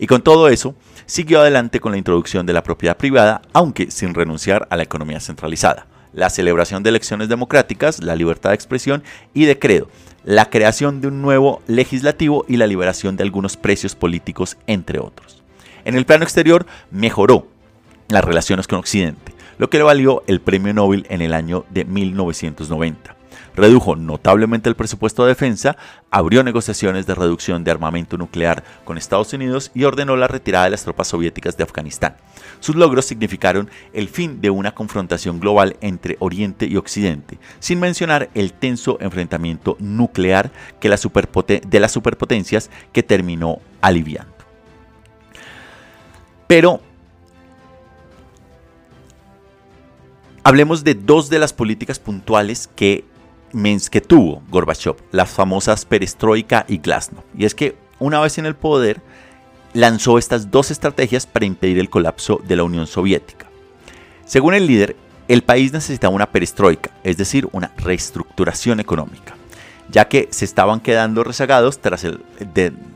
Y 0.00 0.08
con 0.08 0.22
todo 0.22 0.48
eso, 0.48 0.74
siguió 1.06 1.42
adelante 1.42 1.78
con 1.78 1.92
la 1.92 1.98
introducción 1.98 2.44
de 2.44 2.54
la 2.54 2.64
propiedad 2.64 2.96
privada, 2.96 3.40
aunque 3.52 3.88
sin 3.92 4.14
renunciar 4.14 4.66
a 4.68 4.76
la 4.76 4.82
economía 4.82 5.20
centralizada 5.20 5.86
la 6.12 6.30
celebración 6.30 6.82
de 6.82 6.90
elecciones 6.90 7.28
democráticas, 7.28 8.02
la 8.02 8.16
libertad 8.16 8.50
de 8.50 8.54
expresión 8.54 9.02
y 9.32 9.44
de 9.44 9.58
credo, 9.58 9.88
la 10.24 10.48
creación 10.48 11.00
de 11.00 11.08
un 11.08 11.22
nuevo 11.22 11.60
legislativo 11.66 12.44
y 12.48 12.56
la 12.56 12.66
liberación 12.66 13.16
de 13.16 13.24
algunos 13.24 13.56
precios 13.56 13.94
políticos, 13.94 14.56
entre 14.66 15.00
otros. 15.00 15.43
En 15.84 15.96
el 15.96 16.06
plano 16.06 16.24
exterior, 16.24 16.66
mejoró 16.90 17.46
las 18.08 18.24
relaciones 18.24 18.66
con 18.66 18.78
Occidente, 18.78 19.34
lo 19.58 19.70
que 19.70 19.78
le 19.78 19.84
valió 19.84 20.22
el 20.26 20.40
premio 20.40 20.74
Nobel 20.74 21.06
en 21.08 21.22
el 21.22 21.32
año 21.34 21.64
de 21.70 21.84
1990 21.84 23.14
redujo 23.54 23.96
notablemente 23.96 24.68
el 24.68 24.74
presupuesto 24.74 25.24
de 25.24 25.30
defensa, 25.30 25.76
abrió 26.10 26.42
negociaciones 26.42 27.06
de 27.06 27.14
reducción 27.14 27.64
de 27.64 27.70
armamento 27.70 28.16
nuclear 28.16 28.64
con 28.84 28.98
Estados 28.98 29.32
Unidos 29.32 29.70
y 29.74 29.84
ordenó 29.84 30.16
la 30.16 30.28
retirada 30.28 30.64
de 30.64 30.72
las 30.72 30.84
tropas 30.84 31.08
soviéticas 31.08 31.56
de 31.56 31.64
Afganistán. 31.64 32.16
Sus 32.60 32.76
logros 32.76 33.04
significaron 33.04 33.70
el 33.92 34.08
fin 34.08 34.40
de 34.40 34.50
una 34.50 34.74
confrontación 34.74 35.40
global 35.40 35.76
entre 35.80 36.16
Oriente 36.20 36.66
y 36.66 36.76
Occidente, 36.76 37.38
sin 37.60 37.80
mencionar 37.80 38.30
el 38.34 38.52
tenso 38.52 38.98
enfrentamiento 39.00 39.76
nuclear 39.80 40.50
que 40.80 40.88
de 40.88 41.80
las 41.80 41.92
superpotencias 41.92 42.70
que 42.92 43.02
terminó 43.02 43.60
aliviando. 43.80 44.33
Pero 46.46 46.80
hablemos 50.42 50.84
de 50.84 50.94
dos 50.94 51.30
de 51.30 51.38
las 51.38 51.52
políticas 51.52 51.98
puntuales 51.98 52.68
que 52.74 53.04
que 53.90 54.00
tuvo 54.00 54.42
Gorbachev, 54.50 54.96
las 55.12 55.30
famosas 55.30 55.84
perestroika 55.84 56.64
y 56.68 56.78
glasnost. 56.78 57.24
Y 57.38 57.44
es 57.44 57.54
que 57.54 57.76
una 58.00 58.20
vez 58.20 58.38
en 58.38 58.46
el 58.46 58.56
poder, 58.56 59.00
lanzó 59.72 60.18
estas 60.18 60.50
dos 60.50 60.70
estrategias 60.70 61.26
para 61.26 61.46
impedir 61.46 61.78
el 61.78 61.90
colapso 61.90 62.40
de 62.46 62.56
la 62.56 62.64
Unión 62.64 62.86
Soviética. 62.86 63.46
Según 64.24 64.54
el 64.54 64.66
líder, 64.66 64.96
el 65.28 65.42
país 65.42 65.72
necesitaba 65.72 66.14
una 66.14 66.30
perestroika, 66.30 66.90
es 67.02 67.16
decir, 67.16 67.48
una 67.52 67.72
reestructuración 67.76 68.80
económica, 68.80 69.34
ya 69.90 70.08
que 70.08 70.28
se 70.30 70.44
estaban 70.44 70.80
quedando 70.80 71.24
rezagados 71.24 71.78
tras 71.78 72.04
el, 72.04 72.20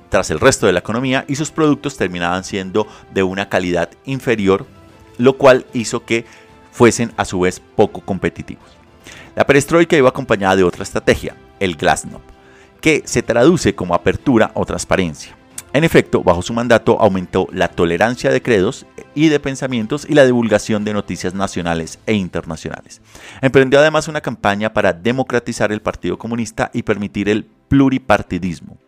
tras 0.09 0.31
el 0.31 0.41
resto 0.41 0.67
de 0.67 0.73
la 0.73 0.81
economía 0.81 1.25
y 1.29 1.37
sus 1.37 1.51
productos 1.51 1.97
terminaban 1.97 2.45
siendo 2.45 2.87
de 3.13 3.23
una 3.23 3.49
calidad 3.49 3.91
inferior, 4.05 4.67
lo 5.19 5.37
cual 5.37 5.67
hizo 5.73 6.05
que 6.05 6.25
fuesen 6.73 7.13
a 7.17 7.25
su 7.25 7.41
vez 7.41 7.61
poco 7.77 8.01
competitivos. 8.01 8.65
La 9.35 9.47
perestroika 9.47 9.97
iba 9.97 10.09
acompañada 10.09 10.57
de 10.57 10.65
otra 10.65 10.83
estrategia, 10.83 11.37
el 11.61 11.77
glasnost, 11.77 12.25
que 12.81 13.03
se 13.05 13.23
traduce 13.23 13.75
como 13.75 13.95
apertura 13.95 14.51
o 14.55 14.65
transparencia. 14.65 15.37
En 15.73 15.85
efecto, 15.85 16.23
bajo 16.23 16.41
su 16.41 16.55
mandato 16.55 16.99
aumentó 17.01 17.47
la 17.53 17.69
tolerancia 17.69 18.31
de 18.31 18.43
credos 18.43 18.87
y 19.15 19.29
de 19.29 19.39
pensamientos 19.39 20.07
y 20.09 20.15
la 20.15 20.25
divulgación 20.25 20.85
de 20.85 20.95
noticias 20.95 21.35
nacionales 21.35 21.99
e 22.07 22.15
internacionales. 22.15 23.03
Emprendió 23.43 23.79
además 23.79 24.09
una 24.09 24.23
campaña 24.23 24.73
para 24.73 24.93
democratizar 24.95 25.71
el 25.71 25.83
Partido 25.83 26.19
Comunista 26.19 26.71
y 26.73 26.83
permitir 26.83 27.29
el 27.29 27.45
pluripartidismo. 27.69 28.79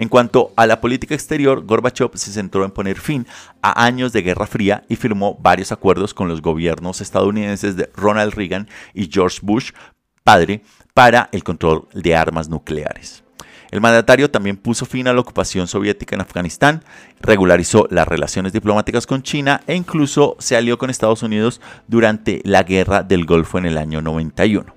En 0.00 0.08
cuanto 0.08 0.54
a 0.56 0.66
la 0.66 0.80
política 0.80 1.14
exterior, 1.14 1.62
Gorbachev 1.66 2.12
se 2.14 2.32
centró 2.32 2.64
en 2.64 2.70
poner 2.70 2.98
fin 2.98 3.26
a 3.60 3.84
años 3.84 4.14
de 4.14 4.22
Guerra 4.22 4.46
Fría 4.46 4.82
y 4.88 4.96
firmó 4.96 5.36
varios 5.38 5.72
acuerdos 5.72 6.14
con 6.14 6.26
los 6.26 6.40
gobiernos 6.40 7.02
estadounidenses 7.02 7.76
de 7.76 7.90
Ronald 7.94 8.32
Reagan 8.32 8.66
y 8.94 9.10
George 9.12 9.40
Bush, 9.42 9.72
padre, 10.24 10.62
para 10.94 11.28
el 11.32 11.44
control 11.44 11.86
de 11.92 12.16
armas 12.16 12.48
nucleares. 12.48 13.24
El 13.70 13.82
mandatario 13.82 14.30
también 14.30 14.56
puso 14.56 14.86
fin 14.86 15.06
a 15.06 15.12
la 15.12 15.20
ocupación 15.20 15.68
soviética 15.68 16.14
en 16.14 16.22
Afganistán, 16.22 16.82
regularizó 17.20 17.86
las 17.90 18.08
relaciones 18.08 18.54
diplomáticas 18.54 19.06
con 19.06 19.22
China 19.22 19.60
e 19.66 19.74
incluso 19.74 20.34
se 20.38 20.56
alió 20.56 20.78
con 20.78 20.88
Estados 20.88 21.22
Unidos 21.22 21.60
durante 21.88 22.40
la 22.44 22.62
guerra 22.62 23.02
del 23.02 23.26
Golfo 23.26 23.58
en 23.58 23.66
el 23.66 23.76
año 23.76 24.00
91. 24.00 24.74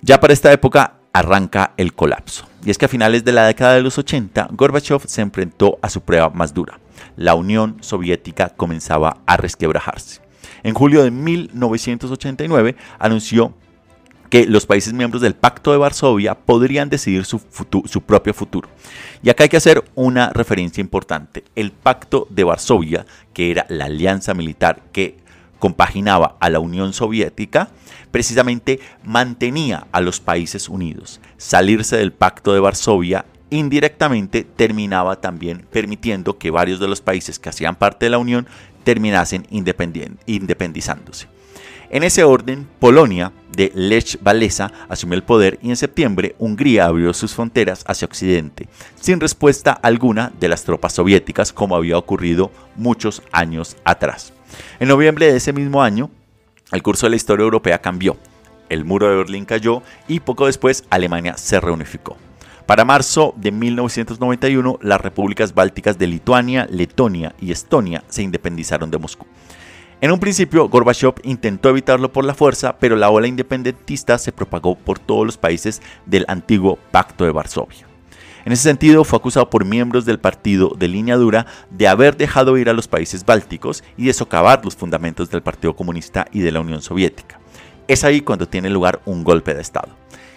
Ya 0.00 0.18
para 0.18 0.32
esta 0.32 0.52
época 0.52 0.98
arranca 1.12 1.72
el 1.76 1.94
colapso. 1.94 2.46
Y 2.64 2.70
es 2.70 2.78
que 2.78 2.86
a 2.86 2.88
finales 2.88 3.24
de 3.24 3.32
la 3.32 3.46
década 3.46 3.74
de 3.74 3.82
los 3.82 3.98
80, 3.98 4.48
Gorbachev 4.52 5.02
se 5.06 5.20
enfrentó 5.20 5.78
a 5.82 5.88
su 5.88 6.00
prueba 6.00 6.30
más 6.30 6.54
dura. 6.54 6.78
La 7.16 7.34
Unión 7.34 7.76
Soviética 7.80 8.50
comenzaba 8.50 9.18
a 9.26 9.36
resquebrajarse. 9.36 10.20
En 10.62 10.74
julio 10.74 11.02
de 11.02 11.10
1989 11.10 12.76
anunció 12.98 13.54
que 14.30 14.46
los 14.46 14.64
países 14.64 14.94
miembros 14.94 15.20
del 15.20 15.34
Pacto 15.34 15.72
de 15.72 15.76
Varsovia 15.76 16.34
podrían 16.34 16.88
decidir 16.88 17.26
su, 17.26 17.38
su, 17.84 18.00
propio 18.00 18.32
futuro. 18.32 18.66
Y 19.22 19.28
acá 19.28 19.42
hay 19.42 19.50
que 19.50 19.58
hacer 19.58 19.84
una 19.94 20.30
referencia 20.30 20.80
importante. 20.80 21.44
El 21.54 21.70
Pacto 21.70 22.26
de 22.30 22.44
Varsovia, 22.44 23.04
que 23.34 23.50
era 23.50 23.66
la 23.68 23.86
alianza 23.86 24.32
militar 24.32 24.80
que 24.90 25.18
compaginaba 25.58 26.36
a 26.40 26.48
la 26.48 26.60
Unión 26.60 26.94
Soviética, 26.94 27.68
precisamente 28.12 28.78
mantenía 29.02 29.88
a 29.90 30.00
los 30.00 30.20
países 30.20 30.68
unidos. 30.68 31.20
Salirse 31.36 31.96
del 31.96 32.12
Pacto 32.12 32.54
de 32.54 32.60
Varsovia 32.60 33.24
indirectamente 33.50 34.44
terminaba 34.44 35.20
también 35.20 35.66
permitiendo 35.70 36.38
que 36.38 36.52
varios 36.52 36.78
de 36.78 36.88
los 36.88 37.00
países 37.00 37.40
que 37.40 37.48
hacían 37.48 37.74
parte 37.74 38.06
de 38.06 38.10
la 38.10 38.18
Unión 38.18 38.46
terminasen 38.84 39.46
independizándose. 39.50 41.26
En 41.90 42.04
ese 42.04 42.24
orden, 42.24 42.66
Polonia 42.78 43.32
de 43.54 43.70
Lech 43.74 44.18
Walesa 44.24 44.72
asumió 44.88 45.14
el 45.14 45.22
poder 45.22 45.58
y 45.60 45.68
en 45.68 45.76
septiembre 45.76 46.34
Hungría 46.38 46.86
abrió 46.86 47.12
sus 47.12 47.34
fronteras 47.34 47.84
hacia 47.86 48.06
Occidente, 48.06 48.66
sin 48.98 49.20
respuesta 49.20 49.72
alguna 49.72 50.32
de 50.40 50.48
las 50.48 50.64
tropas 50.64 50.94
soviéticas 50.94 51.52
como 51.52 51.76
había 51.76 51.98
ocurrido 51.98 52.50
muchos 52.76 53.22
años 53.30 53.76
atrás. 53.84 54.32
En 54.80 54.88
noviembre 54.88 55.30
de 55.30 55.36
ese 55.36 55.52
mismo 55.52 55.82
año, 55.82 56.10
el 56.72 56.82
curso 56.82 57.06
de 57.06 57.10
la 57.10 57.16
historia 57.16 57.44
europea 57.44 57.80
cambió. 57.80 58.16
El 58.68 58.84
muro 58.84 59.08
de 59.08 59.16
Berlín 59.16 59.44
cayó 59.44 59.82
y 60.08 60.20
poco 60.20 60.46
después 60.46 60.84
Alemania 60.90 61.36
se 61.36 61.60
reunificó. 61.60 62.16
Para 62.66 62.84
marzo 62.84 63.34
de 63.36 63.52
1991, 63.52 64.78
las 64.80 65.00
repúblicas 65.00 65.54
bálticas 65.54 65.98
de 65.98 66.06
Lituania, 66.06 66.66
Letonia 66.70 67.34
y 67.40 67.52
Estonia 67.52 68.02
se 68.08 68.22
independizaron 68.22 68.90
de 68.90 68.98
Moscú. 68.98 69.26
En 70.00 70.10
un 70.10 70.18
principio, 70.18 70.68
Gorbachev 70.68 71.14
intentó 71.22 71.68
evitarlo 71.68 72.12
por 72.12 72.24
la 72.24 72.34
fuerza, 72.34 72.76
pero 72.78 72.96
la 72.96 73.10
ola 73.10 73.28
independentista 73.28 74.18
se 74.18 74.32
propagó 74.32 74.74
por 74.74 74.98
todos 74.98 75.26
los 75.26 75.36
países 75.36 75.82
del 76.06 76.24
antiguo 76.28 76.78
Pacto 76.90 77.24
de 77.24 77.30
Varsovia. 77.30 77.91
En 78.44 78.52
ese 78.52 78.64
sentido, 78.64 79.04
fue 79.04 79.18
acusado 79.18 79.48
por 79.48 79.64
miembros 79.64 80.04
del 80.04 80.18
partido 80.18 80.74
de 80.76 80.88
línea 80.88 81.16
dura 81.16 81.46
de 81.70 81.86
haber 81.86 82.16
dejado 82.16 82.58
ir 82.58 82.68
a 82.68 82.72
los 82.72 82.88
países 82.88 83.24
bálticos 83.24 83.84
y 83.96 84.06
de 84.06 84.12
socavar 84.12 84.64
los 84.64 84.74
fundamentos 84.74 85.30
del 85.30 85.42
Partido 85.42 85.76
Comunista 85.76 86.26
y 86.32 86.40
de 86.40 86.50
la 86.50 86.60
Unión 86.60 86.82
Soviética. 86.82 87.38
Es 87.86 88.02
ahí 88.02 88.20
cuando 88.20 88.48
tiene 88.48 88.68
lugar 88.68 89.00
un 89.06 89.22
golpe 89.22 89.54
de 89.54 89.60
Estado. 89.60 89.90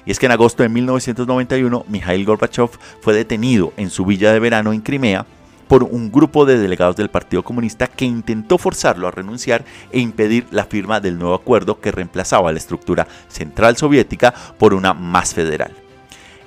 Y 0.05 0.11
es 0.11 0.19
que 0.19 0.27
en 0.27 0.33
agosto 0.33 0.61
de 0.61 0.69
1991, 0.69 1.85
Mikhail 1.87 2.25
Gorbachev 2.25 2.69
fue 3.01 3.15
detenido 3.15 3.73
en 3.75 3.89
su 3.89 4.05
villa 4.05 4.31
de 4.31 4.39
verano 4.39 4.71
en 4.71 4.81
Crimea 4.81 5.25
por 5.67 5.83
un 5.83 6.11
grupo 6.11 6.45
de 6.45 6.59
delegados 6.59 6.95
del 6.95 7.09
Partido 7.09 7.41
Comunista 7.41 7.87
que 7.87 8.05
intentó 8.05 8.59
forzarlo 8.59 9.07
a 9.07 9.11
renunciar 9.11 9.65
e 9.91 9.99
impedir 9.99 10.45
la 10.51 10.65
firma 10.65 10.99
del 10.99 11.17
nuevo 11.17 11.33
acuerdo 11.33 11.79
que 11.79 11.91
reemplazaba 11.91 12.51
la 12.51 12.59
estructura 12.59 13.07
central 13.29 13.77
soviética 13.77 14.31
por 14.59 14.75
una 14.75 14.93
más 14.93 15.33
federal. 15.33 15.84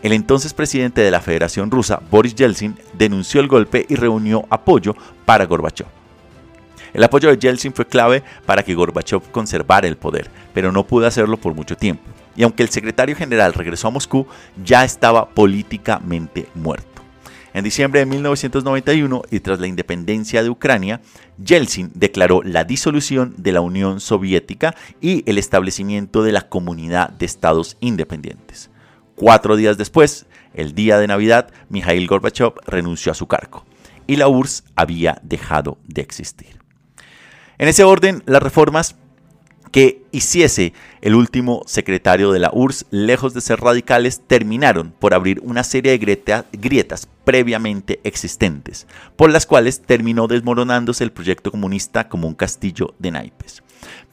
El 0.01 0.13
entonces 0.13 0.55
presidente 0.55 1.01
de 1.01 1.11
la 1.11 1.21
Federación 1.21 1.73
Rusa, 1.73 2.01
Boris 2.11 2.37
Yeltsin, 2.37 2.77
denunció 2.93 3.41
el 3.41 3.49
golpe 3.49 3.85
y 3.89 3.97
reunió 3.97 4.47
apoyo 4.49 4.95
para 5.25 5.45
Gorbachev. 5.45 5.89
El 6.95 7.03
apoyo 7.03 7.29
de 7.29 7.39
Yeltsin 7.39 7.73
fue 7.73 7.87
clave 7.87 8.23
para 8.47 8.63
que 8.63 8.75
Gorbachev 8.75 9.31
conservara 9.33 9.89
el 9.89 9.97
poder, 9.97 10.31
pero 10.55 10.71
no 10.71 10.87
pudo 10.87 11.07
hacerlo 11.07 11.37
por 11.37 11.55
mucho 11.55 11.77
tiempo. 11.77 12.05
Y 12.37 12.45
aunque 12.45 12.63
el 12.63 12.69
secretario 12.69 13.17
general 13.17 13.53
regresó 13.53 13.89
a 13.89 13.91
Moscú, 13.91 14.27
ya 14.65 14.85
estaba 14.85 15.29
políticamente 15.31 16.47
muerto. 16.55 17.03
En 17.53 17.65
diciembre 17.65 18.01
de 18.01 18.07
1991 18.07 19.23
y 19.33 19.41
tras 19.41 19.59
la 19.59 19.67
independencia 19.67 20.45
de 20.45 20.51
Ucrania, 20.51 21.01
Yeltsin 21.45 21.91
declaró 21.95 22.43
la 22.45 22.63
disolución 22.63 23.35
de 23.37 23.51
la 23.51 23.63
Unión 23.63 23.99
Soviética 23.99 24.77
y 25.01 25.29
el 25.29 25.39
establecimiento 25.39 26.23
de 26.23 26.31
la 26.31 26.43
Comunidad 26.43 27.11
de 27.11 27.27
Estados 27.27 27.77
Independientes. 27.81 28.71
Cuatro 29.19 29.57
días 29.57 29.77
después, 29.77 30.27
el 30.55 30.77
día 30.77 30.97
de 30.97 31.09
Navidad, 31.09 31.51
Mikhail 31.71 32.07
Gorbachev 32.07 32.53
renunció 32.67 33.11
a 33.11 33.17
su 33.17 33.27
cargo 33.27 33.65
y 34.07 34.15
la 34.15 34.29
URSS 34.29 34.63
había 34.77 35.19
dejado 35.25 35.77
de 35.89 36.03
existir. 36.03 36.61
En 37.59 37.67
ese 37.67 37.83
orden, 37.83 38.23
las 38.27 38.41
reformas 38.41 38.95
que 39.73 40.05
hiciese 40.13 40.73
el 41.01 41.17
último 41.17 41.63
secretario 41.67 42.31
de 42.31 42.39
la 42.39 42.51
URSS, 42.53 42.87
lejos 42.91 43.35
de 43.35 43.41
ser 43.41 43.61
radicales, 43.61 44.23
terminaron 44.25 44.95
por 44.97 45.15
abrir 45.15 45.41
una 45.43 45.65
serie 45.65 45.99
de 45.99 46.39
grietas 46.53 47.09
previamente 47.25 47.99
existentes, 48.05 48.87
por 49.17 49.31
las 49.33 49.47
cuales 49.47 49.83
terminó 49.83 50.29
desmoronándose 50.29 51.03
el 51.03 51.11
proyecto 51.11 51.51
comunista 51.51 52.09
como 52.09 52.29
un 52.29 52.35
castillo 52.35 52.95
de 53.01 53.11
naipes. 53.11 53.65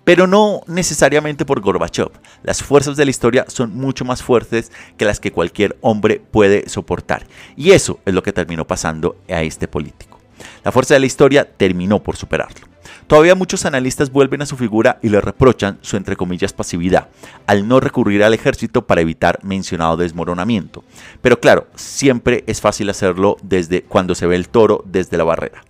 Pero 0.06 0.28
no 0.28 0.62
necesariamente 0.68 1.45
por 1.45 1.60
Gorbachev. 1.60 2.12
Las 2.43 2.64
fuerzas 2.64 2.95
de 2.95 3.03
la 3.03 3.12
historia 3.12 3.45
son 3.49 3.76
mucho 3.76 4.06
más 4.06 4.24
fuertes 4.24 4.72
que 4.97 5.06
las 5.06 5.20
que 5.20 5.32
cualquier 5.32 5.78
hombre 5.82 6.22
puede 6.32 6.70
soportar. 6.70 7.28
Y 7.58 7.72
eso 7.72 7.99
es 8.06 8.14
lo 8.14 8.24
que 8.24 8.32
terminó 8.32 8.66
pasando 8.66 9.18
a 9.28 9.41
este 9.41 9.68
político. 9.68 10.20
La 10.64 10.72
fuerza 10.72 10.93
de 10.93 10.99
la 10.99 11.08
historia 11.08 11.45
terminó 11.58 12.01
por 12.01 12.16
superarlo. 12.16 12.68
Todavía 13.08 13.36
muchos 13.36 13.66
analistas 13.66 14.12
vuelven 14.12 14.41
a 14.41 14.47
su 14.47 14.58
figura 14.58 14.97
y 15.01 15.10
le 15.10 15.22
reprochan 15.22 15.78
su 15.82 15.95
entre 15.95 16.16
comillas 16.16 16.53
pasividad, 16.53 17.10
al 17.45 17.68
no 17.68 17.80
recurrir 17.80 18.24
al 18.24 18.34
ejército 18.34 18.88
para 18.88 19.01
evitar 19.01 19.39
mencionado 19.43 19.97
desmoronamiento. 19.97 20.84
Pero 21.22 21.39
claro, 21.39 21.68
siempre 21.76 22.43
es 22.47 22.62
fácil 22.62 22.89
hacerlo 22.89 23.38
desde 23.43 23.84
cuando 23.84 24.16
se 24.16 24.26
ve 24.26 24.36
el 24.36 24.49
toro 24.49 24.84
desde 24.86 25.18
la 25.18 25.24
barrera. 25.24 25.64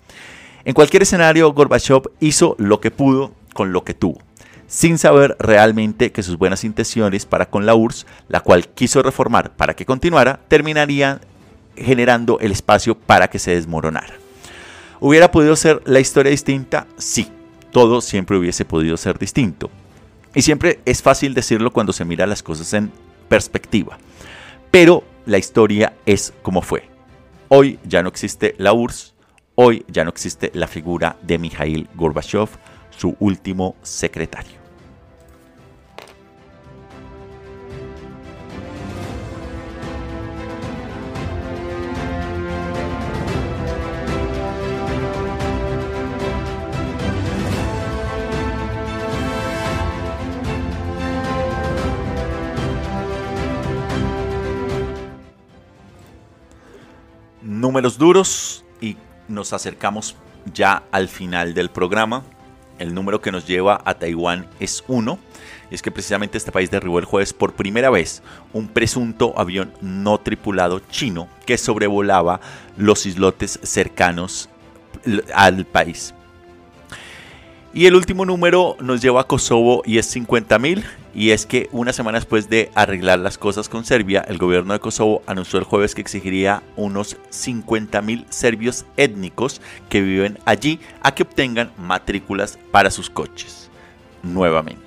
En 0.63 0.73
cualquier 0.73 1.03
escenario, 1.03 1.51
Gorbachev 1.53 2.03
hizo 2.21 2.55
lo 2.57 2.79
que 2.79 2.89
pudo 2.89 3.33
con 3.56 3.72
lo 3.72 3.86
que 3.86 3.93
tuvo, 3.93 4.20
sin 4.68 4.97
saber 4.97 5.38
realmente 5.39 6.12
que 6.12 6.24
sus 6.24 6.38
buenas 6.38 6.66
intenciones 6.66 7.26
para 7.26 7.49
con 7.49 7.66
la 7.66 7.74
URSS, 7.74 8.06
la 8.28 8.41
cual 8.41 8.68
quiso 8.68 9.01
reformar 9.01 9.56
para 9.56 9.76
que 9.76 9.86
continuara, 9.86 10.41
terminarían 10.49 11.22
generando 11.78 12.38
el 12.41 12.51
espacio 12.51 12.97
para 12.97 13.30
que 13.30 13.39
se 13.39 13.56
desmoronara. 13.56 14.14
¿Hubiera 14.99 15.32
podido 15.32 15.56
ser 15.56 15.82
la 15.86 16.01
historia 16.01 16.32
distinta? 16.32 16.86
Sí, 16.97 17.30
todo 17.72 18.01
siempre 18.01 18.38
hubiese 18.38 18.66
podido 18.66 18.97
ser 18.97 19.18
distinto. 19.18 19.70
Y 20.34 20.41
siempre 20.41 20.82
es 20.84 21.01
fácil 21.01 21.34
decirlo 21.34 21.72
cuando 21.72 21.93
se 21.93 22.03
mira 22.03 22.28
las 22.28 22.43
cosas 22.43 22.74
en 22.74 22.91
perspectiva. 23.30 23.97
Pero 24.70 25.06
la 25.26 25.38
historia 25.38 25.93
es 26.06 26.34
como 26.41 26.62
fue. 26.62 26.89
Hoy 27.47 27.80
ya 27.86 28.03
no 28.03 28.10
existe 28.10 28.53
la 28.58 28.74
URSS, 28.74 29.16
hoy 29.56 29.86
ya 29.88 30.03
no 30.03 30.10
existe 30.10 30.51
la 30.53 30.68
figura 30.68 31.16
de 31.22 31.38
Mikhail 31.38 31.88
Gorbachev, 31.95 32.49
su 32.97 33.15
último 33.19 33.75
secretario. 33.81 34.65
números 57.65 57.97
duros 57.97 58.63
y 58.79 58.95
nos 59.27 59.51
acercamos 59.51 60.15
ya 60.53 60.83
al 60.91 61.07
final 61.07 61.53
del 61.53 61.69
programa. 61.69 62.23
El 62.80 62.93
número 62.93 63.21
que 63.21 63.32
nos 63.32 63.45
lleva 63.47 63.82
a 63.86 63.93
Taiwán 63.93 64.47
es 64.59 64.84
1. 64.88 65.19
Es 65.71 65.82
que 65.82 65.91
precisamente 65.91 66.38
este 66.38 66.51
país 66.51 66.71
derribó 66.71 66.99
el 66.99 67.05
jueves 67.05 67.34
por 67.34 67.53
primera 67.53 67.89
vez 67.89 68.21
un 68.53 68.67
presunto 68.67 69.34
avión 69.38 69.73
no 69.82 70.19
tripulado 70.19 70.80
chino 70.89 71.28
que 71.45 71.57
sobrevolaba 71.57 72.39
los 72.78 73.05
islotes 73.05 73.59
cercanos 73.63 74.49
al 75.34 75.65
país. 75.65 76.14
Y 77.76 77.88
el 77.88 77.95
último 77.95 78.26
número 78.26 78.78
nos 78.80 79.01
lleva 79.01 79.19
a 79.19 79.28
Kosovo 79.28 79.82
y 79.86 79.97
es 79.97 80.15
50.000. 80.15 80.82
Y 81.13 81.32
es 81.32 81.45
que 81.45 81.67
una 81.73 81.91
semana 81.91 82.19
después 82.19 82.49
de 82.49 82.71
arreglar 82.73 83.19
las 83.19 83.38
cosas 83.38 83.67
con 83.67 83.84
Serbia, 83.84 84.23
el 84.30 84.38
gobierno 84.38 84.71
de 84.71 84.80
Kosovo 84.80 85.23
anunció 85.28 85.59
el 85.59 85.65
jueves 85.65 85.93
que 85.93 85.99
exigiría 85.99 86.63
unos 86.78 87.17
50.000 87.32 88.28
serbios 88.30 88.86
étnicos 88.95 89.59
que 89.89 89.99
viven 89.99 90.39
allí 90.45 90.80
a 91.01 91.13
que 91.13 91.23
obtengan 91.23 91.73
matrículas 91.78 92.57
para 92.71 92.89
sus 92.89 93.09
coches. 93.09 93.69
Nuevamente. 94.23 94.82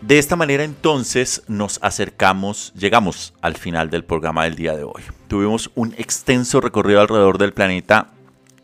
De 0.00 0.18
esta 0.18 0.34
manera 0.34 0.64
entonces 0.64 1.44
nos 1.46 1.78
acercamos, 1.80 2.72
llegamos 2.74 3.34
al 3.40 3.56
final 3.56 3.88
del 3.88 4.02
programa 4.02 4.44
del 4.44 4.56
día 4.56 4.76
de 4.76 4.82
hoy. 4.82 5.02
Tuvimos 5.28 5.70
un 5.76 5.94
extenso 5.96 6.60
recorrido 6.60 7.00
alrededor 7.00 7.38
del 7.38 7.52
planeta 7.52 8.08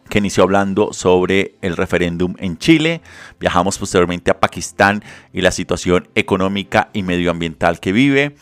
que 0.09 0.19
inició 0.19 0.45
hablando 0.45 0.93
sobre 0.93 1.57
el 1.63 1.77
referéndum 1.77 2.35
en 2.39 2.59
Chile. 2.59 3.01
Viajamos 3.41 3.79
posteriormente 3.79 4.31
a 4.31 4.41
Pakistán 4.41 5.03
y 5.33 5.41
la 5.41 5.51
situación 5.51 6.09
económica 6.15 6.91
y 6.93 7.03
medioambiental 7.03 7.81
que 7.81 7.93
vive. 7.93 8.37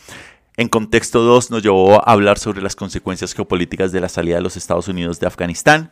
En 0.56 0.68
contexto 0.68 1.22
2 1.22 1.50
nos 1.50 1.62
llevó 1.62 1.96
a 1.96 2.12
hablar 2.12 2.38
sobre 2.38 2.62
las 2.62 2.76
consecuencias 2.76 3.34
geopolíticas 3.34 3.90
de 3.90 4.00
la 4.00 4.08
salida 4.08 4.36
de 4.36 4.42
los 4.42 4.56
Estados 4.56 4.88
Unidos 4.88 5.18
de 5.18 5.26
Afganistán. 5.26 5.90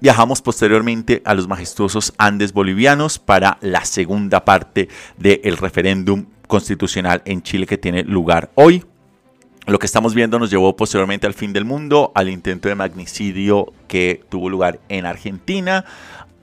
Viajamos 0.00 0.40
posteriormente 0.40 1.20
a 1.24 1.34
los 1.34 1.46
majestuosos 1.46 2.14
Andes 2.16 2.52
bolivianos 2.52 3.18
para 3.18 3.58
la 3.60 3.84
segunda 3.84 4.44
parte 4.44 4.88
del 5.18 5.56
referéndum 5.56 6.26
constitucional 6.46 7.22
en 7.26 7.42
Chile 7.42 7.66
que 7.66 7.76
tiene 7.76 8.04
lugar 8.04 8.50
hoy. 8.54 8.84
Lo 9.70 9.78
que 9.78 9.86
estamos 9.86 10.16
viendo 10.16 10.40
nos 10.40 10.50
llevó 10.50 10.74
posteriormente 10.74 11.28
al 11.28 11.32
fin 11.32 11.52
del 11.52 11.64
mundo, 11.64 12.10
al 12.16 12.28
intento 12.28 12.68
de 12.68 12.74
magnicidio 12.74 13.72
que 13.86 14.20
tuvo 14.28 14.50
lugar 14.50 14.80
en 14.88 15.06
Argentina. 15.06 15.84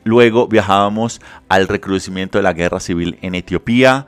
Luego 0.06 0.48
viajábamos 0.48 1.20
al 1.50 1.68
recrudecimiento 1.68 2.38
de 2.38 2.44
la 2.44 2.54
guerra 2.54 2.80
civil 2.80 3.20
en 3.22 3.36
Etiopía. 3.36 4.08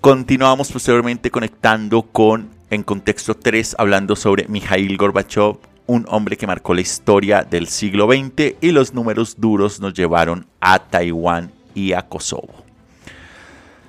Continuamos 0.00 0.70
posteriormente 0.70 1.32
conectando 1.32 2.02
con, 2.02 2.48
en 2.70 2.84
contexto 2.84 3.34
3, 3.34 3.74
hablando 3.76 4.14
sobre 4.14 4.46
Mikhail 4.46 4.96
Gorbachev, 4.96 5.56
un 5.88 6.06
hombre 6.08 6.36
que 6.36 6.46
marcó 6.46 6.74
la 6.74 6.82
historia 6.82 7.42
del 7.42 7.66
siglo 7.66 8.06
XX 8.06 8.54
y 8.60 8.70
los 8.70 8.94
números 8.94 9.34
duros 9.36 9.80
nos 9.80 9.94
llevaron 9.94 10.46
a 10.60 10.78
Taiwán 10.78 11.50
y 11.74 11.92
a 11.92 12.02
Kosovo. 12.02 12.63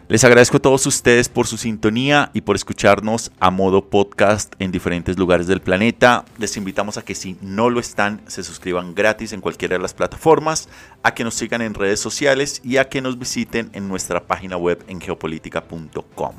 Les 0.07 0.23
agradezco 0.23 0.57
a 0.57 0.61
todos 0.61 0.85
ustedes 0.85 1.29
por 1.29 1.47
su 1.47 1.57
sintonía 1.57 2.29
y 2.33 2.41
por 2.41 2.55
escucharnos 2.55 3.31
a 3.39 3.49
modo 3.49 3.89
podcast 3.89 4.53
en 4.59 4.71
diferentes 4.71 5.17
lugares 5.17 5.47
del 5.47 5.61
planeta. 5.61 6.25
Les 6.37 6.57
invitamos 6.57 6.97
a 6.97 7.03
que 7.03 7.15
si 7.15 7.37
no 7.41 7.71
lo 7.71 7.79
están, 7.79 8.21
se 8.27 8.43
suscriban 8.43 8.93
gratis 8.93 9.33
en 9.33 9.41
cualquiera 9.41 9.77
de 9.77 9.81
las 9.81 9.95
plataformas, 9.95 10.69
a 11.01 11.15
que 11.15 11.23
nos 11.23 11.33
sigan 11.33 11.61
en 11.61 11.73
redes 11.73 11.99
sociales 11.99 12.61
y 12.63 12.77
a 12.77 12.87
que 12.87 13.01
nos 13.01 13.17
visiten 13.17 13.71
en 13.73 13.87
nuestra 13.87 14.21
página 14.21 14.57
web 14.57 14.83
en 14.87 15.01
geopolítica.com. 15.01 16.35